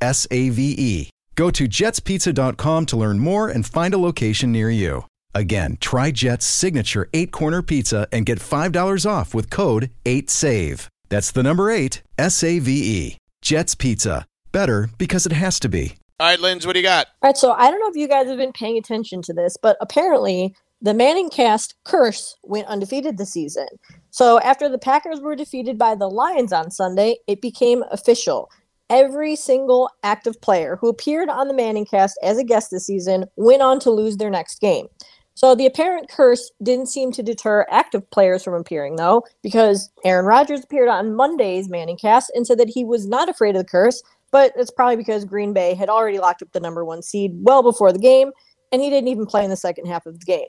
S 0.00 0.26
A 0.30 0.48
V 0.50 0.74
E. 0.78 1.10
Go 1.34 1.50
to 1.50 1.68
jetspizza.com 1.68 2.86
to 2.86 2.96
learn 2.96 3.18
more 3.20 3.48
and 3.48 3.64
find 3.64 3.94
a 3.94 3.98
location 3.98 4.50
near 4.50 4.70
you. 4.70 5.04
Again, 5.34 5.76
try 5.80 6.10
Jet's 6.10 6.44
signature 6.44 7.08
eight 7.12 7.30
corner 7.30 7.62
pizza 7.62 8.08
and 8.10 8.26
get 8.26 8.40
$5 8.40 9.08
off 9.08 9.34
with 9.34 9.50
code 9.50 9.90
8SAVE. 10.04 10.88
That's 11.08 11.30
the 11.30 11.42
number 11.42 11.70
eight, 11.70 12.02
S 12.18 12.42
A 12.42 12.58
V 12.58 12.72
E. 12.72 13.16
Jet's 13.40 13.74
Pizza. 13.74 14.26
Better 14.50 14.90
because 14.98 15.26
it 15.26 15.32
has 15.32 15.60
to 15.60 15.68
be. 15.68 15.94
All 16.20 16.26
right, 16.26 16.40
Linz, 16.40 16.66
what 16.66 16.72
do 16.72 16.80
you 16.80 16.84
got? 16.84 17.06
All 17.22 17.28
right, 17.28 17.36
so 17.36 17.52
I 17.52 17.70
don't 17.70 17.78
know 17.78 17.88
if 17.88 17.96
you 17.96 18.08
guys 18.08 18.26
have 18.26 18.38
been 18.38 18.52
paying 18.52 18.76
attention 18.76 19.22
to 19.22 19.32
this, 19.32 19.56
but 19.62 19.76
apparently 19.80 20.54
the 20.82 20.94
Manning 20.94 21.30
cast 21.30 21.74
curse 21.84 22.36
went 22.42 22.66
undefeated 22.66 23.18
this 23.18 23.32
season. 23.32 23.68
So 24.10 24.40
after 24.40 24.68
the 24.68 24.78
Packers 24.78 25.20
were 25.20 25.36
defeated 25.36 25.78
by 25.78 25.94
the 25.94 26.08
Lions 26.08 26.52
on 26.52 26.70
Sunday, 26.70 27.18
it 27.28 27.40
became 27.40 27.84
official. 27.90 28.50
Every 28.90 29.36
single 29.36 29.90
active 30.02 30.40
player 30.40 30.76
who 30.80 30.88
appeared 30.88 31.28
on 31.28 31.48
the 31.48 31.54
Manning 31.54 31.84
cast 31.84 32.18
as 32.22 32.38
a 32.38 32.44
guest 32.44 32.70
this 32.70 32.86
season 32.86 33.26
went 33.36 33.62
on 33.62 33.80
to 33.80 33.90
lose 33.90 34.16
their 34.16 34.30
next 34.30 34.60
game. 34.60 34.86
So 35.34 35.54
the 35.54 35.66
apparent 35.66 36.08
curse 36.10 36.50
didn't 36.62 36.88
seem 36.88 37.12
to 37.12 37.22
deter 37.22 37.64
active 37.70 38.10
players 38.10 38.42
from 38.42 38.54
appearing, 38.54 38.96
though, 38.96 39.24
because 39.42 39.88
Aaron 40.04 40.26
Rodgers 40.26 40.64
appeared 40.64 40.88
on 40.88 41.14
Monday's 41.14 41.68
Manning 41.68 41.96
cast 41.96 42.32
and 42.34 42.44
said 42.44 42.58
that 42.58 42.68
he 42.68 42.82
was 42.82 43.06
not 43.06 43.28
afraid 43.28 43.54
of 43.54 43.62
the 43.62 43.68
curse, 43.68 44.02
but 44.32 44.52
it's 44.56 44.70
probably 44.70 44.96
because 44.96 45.24
Green 45.24 45.52
Bay 45.52 45.74
had 45.74 45.88
already 45.88 46.18
locked 46.18 46.42
up 46.42 46.50
the 46.52 46.58
number 46.58 46.84
one 46.84 47.02
seed 47.02 47.32
well 47.34 47.62
before 47.62 47.92
the 47.92 48.00
game, 48.00 48.32
and 48.72 48.82
he 48.82 48.90
didn't 48.90 49.08
even 49.08 49.26
play 49.26 49.44
in 49.44 49.50
the 49.50 49.56
second 49.56 49.86
half 49.86 50.06
of 50.06 50.18
the 50.18 50.26
game. 50.26 50.48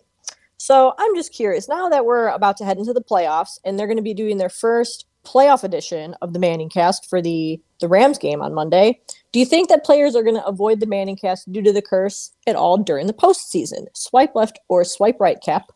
So 0.57 0.93
I'm 0.97 1.15
just 1.15 1.33
curious 1.33 1.69
now 1.69 1.87
that 1.89 2.05
we're 2.05 2.29
about 2.29 2.57
to 2.57 2.65
head 2.65 2.79
into 2.79 2.93
the 2.93 3.03
playoffs, 3.03 3.59
and 3.63 3.77
they're 3.77 3.85
going 3.85 3.97
to 3.97 4.01
be 4.01 4.15
doing 4.15 4.37
their 4.37 4.49
first 4.49 5.05
playoff 5.23 5.63
edition 5.63 6.15
of 6.21 6.33
the 6.33 6.39
Manning 6.39 6.69
cast 6.69 7.07
for 7.07 7.21
the, 7.21 7.61
the 7.79 7.87
Rams 7.87 8.17
game 8.17 8.41
on 8.41 8.53
Monday. 8.53 8.99
Do 9.31 9.39
you 9.39 9.45
think 9.45 9.69
that 9.69 9.85
players 9.85 10.15
are 10.15 10.23
going 10.23 10.35
to 10.35 10.45
avoid 10.45 10.79
the 10.79 10.85
Manning 10.85 11.15
cast 11.15 11.51
due 11.51 11.61
to 11.61 11.71
the 11.71 11.81
curse 11.81 12.31
at 12.47 12.55
all 12.55 12.77
during 12.77 13.07
the 13.07 13.13
postseason? 13.13 13.87
Swipe 13.93 14.35
left 14.35 14.59
or 14.67 14.83
swipe 14.83 15.19
right, 15.19 15.37
Kap? 15.43 15.71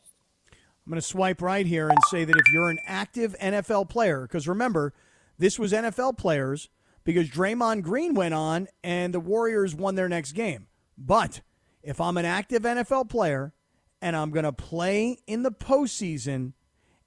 I'm 0.52 0.90
going 0.90 1.00
to 1.00 1.08
swipe 1.08 1.42
right 1.42 1.66
here 1.66 1.88
and 1.88 1.98
say 2.10 2.26
that 2.26 2.36
if 2.36 2.52
you're 2.52 2.70
an 2.70 2.80
active 2.86 3.36
NFL 3.40 3.90
player, 3.90 4.24
because 4.24 4.48
remember, 4.48 4.94
this 5.38 5.58
was 5.58 5.72
NFL 5.72 6.18
players 6.18 6.70
because 7.04 7.30
Draymond 7.30 7.84
Green 7.84 8.14
went 8.14 8.34
on 8.34 8.68
and 8.84 9.14
the 9.14 9.20
Warriors 9.20 9.74
won 9.74 9.96
their 9.96 10.10
next 10.10 10.34
game. 10.34 10.68
But 10.98 11.42
if 11.84 12.02
I'm 12.02 12.18
an 12.18 12.26
active 12.26 12.64
NFL 12.64 13.10
player 13.10 13.54
and 14.02 14.16
I'm 14.16 14.32
going 14.32 14.44
to 14.46 14.52
play 14.52 15.20
in 15.26 15.44
the 15.44 15.52
postseason, 15.52 16.54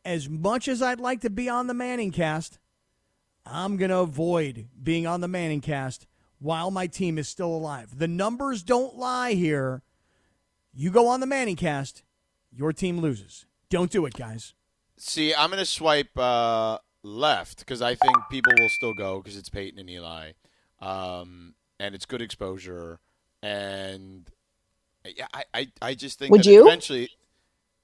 as 0.04 0.28
much 0.28 0.68
as 0.68 0.80
I'd 0.80 1.00
like 1.00 1.20
to 1.22 1.30
be 1.30 1.48
on 1.48 1.66
the 1.66 1.74
Manning 1.74 2.12
cast, 2.12 2.58
I'm 3.46 3.76
going 3.76 3.90
to 3.90 3.98
avoid 3.98 4.68
being 4.82 5.06
on 5.06 5.20
the 5.20 5.28
Manning 5.28 5.60
cast 5.60 6.06
while 6.38 6.70
my 6.70 6.86
team 6.86 7.18
is 7.18 7.28
still 7.28 7.54
alive. 7.54 7.98
The 7.98 8.08
numbers 8.08 8.62
don't 8.62 8.96
lie 8.96 9.32
here. 9.32 9.82
You 10.74 10.90
go 10.90 11.08
on 11.08 11.20
the 11.20 11.26
Manning 11.26 11.56
cast, 11.56 12.02
your 12.52 12.72
team 12.72 12.98
loses. 12.98 13.46
Don't 13.70 13.90
do 13.90 14.04
it, 14.06 14.14
guys. 14.14 14.54
See, 14.98 15.34
I'm 15.34 15.50
going 15.50 15.60
to 15.60 15.66
swipe 15.66 16.16
uh, 16.18 16.78
left 17.02 17.60
because 17.60 17.82
I 17.82 17.94
think 17.94 18.16
people 18.30 18.52
will 18.58 18.68
still 18.68 18.94
go 18.94 19.20
because 19.20 19.36
it's 19.36 19.48
Peyton 19.48 19.78
and 19.78 19.88
Eli, 19.88 20.32
um, 20.80 21.54
and 21.78 21.94
it's 21.94 22.06
good 22.06 22.22
exposure. 22.22 22.98
And 23.42 24.30
yeah, 25.04 25.26
I, 25.32 25.44
I, 25.54 25.68
I 25.82 25.94
just 25.94 26.18
think 26.18 26.32
Would 26.32 26.44
that 26.44 26.50
you? 26.50 26.66
eventually, 26.66 27.10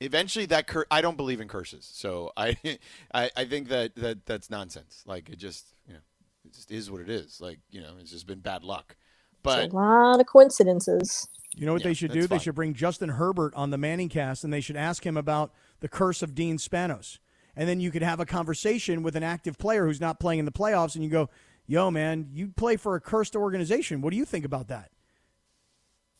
eventually 0.03 0.47
that 0.47 0.67
cur- 0.67 0.87
I 0.91 1.01
don't 1.01 1.17
believe 1.17 1.41
in 1.41 1.49
curses, 1.49 1.88
so 1.93 2.33
I, 2.37 2.57
I, 3.15 3.31
I 3.37 3.45
think 3.45 3.69
that, 3.69 3.95
that 3.97 4.27
that's 4.27 4.51
nonsense. 4.51 5.03
Like 5.07 5.29
it 5.29 5.38
just, 5.38 5.67
you 5.87 5.95
know, 5.95 6.01
it 6.45 6.53
just 6.55 6.71
is 6.71 6.91
what 6.91 7.01
it 7.01 7.11
is. 7.11 7.41
Like 7.41 7.61
you 7.71 7.81
know, 7.81 7.95
it's 8.01 8.11
just 8.11 8.27
been 8.27 8.41
bad 8.41 8.65
luck. 8.65 8.97
But 9.43 9.73
a 9.73 9.77
lot 9.77 10.21
of 10.21 10.27
coincidences. 10.27 11.29
You 11.55 11.67
know 11.67 11.73
what 11.73 11.83
Yeah, 11.83 11.88
they 11.88 11.95
should 11.95 12.11
that's 12.11 12.21
do? 12.21 12.27
They 12.27 12.38
should 12.38 12.55
bring 12.55 12.75
Justin 12.75 13.11
Herbert 13.11 13.55
on 13.55 13.71
the 13.71 13.79
Manning 13.79 14.09
cast 14.09 14.45
and 14.45 14.53
they 14.53 14.61
should 14.61 14.77
ask 14.77 15.05
him 15.05 15.17
about 15.17 15.53
the 15.81 15.88
curse 15.88 16.23
of 16.23 16.35
Dean 16.35 16.57
Spanos. 16.57 17.19
And 17.55 17.69
then 17.69 17.81
you 17.81 17.91
could 17.91 18.03
have 18.03 18.21
a 18.21 18.25
conversation 18.25 19.03
with 19.03 19.17
an 19.17 19.23
active 19.23 19.59
player 19.59 19.87
who's 19.87 20.01
not 20.01 20.19
playing 20.19 20.38
in 20.38 20.45
the 20.47 20.53
playoffs 20.53 20.95
and 20.95 21.05
you 21.05 21.11
go, 21.11 21.29
Yo, 21.67 21.91
man, 21.91 22.29
you 22.33 22.49
play 22.49 22.77
for 22.77 22.97
a 22.97 23.01
cursed 23.01 23.37
organization. 23.37 24.01
What 24.01 24.11
do 24.11 24.17
you 24.17 24.25
think 24.25 24.45
about 24.45 24.69
that? 24.69 24.91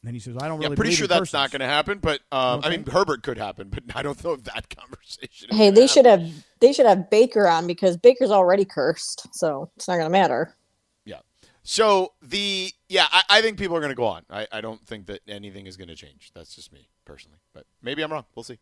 And 0.02 0.08
then 0.08 0.14
he 0.14 0.20
says, 0.20 0.36
I 0.36 0.48
don't 0.48 0.50
really." 0.50 0.62
yeah, 0.62 0.66
really 0.66 0.76
pretty 0.76 0.94
sure 0.94 1.06
that's 1.06 1.20
curses." 1.20 1.32
not 1.32 1.52
going 1.52 1.60
to 1.60 1.66
happen. 1.66 1.98
But 1.98 2.20
um, 2.32 2.60
I 2.64 2.70
mean, 2.70 2.84
Herbert 2.84 3.22
could 3.22 3.38
happen, 3.38 3.68
but 3.68 3.84
I 3.94 4.02
don't 4.02 4.22
know 4.24 4.32
if 4.32 4.42
that 4.44 4.68
conversation. 4.76 5.48
Hey, 5.50 5.68
gonna 5.68 5.72
they 5.72 5.86
should 5.86 6.06
have 6.06 6.28
they 6.58 6.72
should 6.72 6.86
have 6.86 7.08
Baker 7.08 7.46
on 7.46 7.68
because 7.68 7.96
Baker's 7.96 8.32
already 8.32 8.64
cursed, 8.64 9.32
so 9.32 9.70
it's 9.76 9.86
not 9.86 9.94
going 9.94 10.06
to 10.06 10.10
matter. 10.10 10.56
Yeah. 11.04 11.20
So 11.62 12.14
the 12.20 12.72
yeah, 12.88 13.06
I, 13.12 13.22
I 13.30 13.42
think 13.42 13.58
people 13.58 13.76
are 13.76 13.80
going 13.80 13.90
to 13.90 13.96
go 13.96 14.06
on. 14.06 14.24
I, 14.28 14.48
I 14.50 14.60
don't 14.60 14.84
think 14.86 15.06
that 15.06 15.20
anything 15.28 15.66
is 15.66 15.76
going 15.76 15.88
to 15.88 15.94
change. 15.94 16.32
That's 16.34 16.52
just 16.52 16.72
me 16.72 16.88
personally, 17.04 17.38
but 17.54 17.66
maybe 17.80 18.02
I'm 18.02 18.10
wrong. 18.10 18.24
We'll 18.34 18.42
see. 18.42 18.58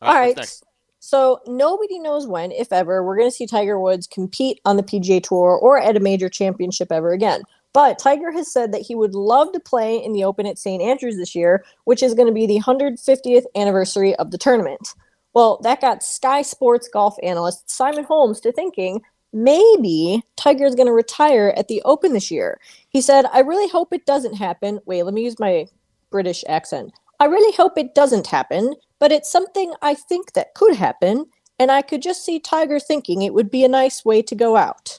All 0.00 0.14
what's 0.14 0.38
right. 0.38 0.62
So 1.06 1.40
nobody 1.46 1.98
knows 2.00 2.26
when, 2.26 2.50
if 2.50 2.72
ever, 2.72 3.04
we're 3.04 3.16
going 3.16 3.30
to 3.30 3.34
see 3.34 3.46
Tiger 3.46 3.78
Woods 3.78 4.06
compete 4.08 4.60
on 4.64 4.76
the 4.76 4.82
PGA 4.82 5.22
Tour 5.22 5.56
or 5.56 5.78
at 5.80 5.96
a 5.96 6.00
major 6.00 6.28
championship 6.28 6.90
ever 6.90 7.12
again. 7.12 7.42
But 7.76 7.98
Tiger 7.98 8.32
has 8.32 8.50
said 8.50 8.72
that 8.72 8.80
he 8.80 8.94
would 8.94 9.14
love 9.14 9.52
to 9.52 9.60
play 9.60 10.02
in 10.02 10.14
the 10.14 10.24
Open 10.24 10.46
at 10.46 10.58
St. 10.58 10.82
Andrews 10.82 11.18
this 11.18 11.34
year, 11.34 11.62
which 11.84 12.02
is 12.02 12.14
going 12.14 12.26
to 12.26 12.32
be 12.32 12.46
the 12.46 12.58
150th 12.58 13.44
anniversary 13.54 14.14
of 14.14 14.30
the 14.30 14.38
tournament. 14.38 14.94
Well, 15.34 15.60
that 15.62 15.82
got 15.82 16.02
Sky 16.02 16.40
Sports 16.40 16.88
golf 16.88 17.16
analyst 17.22 17.68
Simon 17.68 18.04
Holmes 18.04 18.40
to 18.40 18.52
thinking 18.52 19.02
maybe 19.34 20.22
Tiger's 20.36 20.74
going 20.74 20.86
to 20.86 20.94
retire 20.94 21.52
at 21.54 21.68
the 21.68 21.82
Open 21.84 22.14
this 22.14 22.30
year. 22.30 22.58
He 22.88 23.02
said, 23.02 23.26
I 23.30 23.40
really 23.40 23.68
hope 23.68 23.92
it 23.92 24.06
doesn't 24.06 24.36
happen. 24.36 24.80
Wait, 24.86 25.02
let 25.02 25.12
me 25.12 25.24
use 25.24 25.38
my 25.38 25.66
British 26.08 26.44
accent. 26.48 26.94
I 27.20 27.26
really 27.26 27.54
hope 27.58 27.76
it 27.76 27.94
doesn't 27.94 28.26
happen, 28.26 28.74
but 29.00 29.12
it's 29.12 29.30
something 29.30 29.74
I 29.82 29.92
think 29.92 30.32
that 30.32 30.54
could 30.54 30.76
happen, 30.76 31.26
and 31.58 31.70
I 31.70 31.82
could 31.82 32.00
just 32.00 32.24
see 32.24 32.40
Tiger 32.40 32.80
thinking 32.80 33.20
it 33.20 33.34
would 33.34 33.50
be 33.50 33.66
a 33.66 33.68
nice 33.68 34.02
way 34.02 34.22
to 34.22 34.34
go 34.34 34.56
out. 34.56 34.98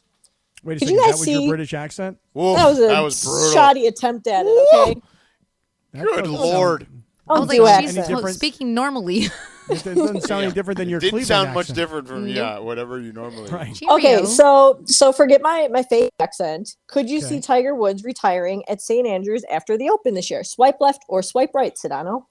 Wait 0.64 0.78
a 0.78 0.80
Did 0.80 0.88
second. 0.88 0.96
you 0.96 1.02
That 1.02 1.06
guys 1.12 1.14
was 1.20 1.24
see- 1.26 1.34
your 1.34 1.50
British 1.50 1.74
accent? 1.74 2.18
Whoa, 2.34 2.56
That 2.56 2.68
was 2.68 2.80
a 2.80 2.88
that 2.88 3.00
was 3.02 3.24
brutal. 3.24 3.52
shoddy 3.54 3.88
attempt 3.88 4.28
at 4.28 4.46
it, 4.46 4.68
okay? 4.74 5.02
That 5.94 6.04
Good 6.06 6.24
doesn't 6.26 6.34
lord. 6.34 6.88
I 7.30 7.34
I'll 7.34 7.42
was 7.42 7.50
do 7.50 7.62
like, 7.64 7.82
she's 7.82 7.98
accent. 7.98 8.16
different? 8.18 8.36
speaking 8.38 8.74
normally. 8.74 9.28
It 9.70 9.84
doesn't 9.84 10.22
sound 10.24 10.46
any 10.46 10.54
different 10.54 10.78
than 10.78 10.88
your 10.88 11.02
Didn't 11.02 11.12
Cleveland 11.12 11.28
sound 11.28 11.54
much 11.54 11.64
accent. 11.66 11.76
different 11.76 12.08
from 12.08 12.20
mm-hmm. 12.26 12.38
yeah 12.38 12.58
whatever 12.60 13.02
you 13.02 13.12
normally. 13.12 13.50
Right. 13.52 13.78
Okay, 13.90 14.02
Cheerio. 14.14 14.24
so 14.26 14.80
so 14.86 15.12
forget 15.12 15.42
my 15.42 15.68
my 15.70 15.84
fake 15.84 16.10
accent. 16.22 16.78
Could 16.88 17.10
you 17.10 17.18
Okay. 17.18 17.28
see 17.28 17.40
Tiger 17.42 17.76
Woods 17.76 18.06
retiring 18.06 18.64
at 18.70 18.82
St. 18.82 19.06
Andrews 19.06 19.44
after 19.52 19.78
the 19.78 19.90
Open 19.90 20.14
this 20.14 20.30
year? 20.32 20.46
Swipe 20.46 20.78
left 20.80 21.04
or 21.10 21.22
swipe 21.22 21.52
right, 21.54 21.74
Sedano? 21.76 22.28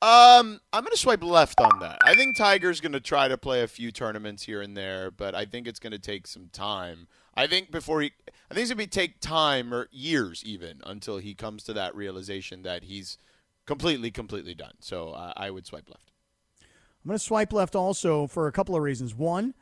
Um, 0.00 0.60
I'm 0.72 0.84
going 0.84 0.92
to 0.92 0.96
swipe 0.96 1.24
left 1.24 1.60
on 1.60 1.80
that. 1.80 1.98
I 2.04 2.14
think 2.14 2.36
Tiger's 2.36 2.80
going 2.80 2.92
to 2.92 3.00
try 3.00 3.26
to 3.26 3.36
play 3.36 3.62
a 3.62 3.66
few 3.66 3.90
tournaments 3.90 4.44
here 4.44 4.62
and 4.62 4.76
there, 4.76 5.10
but 5.10 5.34
I 5.34 5.44
think 5.44 5.66
it's 5.66 5.80
going 5.80 5.92
to 5.92 5.98
take 5.98 6.28
some 6.28 6.48
time. 6.52 7.08
I 7.34 7.48
think 7.48 7.72
before 7.72 8.02
he, 8.02 8.12
I 8.48 8.54
think 8.54 8.62
it's 8.62 8.72
going 8.72 8.86
to 8.86 8.90
take 8.90 9.18
time 9.18 9.74
or 9.74 9.88
years 9.90 10.44
even 10.46 10.80
until 10.84 11.18
he 11.18 11.34
comes 11.34 11.64
to 11.64 11.72
that 11.72 11.96
realization 11.96 12.62
that 12.62 12.84
he's 12.84 13.18
completely, 13.66 14.12
completely 14.12 14.54
done. 14.54 14.74
So 14.78 15.10
uh, 15.10 15.32
I 15.36 15.50
would 15.50 15.66
swipe 15.66 15.90
left. 15.90 16.12
I'm 16.60 17.08
going 17.08 17.18
to 17.18 17.24
swipe 17.24 17.52
left 17.52 17.74
also 17.74 18.28
for 18.28 18.46
a 18.46 18.52
couple 18.52 18.76
of 18.76 18.82
reasons. 18.82 19.16
One, 19.16 19.54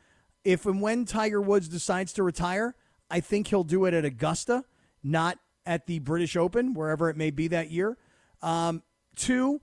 if 0.45 0.67
and 0.67 0.83
when 0.83 1.07
Tiger 1.07 1.41
Woods 1.41 1.67
decides 1.67 2.13
to 2.15 2.23
retire, 2.23 2.75
I 3.11 3.21
think 3.21 3.49
he'll 3.49 3.65
do 3.65 3.87
it 3.87 3.95
at 3.95 4.05
Augusta, 4.05 4.65
not 5.03 5.39
at 5.65 5.87
the 5.87 5.99
British 6.01 6.37
Open, 6.37 6.75
wherever 6.75 7.09
it 7.09 7.17
may 7.17 7.31
be 7.31 7.49
that 7.49 7.71
year. 7.71 7.97
Um, 8.43 8.83
two, 9.17 9.61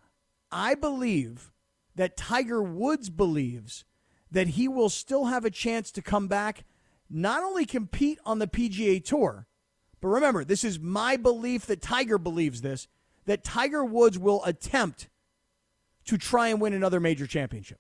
I 0.53 0.75
believe 0.75 1.51
that 1.95 2.15
Tiger 2.15 2.61
Woods 2.61 3.09
believes 3.09 3.85
that 4.31 4.49
he 4.49 4.67
will 4.67 4.89
still 4.89 5.25
have 5.25 5.45
a 5.45 5.51
chance 5.51 5.91
to 5.91 6.01
come 6.01 6.27
back, 6.27 6.63
not 7.09 7.43
only 7.43 7.65
compete 7.65 8.19
on 8.25 8.39
the 8.39 8.47
PGA 8.47 9.03
Tour, 9.03 9.47
but 10.01 10.07
remember, 10.07 10.43
this 10.43 10.63
is 10.63 10.79
my 10.79 11.17
belief 11.17 11.65
that 11.67 11.81
Tiger 11.81 12.17
believes 12.17 12.61
this, 12.61 12.87
that 13.25 13.43
Tiger 13.43 13.85
Woods 13.85 14.19
will 14.19 14.43
attempt 14.43 15.07
to 16.05 16.17
try 16.17 16.49
and 16.49 16.59
win 16.59 16.73
another 16.73 16.99
major 16.99 17.25
championship. 17.25 17.79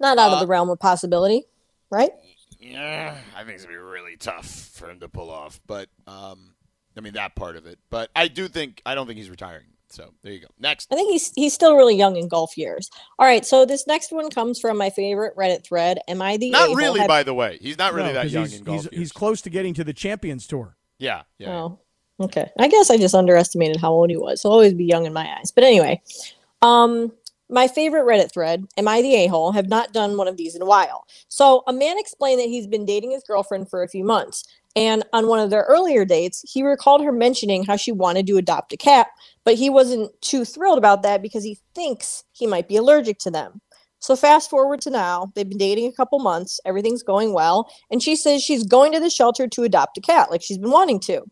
Not 0.00 0.18
out 0.18 0.32
of 0.32 0.40
the 0.40 0.46
realm 0.46 0.70
of 0.70 0.80
possibility, 0.80 1.44
right? 1.90 2.10
Yeah, 2.58 3.16
I 3.36 3.44
think 3.44 3.56
it's 3.56 3.64
going 3.64 3.76
to 3.76 3.80
be 3.80 3.90
really 3.90 4.16
tough 4.16 4.46
for 4.46 4.90
him 4.90 5.00
to 5.00 5.08
pull 5.08 5.30
off, 5.30 5.60
but 5.66 5.88
um, 6.06 6.54
I 6.96 7.00
mean 7.00 7.14
that 7.14 7.34
part 7.34 7.56
of 7.56 7.66
it. 7.66 7.78
But 7.90 8.10
I 8.16 8.28
do 8.28 8.48
think 8.48 8.80
I 8.86 8.94
don't 8.94 9.06
think 9.06 9.18
he's 9.18 9.30
retiring. 9.30 9.66
So 9.92 10.12
there 10.22 10.32
you 10.32 10.40
go. 10.40 10.46
Next. 10.58 10.88
I 10.92 10.96
think 10.96 11.12
he's 11.12 11.32
he's 11.34 11.52
still 11.52 11.76
really 11.76 11.96
young 11.96 12.16
in 12.16 12.28
golf 12.28 12.56
years. 12.56 12.90
All 13.18 13.26
right, 13.26 13.44
so 13.44 13.66
this 13.66 13.86
next 13.86 14.10
one 14.12 14.30
comes 14.30 14.58
from 14.58 14.78
my 14.78 14.88
favorite 14.90 15.36
Reddit 15.36 15.64
thread. 15.64 15.98
Am 16.08 16.22
I 16.22 16.36
the 16.38 16.50
Not 16.50 16.62
a-hole? 16.64 16.76
really, 16.76 17.00
Have- 17.00 17.08
by 17.08 17.22
the 17.22 17.34
way. 17.34 17.58
He's 17.60 17.76
not 17.78 17.92
really 17.92 18.08
No, 18.08 18.14
that 18.14 18.22
'cause 18.22 18.32
young 18.32 18.44
he's, 18.44 18.58
in 18.58 18.64
golf. 18.64 18.76
he's, 18.76 18.84
years. 18.92 18.98
he's 19.00 19.12
close 19.12 19.42
to 19.42 19.50
getting 19.50 19.74
to 19.74 19.84
the 19.84 19.92
Champions 19.92 20.46
Tour. 20.46 20.76
yeah, 20.98 21.22
yeah. 21.38 21.48
yeah. 21.48 21.54
Oh, 21.62 21.78
okay. 22.20 22.50
I 22.58 22.68
guess 22.68 22.90
I 22.90 22.96
just 22.96 23.14
underestimated 23.14 23.76
how 23.76 23.92
old 23.92 24.08
he 24.10 24.16
was. 24.16 24.42
He'll 24.42 24.52
always 24.52 24.74
be 24.74 24.84
young 24.84 25.04
in 25.06 25.12
my 25.12 25.28
eyes. 25.38 25.50
But 25.50 25.64
anyway, 25.64 26.00
um, 26.62 27.12
my 27.48 27.68
favorite 27.68 28.04
Reddit 28.06 28.32
thread, 28.32 28.66
Am 28.78 28.88
I 28.88 29.02
the 29.02 29.14
a 29.14 29.26
hole? 29.26 29.52
have 29.52 29.68
not 29.68 29.92
done 29.92 30.16
one 30.16 30.26
of 30.28 30.36
these 30.38 30.54
in 30.54 30.62
a 30.62 30.66
while. 30.66 31.06
So 31.28 31.64
a 31.66 31.72
man 31.72 31.98
explained 31.98 32.40
that 32.40 32.48
he's 32.48 32.66
been 32.66 32.86
dating 32.86 33.10
his 33.10 33.24
girlfriend 33.24 33.68
for 33.68 33.82
a 33.82 33.88
few 33.88 34.04
months. 34.04 34.44
And 34.74 35.04
on 35.12 35.26
one 35.28 35.38
of 35.38 35.50
their 35.50 35.66
earlier 35.68 36.04
dates, 36.04 36.42
he 36.50 36.62
recalled 36.62 37.04
her 37.04 37.12
mentioning 37.12 37.64
how 37.64 37.76
she 37.76 37.92
wanted 37.92 38.26
to 38.26 38.38
adopt 38.38 38.72
a 38.72 38.76
cat, 38.76 39.08
but 39.44 39.54
he 39.54 39.68
wasn't 39.68 40.10
too 40.22 40.44
thrilled 40.44 40.78
about 40.78 41.02
that 41.02 41.20
because 41.20 41.44
he 41.44 41.58
thinks 41.74 42.24
he 42.32 42.46
might 42.46 42.68
be 42.68 42.76
allergic 42.76 43.18
to 43.18 43.30
them. 43.30 43.60
So 43.98 44.16
fast 44.16 44.50
forward 44.50 44.80
to 44.80 44.90
now, 44.90 45.30
they've 45.34 45.48
been 45.48 45.58
dating 45.58 45.86
a 45.86 45.92
couple 45.92 46.18
months, 46.18 46.58
everything's 46.64 47.02
going 47.02 47.34
well, 47.34 47.70
and 47.90 48.02
she 48.02 48.16
says 48.16 48.42
she's 48.42 48.64
going 48.64 48.92
to 48.92 49.00
the 49.00 49.10
shelter 49.10 49.46
to 49.46 49.62
adopt 49.62 49.98
a 49.98 50.00
cat 50.00 50.30
like 50.30 50.42
she's 50.42 50.58
been 50.58 50.72
wanting 50.72 50.98
to. 51.00 51.22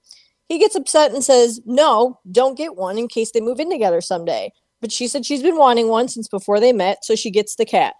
He 0.48 0.59
gets 0.59 0.76
upset 0.76 1.12
and 1.12 1.24
says, 1.24 1.61
No, 1.64 2.20
don't 2.31 2.59
get 2.59 2.76
one 2.76 2.98
in 2.98 3.09
case 3.09 3.33
they 3.33 3.40
move 3.40 3.59
in 3.59 3.70
together 3.70 4.00
someday. 4.00 4.53
But 4.81 4.92
she 4.92 5.09
said 5.09 5.26
she's 5.26 5.42
been 5.42 5.57
wanting 5.57 5.88
one 5.88 6.09
since 6.09 6.29
before 6.29 6.61
they 6.61 6.72
met, 6.72 7.05
so 7.05 7.14
she 7.14 7.31
gets 7.31 7.57
the 7.57 7.66
cat. 7.66 7.94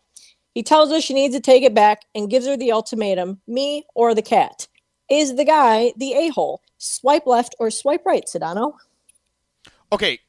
He 0.55 0.62
tells 0.62 0.90
her 0.90 1.00
she 1.00 1.14
needs 1.14 1.35
to 1.35 1.40
take 1.40 1.62
it 1.62 1.74
back 1.74 2.03
and 2.14 2.31
gives 2.31 2.46
her 2.46 2.57
the 2.57 2.72
ultimatum 2.72 3.40
me 3.46 3.85
or 3.94 4.14
the 4.14 4.22
cat. 4.22 4.66
Is 5.11 5.35
the 5.35 5.44
guy 5.44 5.92
the 5.96 6.14
a 6.14 6.29
hole? 6.29 6.62
Swipe 6.79 7.27
left 7.27 7.55
or 7.59 7.70
swipe 7.70 8.07
right, 8.07 8.25
Sedano? 8.25 8.75
Okay, 9.92 10.20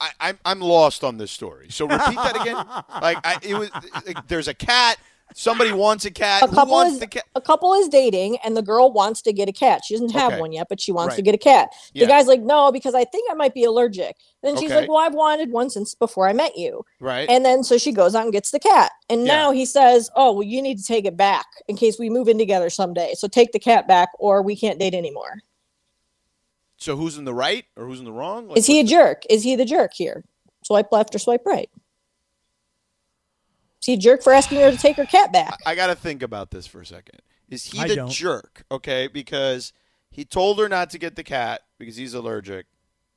I, 0.00 0.10
I'm 0.20 0.38
I'm 0.44 0.60
lost 0.60 1.02
on 1.02 1.16
this 1.16 1.30
story. 1.30 1.68
So 1.70 1.86
repeat 1.86 2.16
that 2.16 2.40
again. 2.40 2.56
Like 3.02 3.18
I, 3.24 3.38
it 3.42 3.54
was. 3.54 3.70
Like, 4.06 4.28
there's 4.28 4.48
a 4.48 4.54
cat. 4.54 4.98
Somebody 5.34 5.72
wants 5.72 6.04
a 6.04 6.10
cat. 6.10 6.42
A 6.42 6.46
Who 6.46 6.54
couple 6.54 6.72
wants 6.74 6.94
is 6.94 7.00
the 7.00 7.06
cat? 7.06 7.24
a 7.34 7.40
couple 7.40 7.74
is 7.74 7.88
dating, 7.88 8.38
and 8.44 8.56
the 8.56 8.62
girl 8.62 8.92
wants 8.92 9.22
to 9.22 9.32
get 9.32 9.48
a 9.48 9.52
cat. 9.52 9.82
She 9.84 9.94
doesn't 9.94 10.12
have 10.12 10.32
Okay. 10.32 10.40
one 10.40 10.52
yet, 10.52 10.68
but 10.68 10.80
she 10.80 10.92
wants 10.92 11.16
to 11.16 11.22
get 11.22 11.34
a 11.34 11.38
cat. 11.38 11.70
The 11.94 12.00
Yeah. 12.00 12.06
guy's 12.06 12.26
like, 12.26 12.40
"No, 12.42 12.70
because 12.72 12.94
I 12.94 13.04
think 13.04 13.30
I 13.30 13.34
might 13.34 13.54
be 13.54 13.64
allergic." 13.64 14.16
Then 14.42 14.56
she's 14.56 14.70
Okay. 14.70 14.80
like, 14.80 14.88
"Well, 14.88 14.98
I've 14.98 15.14
wanted 15.14 15.50
one 15.52 15.70
since 15.70 15.94
before 15.94 16.28
I 16.28 16.32
met 16.32 16.56
you." 16.56 16.84
Right. 17.00 17.28
And 17.30 17.44
then 17.44 17.64
so 17.64 17.78
she 17.78 17.92
goes 17.92 18.14
out 18.14 18.24
and 18.24 18.32
gets 18.32 18.50
the 18.50 18.60
cat. 18.60 18.92
And 19.08 19.26
Yeah. 19.26 19.34
now 19.34 19.50
he 19.52 19.64
says, 19.66 20.10
Oh, 20.16 20.32
well, 20.32 20.42
you 20.42 20.60
need 20.62 20.78
to 20.78 20.84
take 20.84 21.04
it 21.04 21.16
back 21.16 21.46
in 21.68 21.76
case 21.76 21.98
we 21.98 22.10
move 22.10 22.28
in 22.28 22.38
together 22.38 22.68
someday. 22.70 23.14
So 23.14 23.28
take 23.28 23.52
the 23.52 23.58
cat 23.58 23.86
back 23.88 24.10
or 24.18 24.42
we 24.42 24.56
can't 24.56 24.78
date 24.78 24.94
anymore. 24.94 25.40
so 26.78 26.96
who's 26.96 27.16
in 27.16 27.24
the 27.24 27.32
right 27.34 27.64
or 27.76 27.86
who's 27.86 28.00
in 28.00 28.04
the 28.04 28.10
wrong? 28.12 28.48
Like, 28.48 28.58
Is 28.58 28.66
he 28.66 28.80
a 28.80 28.84
jerk? 28.84 29.22
Is 29.30 29.44
he 29.44 29.54
the 29.54 29.64
jerk 29.64 29.92
here? 29.94 30.24
Swipe 30.64 30.90
left 30.90 31.14
or 31.14 31.20
swipe 31.20 31.42
right? 31.46 31.70
Is 33.82 33.86
he 33.86 33.92
a 33.94 33.96
jerk 33.96 34.22
for 34.22 34.32
asking 34.32 34.60
her 34.60 34.70
to 34.70 34.76
take 34.76 34.96
her 34.96 35.04
cat 35.04 35.32
back? 35.32 35.58
the- 35.58 35.68
I 35.68 35.74
got 35.74 35.88
to 35.88 35.94
think 35.96 36.22
about 36.22 36.50
this 36.52 36.66
for 36.66 36.80
a 36.80 36.86
second. 36.86 37.20
Is 37.50 37.66
he 37.66 37.80
I 37.80 37.88
the 37.88 37.96
don't. 37.96 38.10
jerk? 38.10 38.64
Okay, 38.70 39.08
because 39.08 39.72
he 40.10 40.24
told 40.24 40.58
her 40.58 40.68
not 40.68 40.88
to 40.90 40.98
get 40.98 41.16
the 41.16 41.24
cat 41.24 41.62
because 41.78 41.96
he's 41.96 42.14
allergic, 42.14 42.66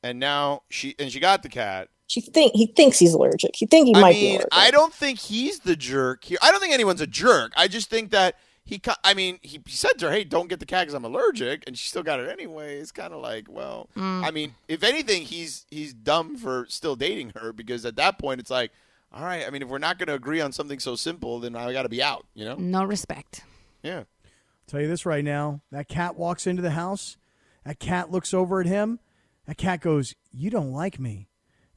and 0.03 0.19
now 0.19 0.63
she 0.69 0.95
and 0.99 1.11
she 1.11 1.19
got 1.19 1.41
the 1.43 1.49
cat. 1.49 1.89
She 2.07 2.19
think 2.21 2.53
he 2.53 2.67
thinks 2.67 2.99
he's 2.99 3.13
allergic. 3.13 3.55
He 3.55 3.65
think 3.65 3.87
he 3.87 3.95
I 3.95 4.01
might 4.01 4.13
be 4.13 4.31
allergic. 4.31 4.49
I 4.51 4.71
don't 4.71 4.93
think 4.93 5.19
he's 5.19 5.59
the 5.59 5.75
jerk 5.75 6.23
here. 6.25 6.37
I 6.41 6.51
don't 6.51 6.59
think 6.59 6.73
anyone's 6.73 7.01
a 7.01 7.07
jerk. 7.07 7.53
I 7.55 7.67
just 7.67 7.89
think 7.89 8.11
that 8.11 8.35
he. 8.65 8.77
co- 8.79 8.93
I 9.03 9.13
mean, 9.13 9.39
he, 9.41 9.61
he 9.65 9.71
said 9.71 9.97
to 9.99 10.07
her, 10.07 10.11
"Hey, 10.11 10.23
don't 10.25 10.49
get 10.49 10.59
the 10.59 10.65
cat 10.65 10.81
because 10.81 10.95
I'm 10.95 11.05
allergic," 11.05 11.63
and 11.65 11.77
she 11.77 11.87
still 11.87 12.03
got 12.03 12.19
it 12.19 12.29
anyway. 12.29 12.77
It's 12.77 12.91
kind 12.91 13.13
of 13.13 13.21
like, 13.21 13.45
well, 13.49 13.89
mm. 13.95 14.23
I 14.23 14.31
mean, 14.31 14.55
if 14.67 14.83
anything, 14.83 15.21
he's 15.21 15.65
he's 15.71 15.93
dumb 15.93 16.35
for 16.35 16.65
still 16.67 16.95
dating 16.97 17.31
her 17.37 17.53
because 17.53 17.85
at 17.85 17.95
that 17.95 18.19
point, 18.19 18.39
it's 18.41 18.51
like, 18.51 18.71
all 19.13 19.23
right. 19.23 19.45
I 19.45 19.49
mean, 19.49 19.61
if 19.61 19.67
we're 19.67 19.77
not 19.77 19.97
going 19.97 20.07
to 20.07 20.13
agree 20.13 20.41
on 20.41 20.51
something 20.51 20.79
so 20.79 20.95
simple, 20.95 21.39
then 21.39 21.55
I 21.55 21.71
got 21.71 21.83
to 21.83 21.89
be 21.89 22.03
out. 22.03 22.25
You 22.33 22.45
know? 22.45 22.55
No 22.55 22.83
respect. 22.83 23.43
Yeah. 23.83 23.99
I'll 23.99 24.05
Tell 24.67 24.81
you 24.81 24.87
this 24.87 25.05
right 25.05 25.23
now 25.23 25.61
that 25.71 25.87
cat 25.87 26.15
walks 26.15 26.47
into 26.47 26.61
the 26.61 26.71
house, 26.71 27.17
that 27.65 27.79
cat 27.79 28.11
looks 28.11 28.33
over 28.33 28.59
at 28.59 28.67
him, 28.67 28.99
that 29.45 29.57
cat 29.57 29.81
goes, 29.81 30.15
You 30.31 30.49
don't 30.49 30.71
like 30.71 30.99
me. 30.99 31.27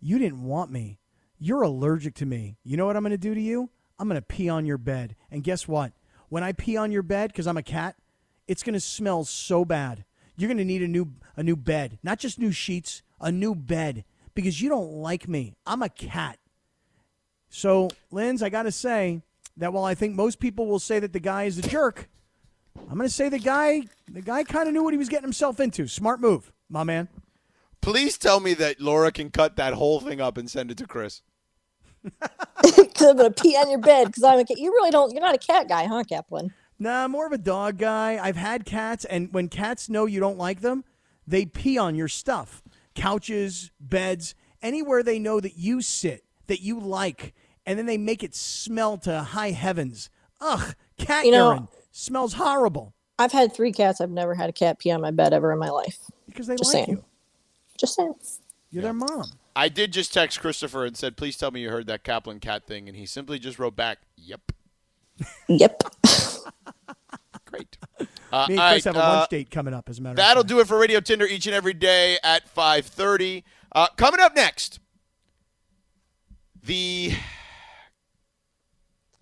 You 0.00 0.18
didn't 0.18 0.42
want 0.42 0.70
me. 0.70 0.98
You're 1.38 1.62
allergic 1.62 2.14
to 2.16 2.26
me. 2.26 2.56
You 2.64 2.76
know 2.76 2.86
what 2.86 2.96
I'm 2.96 3.02
going 3.02 3.10
to 3.10 3.18
do 3.18 3.34
to 3.34 3.40
you? 3.40 3.70
I'm 3.98 4.08
going 4.08 4.20
to 4.20 4.26
pee 4.26 4.48
on 4.48 4.66
your 4.66 4.78
bed. 4.78 5.16
And 5.30 5.44
guess 5.44 5.68
what? 5.68 5.92
When 6.28 6.42
I 6.42 6.52
pee 6.52 6.76
on 6.76 6.92
your 6.92 7.02
bed, 7.02 7.30
because 7.32 7.46
I'm 7.46 7.56
a 7.56 7.62
cat, 7.62 7.96
it's 8.46 8.62
going 8.62 8.74
to 8.74 8.80
smell 8.80 9.24
so 9.24 9.64
bad. 9.64 10.04
You're 10.36 10.48
going 10.48 10.58
to 10.58 10.64
need 10.64 10.82
a 10.82 10.88
new 10.88 11.12
a 11.36 11.42
new 11.42 11.56
bed, 11.56 11.98
not 12.02 12.18
just 12.18 12.38
new 12.38 12.52
sheets, 12.52 13.02
a 13.20 13.30
new 13.30 13.54
bed, 13.54 14.04
because 14.34 14.60
you 14.60 14.68
don't 14.68 14.92
like 14.92 15.28
me. 15.28 15.54
I'm 15.66 15.82
a 15.82 15.88
cat. 15.88 16.38
So, 17.50 17.88
Linz, 18.10 18.42
I 18.42 18.48
got 18.48 18.64
to 18.64 18.72
say 18.72 19.22
that 19.56 19.72
while 19.72 19.84
I 19.84 19.94
think 19.94 20.14
most 20.14 20.38
people 20.38 20.66
will 20.66 20.78
say 20.78 20.98
that 21.00 21.12
the 21.12 21.20
guy 21.20 21.44
is 21.44 21.58
a 21.58 21.62
jerk, 21.62 22.08
I'm 22.76 22.96
going 22.96 23.08
to 23.08 23.14
say 23.14 23.28
the 23.28 23.38
guy 23.38 23.82
the 24.08 24.22
guy 24.22 24.44
kind 24.44 24.68
of 24.68 24.74
knew 24.74 24.82
what 24.82 24.94
he 24.94 24.98
was 24.98 25.08
getting 25.08 25.24
himself 25.24 25.60
into. 25.60 25.86
Smart 25.86 26.20
move, 26.20 26.52
my 26.68 26.84
man. 26.84 27.08
Please 27.80 28.18
tell 28.18 28.40
me 28.40 28.54
that 28.54 28.80
Laura 28.80 29.12
can 29.12 29.30
cut 29.30 29.56
that 29.56 29.74
whole 29.74 30.00
thing 30.00 30.20
up 30.20 30.36
and 30.36 30.50
send 30.50 30.70
it 30.70 30.78
to 30.78 30.86
Chris. 30.86 31.22
Because 32.02 33.08
I'm 33.08 33.16
gonna 33.16 33.30
pee 33.30 33.56
on 33.56 33.70
your 33.70 33.80
bed 33.80 34.06
because 34.06 34.22
I'm 34.22 34.38
a 34.38 34.44
cat. 34.44 34.58
You 34.58 34.70
really 34.72 34.90
don't. 34.90 35.12
You're 35.12 35.22
not 35.22 35.34
a 35.34 35.38
cat 35.38 35.68
guy, 35.68 35.84
huh, 35.84 36.04
Kaplan? 36.08 36.52
Nah, 36.78 37.04
I'm 37.04 37.10
more 37.10 37.26
of 37.26 37.32
a 37.32 37.38
dog 37.38 37.76
guy. 37.76 38.18
I've 38.22 38.36
had 38.36 38.64
cats, 38.64 39.04
and 39.04 39.32
when 39.32 39.48
cats 39.48 39.88
know 39.88 40.06
you 40.06 40.20
don't 40.20 40.38
like 40.38 40.60
them, 40.60 40.84
they 41.26 41.44
pee 41.44 41.78
on 41.78 41.94
your 41.94 42.08
stuff 42.08 42.62
couches, 42.94 43.70
beds, 43.78 44.34
anywhere 44.60 45.04
they 45.04 45.20
know 45.20 45.38
that 45.40 45.56
you 45.56 45.80
sit, 45.80 46.24
that 46.48 46.60
you 46.60 46.80
like, 46.80 47.32
and 47.68 47.78
then 47.78 47.86
they 47.86 47.98
make 47.98 48.24
it 48.24 48.34
smell 48.34 48.96
to 48.98 49.20
high 49.22 49.50
heavens. 49.52 50.10
Ugh, 50.40 50.74
cat 50.96 51.24
You 51.26 51.32
know- 51.32 51.48
urine 51.50 51.68
smells 51.92 52.32
horrible 52.34 52.94
I've 53.20 53.32
had 53.32 53.52
three 53.52 53.72
cats. 53.72 54.00
I've 54.00 54.10
never 54.12 54.34
had 54.34 54.48
a 54.48 54.52
cat 54.52 54.78
pee 54.78 54.92
on 54.92 55.00
my 55.00 55.10
bed 55.10 55.32
ever 55.32 55.52
in 55.52 55.58
my 55.58 55.70
life. 55.70 55.98
because 56.26 56.46
they 56.46 56.54
Just 56.56 56.72
like 56.72 56.84
saying. 56.86 56.98
you. 56.98 57.04
Just 57.76 57.94
saying. 57.96 58.14
You're 58.70 58.82
their 58.84 58.92
mom. 58.92 59.24
I 59.56 59.68
did 59.68 59.92
just 59.92 60.14
text 60.14 60.40
Christopher 60.40 60.84
and 60.86 60.96
said, 60.96 61.16
"Please 61.16 61.36
tell 61.36 61.50
me 61.50 61.60
you 61.62 61.70
heard 61.70 61.88
that 61.88 62.04
Kaplan 62.04 62.38
cat 62.38 62.64
thing," 62.66 62.86
and 62.88 62.96
he 62.96 63.06
simply 63.06 63.40
just 63.40 63.58
wrote 63.58 63.74
back, 63.74 63.98
"Yep." 64.16 64.52
Yep. 65.48 65.82
Great. 67.46 67.76
Uh, 67.98 68.04
Me 68.48 68.54
and 68.54 68.58
Chris 68.58 68.58
right, 68.58 68.84
have 68.84 68.96
a 68.96 69.04
uh, 69.04 69.16
lunch 69.16 69.30
date 69.30 69.50
coming 69.50 69.74
up, 69.74 69.88
as 69.88 69.98
a 69.98 70.02
matter 70.02 70.14
That'll 70.14 70.42
of 70.42 70.46
do 70.46 70.60
it 70.60 70.68
for 70.68 70.78
Radio 70.78 71.00
Tinder 71.00 71.26
each 71.26 71.46
and 71.46 71.54
every 71.56 71.72
day 71.74 72.18
at 72.22 72.46
5:30. 72.54 73.42
Uh, 73.72 73.88
coming 73.96 74.20
up 74.20 74.36
next, 74.36 74.78
the 76.62 77.12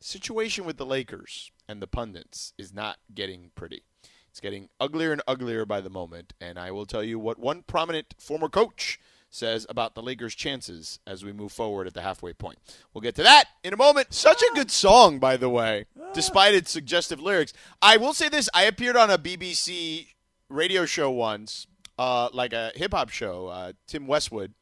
situation 0.06 0.64
with 0.64 0.76
the 0.76 0.86
Lakers 0.86 1.50
and 1.68 1.82
the 1.82 1.86
pundits 1.86 2.52
is 2.56 2.72
not 2.72 2.98
getting 3.14 3.50
pretty. 3.54 3.82
It's 4.30 4.40
getting 4.40 4.68
uglier 4.78 5.12
and 5.12 5.22
uglier 5.26 5.64
by 5.64 5.80
the 5.80 5.90
moment, 5.90 6.32
and 6.40 6.58
I 6.58 6.70
will 6.70 6.86
tell 6.86 7.02
you 7.02 7.18
what 7.18 7.38
one 7.38 7.62
prominent 7.62 8.14
former 8.18 8.48
coach 8.48 9.00
says 9.30 9.66
about 9.68 9.94
the 9.94 10.02
Lakers' 10.02 10.34
chances 10.34 11.00
as 11.06 11.24
we 11.24 11.32
move 11.32 11.52
forward 11.52 11.86
at 11.86 11.94
the 11.94 12.02
halfway 12.02 12.32
point. 12.32 12.58
We'll 12.92 13.02
get 13.02 13.14
to 13.16 13.22
that 13.24 13.46
in 13.64 13.72
a 13.72 13.76
moment. 13.76 14.14
Such 14.14 14.42
a 14.42 14.54
good 14.54 14.70
song, 14.70 15.18
by 15.18 15.36
the 15.36 15.48
way, 15.48 15.86
despite 16.14 16.54
its 16.54 16.70
suggestive 16.70 17.20
lyrics. 17.20 17.52
I 17.82 17.96
will 17.96 18.14
say 18.14 18.28
this: 18.28 18.48
I 18.54 18.64
appeared 18.64 18.96
on 18.96 19.10
a 19.10 19.18
BBC 19.18 20.08
radio 20.48 20.86
show 20.86 21.10
once, 21.10 21.66
uh, 21.98 22.28
like 22.32 22.52
a 22.52 22.72
hip 22.76 22.92
hop 22.92 23.10
show. 23.10 23.48
Uh, 23.48 23.72
Tim 23.86 24.06
Westwood. 24.06 24.54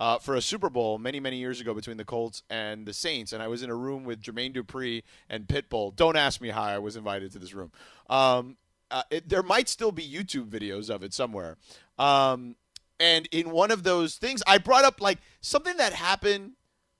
Uh, 0.00 0.18
for 0.18 0.34
a 0.34 0.42
Super 0.42 0.70
Bowl 0.70 0.98
many, 0.98 1.20
many 1.20 1.36
years 1.36 1.60
ago 1.60 1.74
between 1.74 1.96
the 1.96 2.04
Colts 2.04 2.42
and 2.50 2.86
the 2.86 2.94
Saints, 2.94 3.32
and 3.32 3.42
I 3.42 3.46
was 3.46 3.62
in 3.62 3.70
a 3.70 3.74
room 3.74 4.04
with 4.04 4.20
Jermaine 4.20 4.54
Dupri 4.54 5.02
and 5.28 5.46
Pitbull. 5.46 5.94
Don't 5.94 6.16
ask 6.16 6.40
me 6.40 6.48
how 6.48 6.62
I 6.62 6.78
was 6.78 6.96
invited 6.96 7.30
to 7.32 7.38
this 7.38 7.52
room. 7.52 7.70
Um, 8.08 8.56
uh, 8.90 9.02
it, 9.10 9.28
there 9.28 9.42
might 9.42 9.68
still 9.68 9.92
be 9.92 10.02
YouTube 10.02 10.48
videos 10.48 10.90
of 10.90 11.02
it 11.02 11.14
somewhere. 11.14 11.56
Um, 11.98 12.56
and 12.98 13.28
in 13.32 13.50
one 13.50 13.70
of 13.70 13.82
those 13.82 14.16
things, 14.16 14.42
I 14.46 14.58
brought 14.58 14.84
up 14.84 15.00
like 15.00 15.18
something 15.40 15.76
that 15.76 15.92
happened 15.92 16.52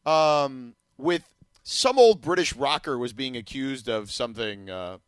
um, 0.05 0.75
with 0.97 1.29
some 1.63 1.99
old 1.99 2.21
British 2.21 2.55
rocker 2.55 2.99
was 2.99 3.13
being 3.13 3.37
accused 3.37 3.89
of 3.89 4.11
something 4.11 4.69
uh, 4.69 4.99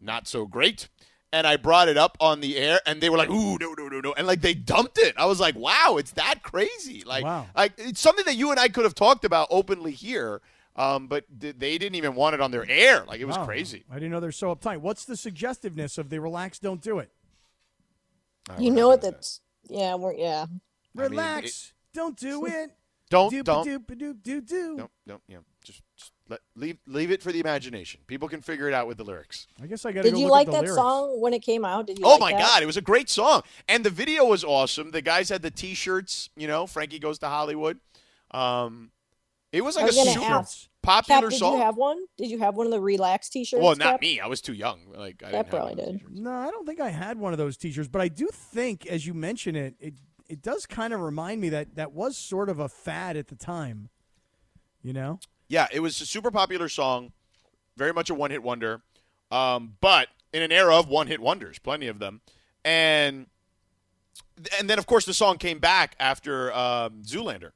not 0.00 0.28
so 0.28 0.46
great. 0.46 0.88
And 1.32 1.46
I 1.46 1.56
brought 1.56 1.88
it 1.88 1.96
up 1.98 2.16
on 2.20 2.40
the 2.40 2.56
air, 2.56 2.80
and 2.86 3.00
they 3.00 3.10
were 3.10 3.18
like, 3.18 3.28
"Ooh, 3.28 3.58
no, 3.58 3.74
no, 3.76 3.88
no, 3.88 4.00
no!" 4.00 4.14
And 4.16 4.26
like 4.26 4.40
they 4.40 4.54
dumped 4.54 4.96
it. 4.98 5.14
I 5.18 5.26
was 5.26 5.40
like, 5.40 5.56
"Wow, 5.56 5.96
it's 5.98 6.12
that 6.12 6.42
crazy!" 6.42 7.02
Like, 7.04 7.24
Wow. 7.24 7.46
like 7.54 7.72
it's 7.78 8.00
something 8.00 8.24
that 8.26 8.36
you 8.36 8.50
and 8.52 8.60
I 8.60 8.68
could 8.68 8.84
have 8.84 8.94
talked 8.94 9.24
about 9.24 9.48
openly 9.50 9.90
here, 9.90 10.40
um, 10.76 11.08
but 11.08 11.24
th- 11.40 11.56
they 11.58 11.78
didn't 11.78 11.96
even 11.96 12.14
want 12.14 12.34
it 12.34 12.40
on 12.40 12.52
their 12.52 12.64
air. 12.70 13.04
Like 13.06 13.20
it 13.20 13.24
was 13.26 13.36
Wow. 13.36 13.44
crazy. 13.44 13.84
I 13.90 13.94
didn't 13.94 14.10
know 14.12 14.20
they're 14.20 14.30
so 14.32 14.54
uptight. 14.54 14.78
What's 14.78 15.04
the 15.04 15.16
suggestiveness 15.16 15.98
of 15.98 16.10
the 16.10 16.20
relax, 16.20 16.58
don't 16.60 16.80
do 16.80 17.00
it? 17.00 17.10
You 18.58 18.70
know 18.70 18.86
what? 18.88 19.02
That's 19.02 19.40
yeah. 19.68 19.96
We're 19.96 20.14
yeah. 20.14 20.46
I 20.46 21.02
mean, 21.02 21.10
Relax, 21.10 21.72
don't 21.92 22.16
do 22.16 22.46
it. 22.46 22.70
Don't 23.10 23.32
Doop 23.32 23.44
don't 23.44 23.64
do 23.64 23.78
doop 23.80 24.22
do 24.22 24.40
do. 24.40 24.76
no 24.76 24.90
no 25.06 25.20
yeah 25.28 25.38
just, 25.62 25.80
just 25.96 26.12
let, 26.28 26.40
leave 26.56 26.78
leave 26.86 27.10
it 27.10 27.22
for 27.22 27.30
the 27.32 27.40
imagination. 27.40 28.00
People 28.06 28.28
can 28.28 28.40
figure 28.40 28.66
it 28.68 28.74
out 28.74 28.86
with 28.86 28.96
the 28.98 29.04
lyrics. 29.04 29.46
I 29.62 29.66
guess 29.66 29.84
I 29.84 29.92
got 29.92 30.02
to 30.02 30.08
Did 30.08 30.14
go 30.14 30.18
you 30.20 30.26
look 30.26 30.32
like 30.32 30.46
that 30.50 30.62
lyrics. 30.62 30.74
song 30.74 31.20
when 31.20 31.32
it 31.32 31.40
came 31.42 31.64
out? 31.64 31.86
Did 31.86 31.98
you? 31.98 32.04
Oh 32.04 32.10
like 32.16 32.20
my 32.20 32.32
that? 32.32 32.40
god, 32.40 32.62
it 32.62 32.66
was 32.66 32.76
a 32.76 32.82
great 32.82 33.08
song, 33.08 33.42
and 33.68 33.84
the 33.84 33.90
video 33.90 34.24
was 34.24 34.42
awesome. 34.44 34.90
The 34.90 35.02
guys 35.02 35.28
had 35.28 35.42
the 35.42 35.50
T-shirts. 35.50 36.30
You 36.36 36.48
know, 36.48 36.66
Frankie 36.66 36.98
goes 36.98 37.18
to 37.20 37.28
Hollywood. 37.28 37.78
Um, 38.32 38.90
it 39.52 39.62
was 39.62 39.76
like 39.76 39.84
I 39.84 39.86
was 39.86 39.96
a 39.98 40.04
super 40.12 40.24
ask. 40.24 40.68
popular 40.82 41.22
Kap, 41.22 41.30
did 41.30 41.38
song. 41.38 41.54
you 41.54 41.62
have 41.62 41.76
one? 41.76 41.98
Did 42.18 42.30
you 42.30 42.38
have 42.40 42.56
one 42.56 42.66
of 42.66 42.72
the 42.72 42.80
relax 42.80 43.28
T-shirts? 43.28 43.62
well, 43.62 43.76
not 43.76 43.92
Kap? 43.92 44.00
me. 44.00 44.20
I 44.20 44.26
was 44.26 44.40
too 44.40 44.52
young. 44.52 44.80
Like 44.94 45.22
I 45.24 45.30
Kap 45.30 45.48
probably 45.50 45.76
one 45.76 45.78
of 45.78 45.86
those 45.86 45.86
did. 45.86 45.98
t-shirts. 46.00 46.20
No, 46.20 46.30
I 46.32 46.50
don't 46.50 46.66
think 46.66 46.80
I 46.80 46.90
had 46.90 47.18
one 47.18 47.32
of 47.32 47.38
those 47.38 47.56
T-shirts, 47.56 47.88
but 47.88 48.02
I 48.02 48.08
do 48.08 48.28
think, 48.32 48.86
as 48.86 49.06
you 49.06 49.14
mention 49.14 49.54
it, 49.54 49.74
it 49.78 49.94
it 50.28 50.42
does 50.42 50.66
kind 50.66 50.92
of 50.92 51.00
remind 51.00 51.40
me 51.40 51.50
that 51.50 51.76
that 51.76 51.92
was 51.92 52.16
sort 52.16 52.48
of 52.48 52.58
a 52.58 52.68
fad 52.68 53.16
at 53.16 53.28
the 53.28 53.36
time. 53.36 53.90
You 54.82 54.92
know, 54.92 55.20
Yeah, 55.48 55.66
it 55.72 55.80
was 55.80 56.00
a 56.00 56.06
super 56.06 56.30
popular 56.30 56.68
song, 56.68 57.12
very 57.76 57.92
much 57.92 58.10
a 58.10 58.14
one-hit 58.14 58.42
wonder, 58.42 58.82
um, 59.30 59.76
but 59.80 60.08
in 60.32 60.42
an 60.42 60.52
era 60.52 60.76
of 60.76 60.88
one-hit 60.88 61.20
wonders, 61.20 61.58
plenty 61.58 61.86
of 61.86 61.98
them, 61.98 62.20
and 62.64 63.26
and 64.58 64.68
then 64.68 64.78
of 64.78 64.86
course 64.86 65.04
the 65.04 65.14
song 65.14 65.38
came 65.38 65.58
back 65.58 65.94
after 65.98 66.52
um, 66.52 67.02
Zoolander. 67.04 67.52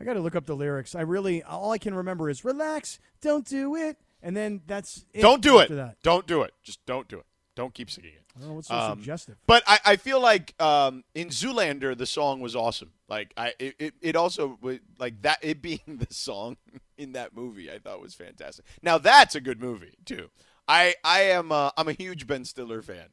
I 0.00 0.04
got 0.04 0.14
to 0.14 0.20
look 0.20 0.36
up 0.36 0.46
the 0.46 0.54
lyrics. 0.54 0.94
I 0.94 1.00
really 1.00 1.42
all 1.42 1.72
I 1.72 1.78
can 1.78 1.94
remember 1.94 2.30
is 2.30 2.44
relax, 2.44 3.00
don't 3.20 3.44
do 3.44 3.74
it, 3.74 3.98
and 4.22 4.36
then 4.36 4.60
that's 4.66 5.04
it 5.12 5.20
Don't 5.22 5.42
do 5.42 5.58
it. 5.58 5.62
after 5.62 5.74
That. 5.76 5.96
Don't 6.02 6.26
do 6.26 6.42
it. 6.42 6.54
Just 6.62 6.84
don't 6.86 7.08
do 7.08 7.18
it. 7.18 7.26
Don't 7.54 7.74
keep 7.74 7.90
singing 7.90 8.12
it. 8.14 8.22
I 8.38 8.40
don't 8.40 8.48
know 8.50 8.54
what's 8.56 8.68
so 8.68 8.74
Um, 8.76 8.98
suggestive. 8.98 9.36
But 9.46 9.62
I, 9.66 9.80
I 9.84 9.96
feel 9.96 10.20
like 10.20 10.54
um, 10.62 11.04
in 11.14 11.28
Zoolander 11.28 11.96
the 11.96 12.06
song 12.06 12.40
was 12.40 12.54
awesome. 12.54 12.92
Like 13.08 13.32
I 13.36 13.54
it, 13.58 13.94
it, 14.00 14.16
also 14.16 14.58
like 14.98 15.22
that 15.22 15.38
it 15.42 15.60
being 15.62 15.80
the 15.86 16.12
song 16.12 16.56
in 16.98 17.12
that 17.12 17.34
movie 17.34 17.70
I 17.70 17.78
thought 17.78 18.00
was 18.00 18.14
fantastic. 18.14 18.64
Now 18.82 18.98
that's 18.98 19.34
a 19.34 19.40
good 19.40 19.60
movie 19.60 19.98
too. 20.04 20.30
I 20.68 20.94
I 21.02 21.22
am 21.22 21.50
uh, 21.52 21.70
I'm 21.76 21.88
a 21.88 21.92
huge 21.92 22.26
Ben 22.26 22.44
Stiller 22.44 22.82
fan. 22.82 23.06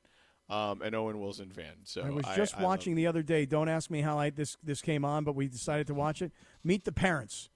Um, 0.47 0.84
an 0.84 0.93
Owen 0.93 1.19
Wilson 1.19 1.49
fan. 1.49 1.73
So 1.86 2.03
I 2.03 2.11
was 2.11 2.23
just 2.36 2.55
I 2.59 2.61
watching 2.61 2.93
the 2.93 3.07
other 3.07 3.23
day. 3.23 3.47
Don't 3.47 3.67
ask 3.67 3.89
me 3.89 4.01
how 4.01 4.19
I 4.19 4.30
this 4.30 4.57
this 4.61 4.80
came 4.82 5.03
on, 5.03 5.23
but 5.23 5.34
we 5.36 5.47
decided 5.47 5.88
to 5.88 5.95
watch 5.95 6.21
it. 6.21 6.32
Meet 6.63 6.86
the 6.86 6.91
Parents. 6.91 7.49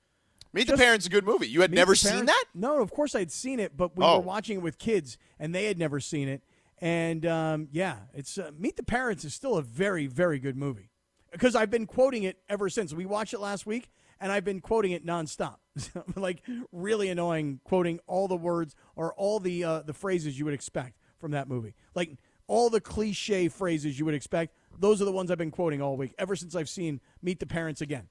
Meet 0.53 0.65
just- 0.65 0.78
the 0.80 0.84
Parents, 0.84 1.03
is 1.03 1.07
a 1.07 1.11
good 1.11 1.24
movie. 1.26 1.47
You 1.47 1.61
had 1.61 1.70
Meet 1.70 1.76
never 1.78 1.93
seen 1.93 2.26
that? 2.26 2.45
No, 2.55 2.82
of 2.82 2.89
course 2.89 3.13
I'd 3.13 3.32
seen 3.32 3.59
it, 3.59 3.78
but 3.78 3.95
we 3.95 4.03
Oh. 4.03 4.15
were 4.17 4.24
watching 4.24 4.57
it 4.57 4.61
with 4.63 4.80
kids, 4.80 5.20
and 5.38 5.53
they 5.53 5.65
had 5.65 5.78
never 5.78 5.99
seen 5.99 6.28
it. 6.28 6.41
And 6.82 7.25
um, 7.25 7.67
yeah, 7.71 7.97
it's 8.13 8.38
uh, 8.38 8.51
Meet 8.57 8.77
the 8.77 8.84
Parents 8.84 9.25
is 9.25 9.34
still 9.34 9.57
a 9.57 9.61
very 9.61 10.07
very 10.07 10.39
good 10.39 10.55
movie 10.55 10.91
because 11.32 11.55
I've 11.55 11.69
been 11.69 11.86
quoting 11.86 12.23
it 12.23 12.38
ever 12.47 12.69
since 12.69 12.93
we 12.93 13.05
watched 13.05 13.34
it 13.34 13.39
last 13.39 13.65
week, 13.65 13.91
and 14.19 14.32
I've 14.32 14.45
been 14.45 14.61
quoting 14.61 14.91
it 14.91 15.05
nonstop. 15.05 15.57
like 16.15 16.41
really 16.71 17.09
annoying, 17.09 17.59
quoting 17.63 17.99
all 18.07 18.27
the 18.27 18.38
words 18.38 18.75
or 18.95 19.13
all 19.13 19.39
the 19.39 19.63
uh, 19.63 19.82
the 19.82 19.93
phrases 19.93 20.39
you 20.39 20.45
would 20.45 20.53
expect 20.53 20.97
from 21.19 21.32
that 21.32 21.47
movie. 21.47 21.75
Like 21.95 22.17
all 22.47 22.69
the 22.69 22.82
cliche 22.82 23.47
phrases 23.47 23.99
you 23.99 24.05
would 24.05 24.15
expect. 24.15 24.55
Those 24.77 25.01
are 25.01 25.05
the 25.05 25.11
ones 25.11 25.30
I've 25.30 25.38
been 25.38 25.51
quoting 25.51 25.82
all 25.82 25.97
week 25.97 26.13
ever 26.17 26.36
since 26.36 26.55
I've 26.55 26.69
seen 26.69 27.01
Meet 27.21 27.39
the 27.39 27.45
Parents 27.45 27.82
again. 27.82 28.07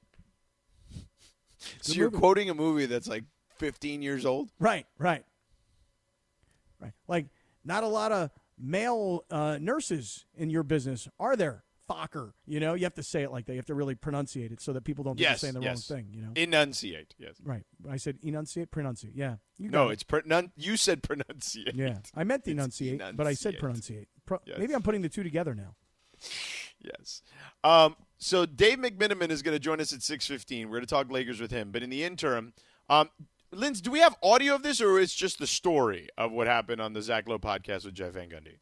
So 1.80 1.94
you're 1.94 2.10
quoting 2.10 2.50
a 2.50 2.54
movie 2.54 2.86
that's 2.86 3.08
like 3.08 3.24
15 3.56 4.00
years 4.00 4.24
old? 4.24 4.50
Right, 4.60 4.86
right, 4.98 5.24
right. 6.80 6.92
Like 7.08 7.26
not 7.64 7.82
a 7.82 7.88
lot 7.88 8.12
of 8.12 8.30
male 8.58 9.24
uh, 9.30 9.58
nurses 9.60 10.26
in 10.36 10.50
your 10.50 10.62
business, 10.62 11.08
are 11.18 11.36
there? 11.36 11.64
Fokker, 11.88 12.32
you 12.46 12.60
know, 12.60 12.74
you 12.74 12.84
have 12.84 12.92
to 12.96 13.02
say 13.02 13.22
it 13.22 13.32
like 13.32 13.46
that. 13.46 13.54
You 13.54 13.58
have 13.58 13.64
to 13.66 13.74
really 13.74 13.94
pronunciate 13.94 14.52
it 14.52 14.60
so 14.60 14.74
that 14.74 14.84
people 14.84 15.04
don't 15.04 15.14
think 15.14 15.22
Yes, 15.22 15.42
you're 15.42 15.50
saying 15.52 15.54
the 15.54 15.62
yes. 15.66 15.90
wrong 15.90 15.98
thing. 16.00 16.08
You 16.12 16.20
know, 16.20 16.32
Enunciate. 16.36 17.14
Yes. 17.16 17.36
right? 17.42 17.62
I 17.90 17.96
said 17.96 18.18
enunciate, 18.22 18.70
pronunciate. 18.70 19.12
Yeah, 19.14 19.36
you 19.56 19.70
No, 19.70 19.88
it. 19.88 19.94
it's 19.94 20.04
pronun- 20.04 20.50
you 20.54 20.76
said 20.76 21.02
pronunciate. 21.02 21.74
yeah. 21.74 22.00
I 22.14 22.24
meant 22.24 22.42
It's 22.42 22.48
enunciate, 22.52 23.00
but 23.16 23.26
I 23.26 23.32
said 23.32 23.54
enunciate. 23.54 24.02
pronunciate. 24.02 24.06
Pro- 24.26 24.40
Yes. 24.44 24.58
Maybe 24.58 24.74
I'm 24.74 24.82
putting 24.82 25.00
the 25.00 25.08
two 25.08 25.22
together 25.22 25.54
now. 25.54 25.76
Yes. 26.80 27.22
Um, 27.64 27.96
so 28.18 28.44
Dave 28.46 28.78
McMenamin 28.78 29.30
is 29.30 29.40
going 29.42 29.54
to 29.54 29.58
join 29.58 29.80
us 29.80 29.92
at 29.94 30.00
6:15. 30.00 30.66
We're 30.66 30.72
going 30.72 30.80
to 30.82 30.86
talk 30.86 31.10
Lakers 31.10 31.40
with 31.40 31.50
him. 31.50 31.70
But 31.72 31.82
in 31.82 31.90
the 31.90 32.04
interim, 32.04 32.52
um, 32.90 33.08
Linz, 33.50 33.80
do 33.80 33.90
we 33.90 34.00
have 34.00 34.16
audio 34.22 34.54
of 34.54 34.62
this, 34.62 34.80
or 34.80 34.98
is 34.98 35.14
just 35.14 35.38
the 35.38 35.46
story 35.46 36.08
of 36.18 36.32
what 36.32 36.46
happened 36.46 36.80
on 36.80 36.92
the 36.92 37.02
Zach 37.02 37.28
Lowe 37.28 37.38
podcast 37.38 37.84
with 37.84 37.94
Jeff 37.94 38.12
Van 38.12 38.28
Gundy? 38.28 38.58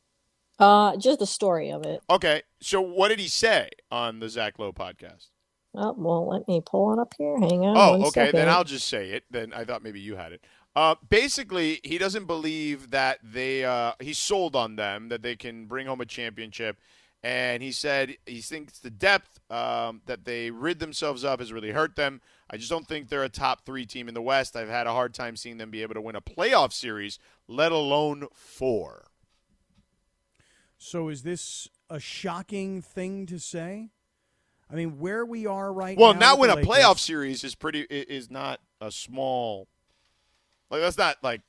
Uh, 0.59 0.97
just 0.97 1.19
the 1.19 1.27
story 1.27 1.71
of 1.71 1.85
it. 1.85 2.01
Okay. 2.09 2.43
So 2.61 2.81
what 2.81 3.09
did 3.09 3.19
he 3.19 3.29
say 3.29 3.69
on 3.91 4.21
the 4.21 4.29
Zach 4.29 4.59
Lowe 4.59 4.73
podcast? 4.73 5.29
Oh, 5.75 5.95
well, 5.99 6.29
let 6.29 6.49
me 6.49 6.63
pull 6.65 6.95
it 6.95 6.99
up 6.99 7.13
here. 7.19 7.37
Hang 7.39 7.65
on. 7.65 7.77
Oh, 7.77 8.07
okay. 8.07 8.31
Then. 8.33 8.49
I'll 8.49 8.65
just 8.65 8.89
say 8.89 9.11
it. 9.11 9.25
Then 9.31 9.53
I 9.53 9.65
thought 9.65 9.83
maybe 9.83 10.01
you 10.01 10.17
had 10.17 10.33
it. 10.33 10.43
Uh, 10.75 10.95
basically, 11.07 11.81
he 11.85 11.99
doesn't 11.99 12.27
believe 12.27 12.91
that 12.91 13.19
they. 13.23 13.65
Uh, 13.65 13.93
he's 14.01 14.19
sold 14.19 14.57
on 14.57 14.77
them 14.77 15.09
that 15.09 15.23
they 15.23 15.37
can 15.37 15.67
bring 15.67 15.87
home 15.87 16.01
a 16.01 16.07
championship, 16.07 16.79
and 17.27 17.61
he 17.61 17.73
said 17.73 18.17
he 18.25 18.41
thinks 18.41 18.79
the 18.79 18.89
depth 18.91 19.41
um, 19.51 20.01
that 20.07 20.25
they 20.25 20.53
rid 20.53 20.79
themselves 20.79 21.25
of 21.25 21.41
has 21.41 21.53
really 21.53 21.73
hurt 21.73 21.97
them. 21.97 22.21
I 22.49 22.57
just 22.57 22.71
don't 22.71 22.87
think 22.87 23.09
they're 23.09 23.25
a 23.25 23.29
top 23.29 23.65
three 23.67 23.85
team 23.85 24.07
in 24.07 24.15
the 24.15 24.23
West. 24.23 24.55
I've 24.55 24.69
had 24.69 24.87
a 24.87 24.93
hard 24.93 25.13
time 25.13 25.35
seeing 25.35 25.59
them 25.59 25.69
be 25.71 25.83
able 25.83 25.95
to 25.95 26.01
win 26.01 26.15
a 26.15 26.21
playoff 26.21 26.73
series, 26.73 27.19
let 27.49 27.73
alone 27.73 28.29
four. 28.33 29.07
So 30.79 31.09
is 31.09 31.25
this 31.25 31.69
a 31.91 31.99
shocking 31.99 32.81
thing 32.81 33.27
to 33.27 33.41
say? 33.41 33.91
I 34.71 34.75
mean, 34.77 35.01
where 35.01 35.25
we 35.27 35.47
are 35.47 35.73
right 35.73 35.99
now 35.99 36.05
Well, 36.05 36.15
now. 36.15 36.21
not 36.21 36.39
with 36.39 36.51
win 36.51 36.59
a 36.59 36.63
Lakers- 36.63 36.85
playoff 36.85 36.99
series 37.01 37.43
is 37.43 37.57
pretty 37.57 37.81
is 37.91 38.31
not 38.31 38.61
a 38.81 38.93
small. 38.93 39.67
Like 40.71 40.81
that's 40.81 40.99
not 40.99 41.17
like. 41.23 41.41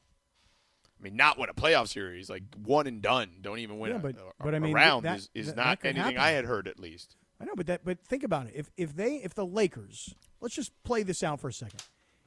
I 1.00 1.04
mean, 1.04 1.16
not 1.16 1.38
win 1.38 1.50
a 1.50 1.54
playoff 1.54 1.88
series 1.90 2.30
like 2.30 2.44
one 2.64 2.88
and 2.88 3.02
done. 3.02 3.30
Don't 3.42 3.60
even 3.60 3.78
win 3.80 3.92
Yeah, 3.92 3.98
a, 3.98 4.00
but- 4.00 4.16
a- 4.16 4.44
but 4.44 4.56
I 4.56 4.60
mean, 4.60 4.74
round 4.74 5.06
that- 5.06 5.18
is, 5.20 5.30
is 5.34 5.48
that- 5.48 5.56
not 5.58 5.82
that 5.82 5.90
anything 5.90 6.16
happen. 6.16 6.18
I 6.20 6.32
had 6.32 6.46
heard 6.46 6.68
at 6.68 6.80
least. 6.80 7.16
I 7.40 7.46
know, 7.46 7.54
but 7.56 7.68
that 7.68 7.86
but 7.86 8.00
think 8.04 8.24
about 8.24 8.48
it. 8.48 8.54
If 8.56 8.72
if 8.78 8.96
they 8.96 9.18
if 9.18 9.36
the 9.36 9.46
Lakers, 9.46 10.16
let's 10.42 10.56
just 10.56 10.72
play 10.84 11.04
this 11.04 11.22
out 11.24 11.40
for 11.40 11.50
a 11.50 11.54
2nd 11.54 11.76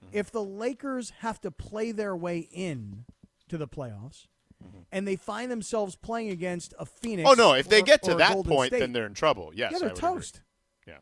Mm-hmm. 0.03 0.17
If 0.17 0.31
the 0.31 0.43
Lakers 0.43 1.11
have 1.19 1.41
to 1.43 1.51
play 1.51 1.93
their 1.93 2.17
way 2.17 2.39
in 2.53 3.05
to 3.49 3.59
the 3.59 3.69
playoffs 3.69 4.27
Mm-hmm. 4.65 4.79
and 4.93 5.09
they 5.09 5.17
find 5.17 5.51
themselves 5.51 5.97
playing 5.97 6.29
against 6.31 6.75
a 6.79 6.85
Phoenix 6.85 7.27
Oh 7.29 7.33
no! 7.33 7.55
If 7.55 7.69
they 7.69 7.81
get 7.83 8.03
to 8.05 8.15
that 8.17 8.35
Golden 8.35 8.53
point, 8.53 8.69
State, 8.69 8.81
then 8.81 8.93
they're 8.93 9.07
in 9.07 9.15
trouble. 9.15 9.53
Yes, 9.55 9.73
yeah, 9.73 9.79
they're 9.79 9.89
agree. 9.89 10.01
toast. 10.01 10.43
Yeah. 10.87 10.99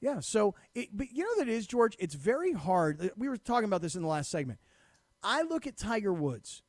Yeah, 0.00 0.20
so 0.20 0.54
it, 0.74 0.88
but 0.96 1.12
you 1.12 1.22
know 1.22 1.30
what 1.36 1.46
it 1.46 1.52
is, 1.52 1.66
George. 1.66 1.94
It's 1.98 2.14
very 2.14 2.52
hard. 2.52 3.10
We 3.18 3.28
were 3.28 3.36
talking 3.36 3.66
about 3.66 3.82
this 3.82 3.94
in 3.94 4.00
the 4.02 4.08
last 4.08 4.30
segment. 4.30 4.58
I 5.22 5.42
look 5.42 5.66
at 5.66 5.76
Tiger 5.76 6.12
Woods, 6.12 6.62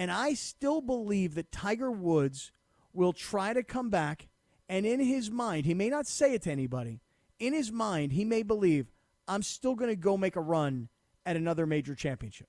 and 0.00 0.10
I 0.10 0.32
still 0.32 0.80
believe 0.80 1.34
that 1.34 1.52
Tiger 1.52 1.90
Woods 1.90 2.52
will 2.94 3.12
try 3.12 3.52
to 3.52 3.62
come 3.62 3.90
back. 3.90 4.28
And 4.66 4.86
in 4.86 4.98
his 4.98 5.30
mind, 5.30 5.66
he 5.66 5.74
may 5.74 5.90
not 5.90 6.06
say 6.06 6.32
it 6.32 6.40
to 6.44 6.50
anybody. 6.50 7.02
In 7.38 7.52
his 7.52 7.70
mind, 7.70 8.12
he 8.12 8.24
may 8.24 8.42
believe 8.42 8.90
I'm 9.28 9.42
still 9.42 9.74
going 9.74 9.90
to 9.90 9.96
go 9.96 10.16
make 10.16 10.36
a 10.36 10.40
run 10.40 10.88
at 11.26 11.36
another 11.36 11.66
major 11.66 11.94
championship. 11.94 12.48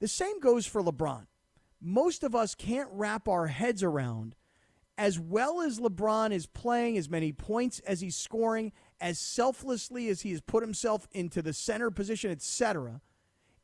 The 0.00 0.08
same 0.08 0.40
goes 0.40 0.66
for 0.66 0.82
LeBron. 0.82 1.28
Most 1.80 2.24
of 2.24 2.34
us 2.34 2.56
can't 2.56 2.88
wrap 2.90 3.28
our 3.28 3.46
heads 3.46 3.84
around 3.84 4.34
as 4.98 5.20
well 5.20 5.60
as 5.60 5.78
LeBron 5.78 6.32
is 6.32 6.46
playing, 6.46 6.98
as 6.98 7.08
many 7.08 7.30
points 7.30 7.78
as 7.86 8.00
he's 8.00 8.16
scoring, 8.16 8.72
as 9.00 9.20
selflessly 9.20 10.08
as 10.08 10.22
he 10.22 10.32
has 10.32 10.40
put 10.40 10.64
himself 10.64 11.06
into 11.12 11.42
the 11.42 11.52
center 11.52 11.92
position, 11.92 12.32
etc., 12.32 13.00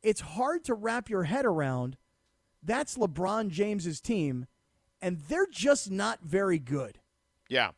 it's 0.01 0.21
hard 0.21 0.63
to 0.63 0.73
wrap 0.73 1.09
your 1.09 1.23
head 1.23 1.45
around. 1.45 1.97
That's 2.61 2.97
LeBron 2.97 3.49
James's 3.49 4.01
team, 4.01 4.45
and 5.01 5.19
they're 5.27 5.47
just 5.47 5.89
not 5.89 6.19
very 6.21 6.59
good. 6.59 6.99
Yeah. 7.49 7.71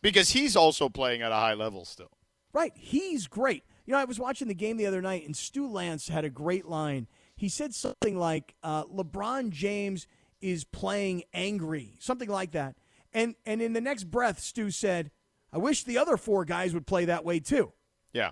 Because 0.00 0.30
he's 0.30 0.56
also 0.56 0.88
playing 0.88 1.22
at 1.22 1.30
a 1.30 1.36
high 1.36 1.54
level 1.54 1.84
still. 1.84 2.10
Right. 2.52 2.72
He's 2.74 3.26
great. 3.28 3.64
You 3.86 3.92
know, 3.92 3.98
I 3.98 4.04
was 4.04 4.18
watching 4.18 4.48
the 4.48 4.54
game 4.54 4.76
the 4.76 4.86
other 4.86 5.02
night, 5.02 5.26
and 5.26 5.36
Stu 5.36 5.68
Lantz 5.68 6.08
had 6.08 6.24
a 6.24 6.30
great 6.30 6.66
line. 6.66 7.06
He 7.36 7.48
said 7.48 7.74
something 7.74 8.16
like, 8.16 8.54
uh, 8.62 8.84
LeBron 8.84 9.50
James 9.50 10.06
is 10.40 10.64
playing 10.64 11.24
angry, 11.32 11.96
something 11.98 12.28
like 12.28 12.52
that. 12.52 12.76
And, 13.12 13.34
and 13.44 13.60
in 13.60 13.72
the 13.72 13.80
next 13.80 14.04
breath, 14.04 14.40
Stu 14.40 14.70
said, 14.70 15.10
I 15.52 15.58
wish 15.58 15.84
the 15.84 15.98
other 15.98 16.16
four 16.16 16.44
guys 16.44 16.72
would 16.74 16.86
play 16.86 17.04
that 17.04 17.24
way 17.24 17.40
too. 17.40 17.72
Yeah. 18.12 18.30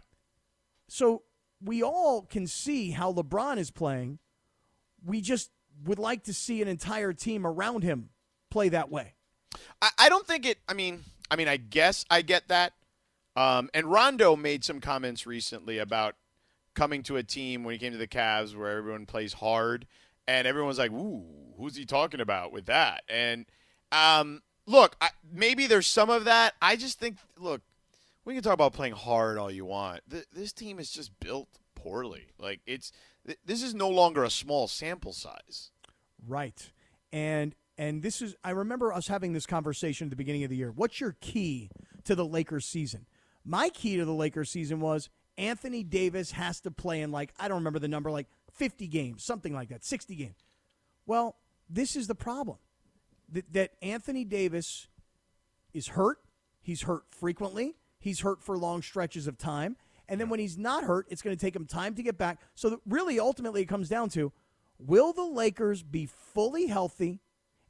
So 0.88 1.22
we 1.62 1.82
all 1.82 2.22
can 2.22 2.46
see 2.46 2.90
how 2.90 3.12
LeBron 3.12 3.58
is 3.58 3.70
playing. 3.70 4.18
We 5.04 5.20
just 5.20 5.50
would 5.84 5.98
like 5.98 6.24
to 6.24 6.34
see 6.34 6.60
an 6.62 6.68
entire 6.68 7.12
team 7.12 7.46
around 7.46 7.82
him 7.82 8.10
play 8.50 8.68
that 8.70 8.90
way. 8.90 9.14
I, 9.80 9.90
I 9.98 10.08
don't 10.08 10.26
think 10.26 10.46
it. 10.46 10.58
I 10.68 10.74
mean, 10.74 11.04
I 11.30 11.36
mean, 11.36 11.48
I 11.48 11.56
guess 11.56 12.04
I 12.10 12.22
get 12.22 12.48
that. 12.48 12.72
Um, 13.36 13.70
and 13.72 13.86
Rondo 13.86 14.36
made 14.36 14.64
some 14.64 14.80
comments 14.80 15.26
recently 15.26 15.78
about 15.78 16.16
coming 16.74 17.02
to 17.04 17.16
a 17.16 17.22
team 17.22 17.64
when 17.64 17.72
he 17.72 17.78
came 17.78 17.92
to 17.92 17.98
the 17.98 18.08
Cavs 18.08 18.56
where 18.56 18.76
everyone 18.76 19.06
plays 19.06 19.34
hard, 19.34 19.86
and 20.26 20.46
everyone's 20.46 20.78
like, 20.78 20.90
"Ooh, 20.92 21.24
who's 21.56 21.76
he 21.76 21.84
talking 21.84 22.20
about 22.20 22.52
with 22.52 22.66
that?" 22.66 23.04
And 23.08 23.46
um, 23.92 24.42
look, 24.66 24.96
I, 25.00 25.10
maybe 25.32 25.66
there's 25.66 25.86
some 25.86 26.10
of 26.10 26.24
that. 26.24 26.54
I 26.60 26.76
just 26.76 26.98
think, 26.98 27.18
look, 27.38 27.62
we 28.24 28.34
can 28.34 28.42
talk 28.42 28.54
about 28.54 28.72
playing 28.72 28.94
hard 28.94 29.38
all 29.38 29.50
you 29.50 29.64
want. 29.64 30.02
Th- 30.10 30.26
this 30.32 30.52
team 30.52 30.78
is 30.78 30.90
just 30.90 31.18
built 31.20 31.48
poorly. 31.74 32.28
Like 32.38 32.60
it's 32.66 32.92
th- 33.26 33.38
this 33.44 33.62
is 33.62 33.74
no 33.74 33.88
longer 33.88 34.24
a 34.24 34.30
small 34.30 34.68
sample 34.68 35.12
size. 35.12 35.70
Right. 36.26 36.70
And 37.12 37.54
and 37.78 38.02
this 38.02 38.20
is 38.20 38.36
I 38.44 38.50
remember 38.50 38.92
us 38.92 39.08
having 39.08 39.32
this 39.32 39.46
conversation 39.46 40.06
at 40.06 40.10
the 40.10 40.16
beginning 40.16 40.44
of 40.44 40.50
the 40.50 40.56
year. 40.56 40.70
What's 40.70 41.00
your 41.00 41.16
key 41.20 41.70
to 42.04 42.14
the 42.14 42.24
Lakers 42.24 42.66
season? 42.66 43.06
My 43.44 43.68
key 43.70 43.96
to 43.96 44.04
the 44.04 44.12
Lakers 44.12 44.50
season 44.50 44.80
was 44.80 45.08
Anthony 45.38 45.82
Davis 45.82 46.32
has 46.32 46.60
to 46.60 46.70
play 46.70 47.00
in 47.00 47.10
like 47.10 47.32
I 47.38 47.48
don't 47.48 47.58
remember 47.58 47.78
the 47.78 47.88
number 47.88 48.10
like 48.10 48.26
50 48.52 48.86
games, 48.88 49.24
something 49.24 49.54
like 49.54 49.70
that, 49.70 49.84
60 49.84 50.14
games. 50.14 50.44
Well, 51.06 51.36
this 51.68 51.96
is 51.96 52.06
the 52.06 52.14
problem. 52.14 52.58
That, 53.32 53.52
that 53.52 53.70
Anthony 53.80 54.24
Davis 54.24 54.88
is 55.72 55.88
hurt. 55.88 56.18
He's 56.60 56.82
hurt 56.82 57.04
frequently. 57.10 57.76
He's 57.98 58.20
hurt 58.20 58.42
for 58.42 58.58
long 58.58 58.82
stretches 58.82 59.26
of 59.26 59.38
time. 59.38 59.76
And 60.10 60.20
then 60.20 60.28
when 60.28 60.40
he's 60.40 60.58
not 60.58 60.82
hurt, 60.82 61.06
it's 61.08 61.22
going 61.22 61.34
to 61.34 61.40
take 61.40 61.54
him 61.54 61.66
time 61.66 61.94
to 61.94 62.02
get 62.02 62.18
back. 62.18 62.40
So 62.56 62.80
really, 62.84 63.20
ultimately, 63.20 63.62
it 63.62 63.66
comes 63.66 63.88
down 63.88 64.08
to 64.10 64.32
will 64.78 65.12
the 65.12 65.24
Lakers 65.24 65.84
be 65.84 66.06
fully 66.06 66.66
healthy 66.66 67.20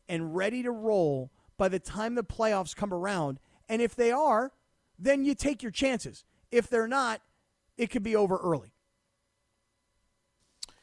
and 0.08 0.34
ready 0.34 0.62
to 0.62 0.70
roll 0.70 1.30
by 1.58 1.68
the 1.68 1.78
time 1.78 2.14
the 2.14 2.24
playoffs 2.24 2.74
come 2.74 2.94
around? 2.94 3.38
And 3.68 3.82
if 3.82 3.94
they 3.94 4.10
are, 4.10 4.52
then 4.98 5.22
you 5.22 5.34
take 5.34 5.62
your 5.62 5.70
chances. 5.70 6.24
If 6.50 6.68
they're 6.68 6.88
not, 6.88 7.20
it 7.76 7.90
could 7.90 8.02
be 8.02 8.16
over 8.16 8.38
early. 8.38 8.72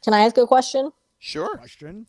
Can 0.03 0.14
I 0.14 0.22
ask 0.22 0.38
a 0.38 0.45
question? 0.45 0.91
Sure. 1.18 1.58
Question. 1.58 2.05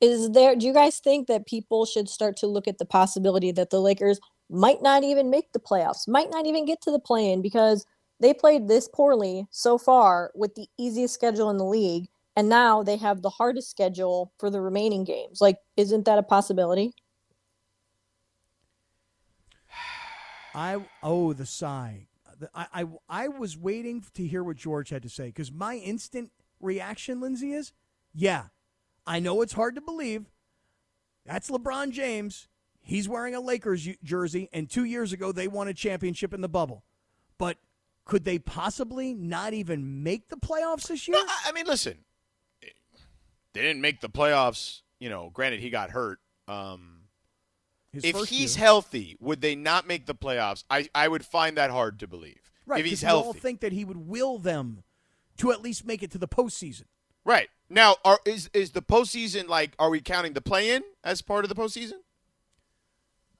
Is 0.00 0.32
there 0.32 0.56
do 0.56 0.66
you 0.66 0.74
guys 0.74 0.98
think 0.98 1.28
that 1.28 1.46
people 1.46 1.86
should 1.86 2.08
start 2.08 2.36
to 2.38 2.48
look 2.48 2.66
at 2.66 2.78
the 2.78 2.84
possibility 2.84 3.52
that 3.52 3.70
the 3.70 3.80
Lakers 3.80 4.18
might 4.50 4.82
not 4.82 5.04
even 5.04 5.30
make 5.30 5.52
the 5.52 5.60
playoffs, 5.60 6.08
might 6.08 6.30
not 6.30 6.44
even 6.44 6.66
get 6.66 6.80
to 6.82 6.90
the 6.90 6.98
play 6.98 7.32
in 7.32 7.40
because 7.40 7.86
they 8.20 8.32
played 8.32 8.68
this 8.68 8.88
poorly 8.88 9.46
so 9.50 9.78
far 9.78 10.30
with 10.34 10.54
the 10.54 10.66
easiest 10.78 11.14
schedule 11.14 11.50
in 11.50 11.56
the 11.56 11.64
league 11.64 12.08
and 12.36 12.48
now 12.48 12.82
they 12.82 12.96
have 12.96 13.22
the 13.22 13.30
hardest 13.30 13.70
schedule 13.70 14.32
for 14.38 14.50
the 14.50 14.60
remaining 14.60 15.04
games. 15.04 15.40
Like 15.40 15.58
isn't 15.76 16.04
that 16.04 16.18
a 16.18 16.22
possibility? 16.22 16.92
I 20.54 20.84
oh 21.02 21.32
the 21.32 21.46
sigh. 21.46 22.06
I 22.54 22.66
I, 22.72 22.84
I 23.08 23.28
was 23.28 23.56
waiting 23.56 24.04
to 24.14 24.26
hear 24.26 24.42
what 24.42 24.56
George 24.56 24.90
had 24.90 25.02
to 25.02 25.08
say 25.08 25.26
because 25.26 25.52
my 25.52 25.76
instant 25.76 26.30
reaction, 26.60 27.20
Lindsay, 27.20 27.52
is 27.52 27.72
yeah. 28.12 28.44
I 29.06 29.20
know 29.20 29.42
it's 29.42 29.52
hard 29.52 29.74
to 29.74 29.82
believe. 29.82 30.30
That's 31.26 31.50
LeBron 31.50 31.90
James. 31.90 32.48
He's 32.80 33.08
wearing 33.08 33.34
a 33.34 33.40
Lakers 33.40 33.88
jersey, 34.02 34.48
and 34.52 34.68
two 34.68 34.84
years 34.84 35.12
ago 35.12 35.32
they 35.32 35.48
won 35.48 35.68
a 35.68 35.74
championship 35.74 36.32
in 36.34 36.40
the 36.40 36.48
bubble. 36.48 36.84
But 37.38 37.58
could 38.04 38.24
they 38.24 38.38
possibly 38.38 39.14
not 39.14 39.52
even 39.54 40.02
make 40.02 40.28
the 40.28 40.36
playoffs 40.36 40.88
this 40.88 41.08
year? 41.08 41.16
No, 41.16 41.24
I 41.46 41.52
mean, 41.52 41.66
listen, 41.66 41.98
they 43.52 43.62
didn't 43.62 43.80
make 43.80 44.00
the 44.00 44.08
playoffs. 44.10 44.80
You 45.00 45.08
know, 45.10 45.30
granted 45.32 45.60
he 45.60 45.70
got 45.70 45.90
hurt. 45.90 46.18
Um, 46.48 47.02
His 47.92 48.04
if 48.04 48.16
he's 48.28 48.56
year. 48.56 48.64
healthy, 48.64 49.16
would 49.20 49.40
they 49.40 49.54
not 49.54 49.86
make 49.86 50.06
the 50.06 50.14
playoffs? 50.14 50.64
I, 50.70 50.88
I 50.94 51.08
would 51.08 51.24
find 51.24 51.56
that 51.56 51.70
hard 51.70 51.98
to 52.00 52.06
believe. 52.06 52.40
right, 52.66 52.80
if 52.80 52.86
he's 52.86 53.02
'cause 53.02 53.12
we 53.12 53.26
all 53.26 53.32
think 53.32 53.60
that 53.60 53.72
he 53.72 53.84
would 53.84 53.96
will 54.08 54.38
them 54.38 54.82
to 55.38 55.50
at 55.52 55.62
least 55.62 55.84
make 55.84 56.02
it 56.02 56.10
to 56.12 56.18
the 56.18 56.28
postseason. 56.28 56.84
right. 57.24 57.48
Now, 57.70 57.96
are, 58.04 58.20
is 58.26 58.50
is 58.52 58.72
the 58.72 58.82
postseason 58.82 59.48
like? 59.48 59.74
Are 59.78 59.88
we 59.88 60.00
counting 60.02 60.34
the 60.34 60.42
play-in 60.42 60.82
as 61.02 61.22
part 61.22 61.44
of 61.46 61.48
the 61.48 61.54
postseason? 61.54 62.00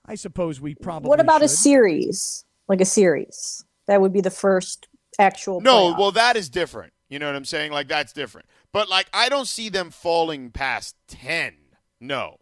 I 0.06 0.14
suppose 0.14 0.60
we 0.62 0.74
probably. 0.74 1.08
what 1.08 1.20
about 1.20 1.42
a 1.42 1.48
series? 1.48 2.44
Like 2.66 2.80
a 2.80 2.86
series. 2.86 3.64
That 3.87 4.01
would 4.01 4.12
be 4.12 4.20
the 4.20 4.30
first 4.30 4.89
actual 5.18 5.61
No, 5.61 5.93
playoff. 5.93 5.99
well, 5.99 6.12
that 6.12 6.37
is 6.37 6.49
different. 6.49 6.93
You 7.09 7.18
know 7.18 7.26
what 7.26 7.37
I'm 7.37 7.45
saying? 7.45 7.72
Like 7.72 7.89
that's 7.89 8.12
different. 8.12 8.49
But 8.72 8.89
like, 8.89 9.07
I 9.12 9.28
don't 9.28 9.47
see 9.49 9.68
them 9.68 9.91
falling 9.91 10.51
past 10.51 10.97
ten. 11.07 11.55
No, 12.01 12.39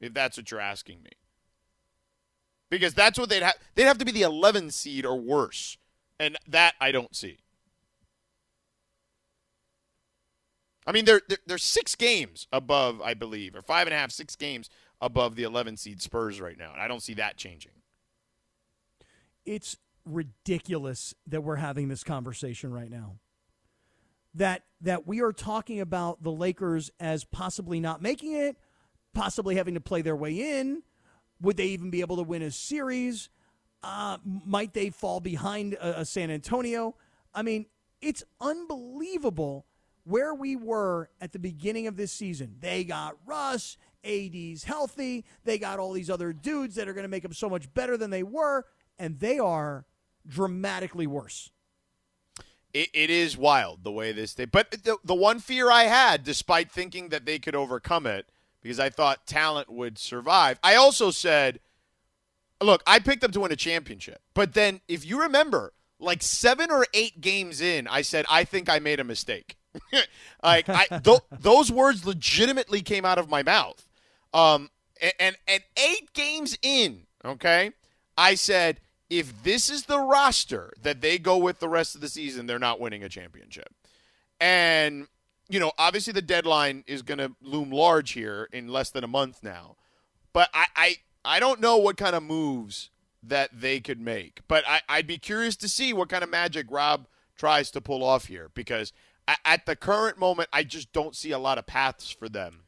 if 0.00 0.14
that's 0.14 0.36
what 0.36 0.50
you're 0.50 0.60
asking 0.60 1.02
me, 1.02 1.10
because 2.70 2.94
that's 2.94 3.18
what 3.18 3.28
they'd 3.28 3.42
have. 3.42 3.54
They'd 3.74 3.84
have 3.84 3.98
to 3.98 4.04
be 4.04 4.12
the 4.12 4.22
11 4.22 4.70
seed 4.72 5.06
or 5.06 5.16
worse, 5.20 5.78
and 6.18 6.36
that 6.48 6.74
I 6.80 6.92
don't 6.92 7.14
see. 7.14 7.38
I 10.86 10.92
mean, 10.92 11.04
they're, 11.04 11.20
they're 11.28 11.38
they're 11.46 11.58
six 11.58 11.94
games 11.94 12.46
above, 12.52 13.00
I 13.02 13.14
believe, 13.14 13.54
or 13.56 13.62
five 13.62 13.86
and 13.86 13.94
a 13.94 13.98
half, 13.98 14.10
six 14.12 14.36
games 14.36 14.70
above 15.00 15.34
the 15.36 15.42
11 15.42 15.76
seed 15.76 16.00
Spurs 16.00 16.40
right 16.40 16.56
now, 16.58 16.72
and 16.72 16.80
I 16.80 16.88
don't 16.88 17.02
see 17.02 17.14
that 17.14 17.36
changing. 17.36 17.72
it's 19.44 19.76
ridiculous 20.06 21.14
that 21.26 21.42
we're 21.42 21.56
having 21.56 21.88
this 21.88 22.04
conversation 22.04 22.72
right 22.72 22.90
now. 22.90 23.16
That 24.34 24.62
that 24.82 25.06
we 25.06 25.20
are 25.22 25.32
talking 25.32 25.80
about 25.80 26.22
the 26.22 26.30
Lakers 26.32 26.90
as 27.00 27.24
possibly 27.24 27.80
not 27.80 28.02
making 28.02 28.32
it, 28.32 28.56
possibly 29.14 29.56
having 29.56 29.74
to 29.74 29.80
play 29.80 30.02
their 30.02 30.16
way 30.16 30.60
in. 30.60 30.82
Would 31.40 31.56
they 31.56 31.66
even 31.66 31.90
be 31.90 32.00
able 32.00 32.16
to 32.16 32.22
win 32.22 32.42
a 32.42 32.50
series? 32.50 33.30
Uh, 33.82 34.18
might 34.24 34.74
they 34.74 34.90
fall 34.90 35.20
behind 35.20 35.74
a, 35.74 36.00
a 36.00 36.04
San 36.04 36.30
Antonio? 36.30 36.94
I 37.34 37.42
mean, 37.42 37.66
it's 38.00 38.24
unbelievable 38.40 39.66
where 40.04 40.34
we 40.34 40.56
were 40.56 41.10
at 41.20 41.32
the 41.32 41.38
beginning 41.38 41.86
of 41.86 41.96
this 41.96 42.12
season. 42.12 42.56
They 42.60 42.84
got 42.84 43.16
Russ, 43.26 43.76
AD's 44.04 44.64
healthy. 44.64 45.24
They 45.44 45.58
got 45.58 45.78
all 45.78 45.92
these 45.92 46.10
other 46.10 46.32
dudes 46.32 46.76
that 46.76 46.88
are 46.88 46.94
going 46.94 47.04
to 47.04 47.08
make 47.08 47.22
them 47.22 47.32
so 47.32 47.50
much 47.50 47.72
better 47.74 47.96
than 47.96 48.10
they 48.10 48.22
were, 48.22 48.64
and 48.98 49.18
they 49.18 49.38
are 49.38 49.84
dramatically 50.28 51.06
worse. 51.06 51.50
It, 52.72 52.90
it 52.92 53.10
is 53.10 53.36
wild 53.36 53.84
the 53.84 53.92
way 53.92 54.12
this 54.12 54.34
thing. 54.34 54.48
But 54.52 54.70
the, 54.70 54.98
the 55.04 55.14
one 55.14 55.38
fear 55.38 55.70
I 55.70 55.84
had, 55.84 56.24
despite 56.24 56.70
thinking 56.70 57.08
that 57.08 57.24
they 57.24 57.38
could 57.38 57.54
overcome 57.54 58.06
it, 58.06 58.28
because 58.62 58.80
I 58.80 58.90
thought 58.90 59.26
talent 59.26 59.70
would 59.70 59.98
survive, 59.98 60.58
I 60.62 60.74
also 60.74 61.10
said, 61.10 61.60
look, 62.60 62.82
I 62.86 62.98
picked 62.98 63.22
them 63.22 63.30
to 63.32 63.40
win 63.40 63.52
a 63.52 63.56
championship. 63.56 64.20
But 64.34 64.54
then, 64.54 64.80
if 64.88 65.06
you 65.06 65.22
remember, 65.22 65.72
like 65.98 66.22
seven 66.22 66.70
or 66.70 66.86
eight 66.92 67.20
games 67.20 67.60
in, 67.60 67.86
I 67.86 68.02
said, 68.02 68.26
I 68.28 68.44
think 68.44 68.68
I 68.68 68.78
made 68.78 69.00
a 69.00 69.04
mistake. 69.04 69.56
like 70.42 70.68
I, 70.68 70.86
th- 71.04 71.20
those 71.40 71.70
words 71.70 72.04
legitimately 72.04 72.82
came 72.82 73.04
out 73.04 73.18
of 73.18 73.30
my 73.30 73.42
mouth. 73.42 73.88
Um, 74.34 74.70
and, 75.00 75.12
and 75.18 75.36
and 75.46 75.62
eight 75.76 76.12
games 76.12 76.58
in, 76.62 77.02
okay, 77.24 77.72
I 78.16 78.34
said 78.34 78.80
if 79.08 79.42
this 79.42 79.70
is 79.70 79.84
the 79.84 80.00
roster 80.00 80.72
that 80.82 81.00
they 81.00 81.18
go 81.18 81.36
with 81.36 81.60
the 81.60 81.68
rest 81.68 81.94
of 81.94 82.00
the 82.00 82.08
season, 82.08 82.46
they're 82.46 82.58
not 82.58 82.80
winning 82.80 83.02
a 83.02 83.08
championship. 83.08 83.74
And 84.40 85.08
you 85.48 85.60
know, 85.60 85.72
obviously 85.78 86.12
the 86.12 86.22
deadline 86.22 86.84
is 86.86 87.02
going 87.02 87.18
to 87.18 87.32
loom 87.40 87.70
large 87.70 88.12
here 88.12 88.48
in 88.52 88.68
less 88.68 88.90
than 88.90 89.04
a 89.04 89.08
month 89.08 89.42
now. 89.42 89.76
But 90.32 90.50
I, 90.52 90.66
I, 90.74 90.96
I 91.24 91.40
don't 91.40 91.60
know 91.60 91.76
what 91.76 91.96
kind 91.96 92.16
of 92.16 92.22
moves 92.22 92.90
that 93.22 93.50
they 93.52 93.80
could 93.80 94.00
make. 94.00 94.40
But 94.48 94.64
I, 94.66 94.80
I'd 94.88 95.06
be 95.06 95.18
curious 95.18 95.56
to 95.56 95.68
see 95.68 95.92
what 95.92 96.08
kind 96.08 96.24
of 96.24 96.30
magic 96.30 96.66
Rob 96.70 97.06
tries 97.36 97.70
to 97.72 97.80
pull 97.80 98.02
off 98.02 98.26
here 98.26 98.50
because 98.54 98.92
at 99.44 99.66
the 99.66 99.76
current 99.76 100.18
moment, 100.18 100.48
I 100.52 100.62
just 100.62 100.92
don't 100.92 101.14
see 101.14 101.32
a 101.32 101.38
lot 101.38 101.58
of 101.58 101.66
paths 101.66 102.10
for 102.10 102.28
them. 102.28 102.62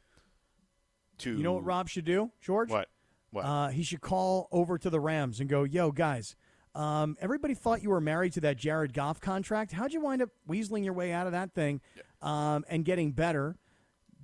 To 1.19 1.35
You 1.35 1.43
know 1.43 1.53
what 1.53 1.65
Rob 1.65 1.89
should 1.89 2.05
do, 2.05 2.31
George? 2.41 2.69
What? 2.69 2.89
What? 3.31 3.45
Uh, 3.45 3.67
he 3.69 3.83
should 3.83 4.01
call 4.01 4.47
over 4.51 4.77
to 4.77 4.89
the 4.89 4.99
Rams 4.99 5.39
and 5.39 5.49
go, 5.49 5.63
"Yo, 5.63 5.91
guys, 5.91 6.35
Um, 6.75 7.17
everybody 7.19 7.55
thought 7.55 7.81
you 7.81 7.89
were 7.89 7.99
married 8.01 8.33
to 8.33 8.41
that 8.41 8.55
Jared 8.57 8.93
Goff 8.93 9.19
contract. 9.19 9.71
How'd 9.71 9.91
you 9.91 10.01
wind 10.01 10.21
up 10.21 10.29
weaseling 10.47 10.83
your 10.83 10.93
way 10.93 11.11
out 11.11 11.25
of 11.25 11.33
that 11.33 11.53
thing 11.53 11.81
um, 12.21 12.63
and 12.69 12.85
getting 12.85 13.11
better? 13.11 13.57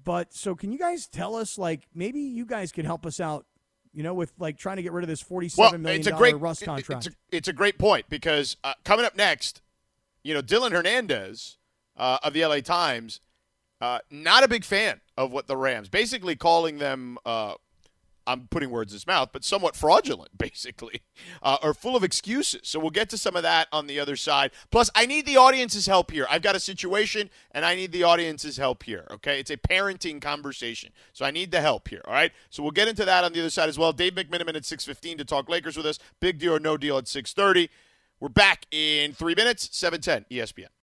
But 0.04 0.32
so, 0.34 0.54
can 0.56 0.72
you 0.72 0.78
guys 0.78 1.08
tell 1.08 1.36
us, 1.36 1.58
like, 1.58 1.88
maybe 1.96 2.20
you 2.20 2.46
guys 2.46 2.72
could 2.72 2.86
help 2.86 3.06
us 3.08 3.20
out, 3.20 3.48
you 3.94 4.04
know, 4.04 4.14
with 4.14 4.32
like 4.38 4.58
trying 4.60 4.76
to 4.78 4.84
get 4.84 4.92
rid 4.92 5.04
of 5.04 5.08
this 5.08 5.22
forty-seven 5.22 5.72
well, 5.72 5.80
million 5.80 6.00
it's 6.02 6.08
a 6.08 6.12
great 6.12 6.40
Russ 6.40 6.62
it- 6.62 6.66
contract? 6.66 7.08
It's 7.08 7.16
a, 7.16 7.18
it's 7.36 7.48
a 7.48 7.54
great 7.54 7.80
point 7.80 8.06
because 8.10 8.58
uh, 8.64 8.74
coming 8.84 9.06
up 9.06 9.16
next, 9.16 9.62
you 10.24 10.34
know, 10.36 10.42
Dylan 10.44 10.72
Hernandez 10.72 11.58
uh, 11.98 12.20
of 12.24 12.34
the 12.34 12.46
LA 12.46 12.60
Times, 12.60 13.22
uh, 13.82 14.00
not 14.12 14.44
a 14.44 14.48
big 14.48 14.64
fan 14.64 15.02
of 15.18 15.32
what 15.32 15.48
the 15.48 15.58
Rams, 15.58 15.90
basically 15.90 16.36
calling 16.36 16.78
them. 16.78 17.18
I'm 18.28 18.48
putting 18.48 18.70
words 18.70 18.92
in 18.92 18.96
his 18.96 19.08
mouth, 19.08 19.30
but 19.32 19.44
somewhat 19.44 19.76
fraudulent, 19.76 20.32
basically, 20.38 21.02
uh, 21.42 21.58
or 21.62 21.74
full 21.74 21.96
of 21.96 22.04
excuses. 22.04 22.62
So 22.64 22.80
we'll 22.80 22.90
get 22.90 23.10
to 23.12 23.18
some 23.18 23.36
of 23.36 23.44
that 23.44 23.68
on 23.72 23.88
the 23.88 24.00
other 24.00 24.16
side. 24.16 24.52
Plus, 24.72 24.90
I 24.96 25.06
need 25.06 25.26
the 25.26 25.38
audience's 25.38 25.86
help 25.86 26.12
here. 26.12 26.26
I've 26.30 26.42
got 26.42 26.56
a 26.56 26.60
situation, 26.60 27.30
and 27.52 27.66
I 27.66 27.76
need 27.76 27.92
the 27.92 28.04
audience's 28.04 28.58
help 28.58 28.84
here. 28.84 29.08
Okay, 29.12 29.40
it's 29.40 29.52
a 29.52 29.58
parenting 29.58 30.22
conversation, 30.22 30.92
so 31.14 31.26
I 31.26 31.32
need 31.32 31.52
the 31.52 31.62
help 31.62 31.88
here. 31.88 32.02
All 32.06 32.14
right, 32.14 32.32
so 32.50 32.64
we'll 32.64 32.72
get 32.72 32.88
into 32.88 33.06
that 33.06 33.24
on 33.24 33.34
the 33.34 33.40
other 33.40 33.50
side 33.50 33.70
as 33.70 33.78
well. 33.78 33.94
Dave 33.94 34.14
McMenamin 34.14 34.56
at 34.56 34.66
6:15 34.66 35.18
to 35.18 35.26
talk 35.26 35.50
Lakers 35.50 35.78
with 35.78 35.86
us. 35.86 36.00
Big 36.20 36.40
deal 36.40 36.56
or 36.56 36.60
no 36.60 36.78
deal 36.78 36.98
at 36.98 37.08
6:30. 37.08 37.70
We're 38.20 38.30
back 38.30 38.66
in 38.72 39.14
three 39.14 39.36
minutes. 39.36 39.70
7:10 39.74 40.26
ESPN. 40.32 40.70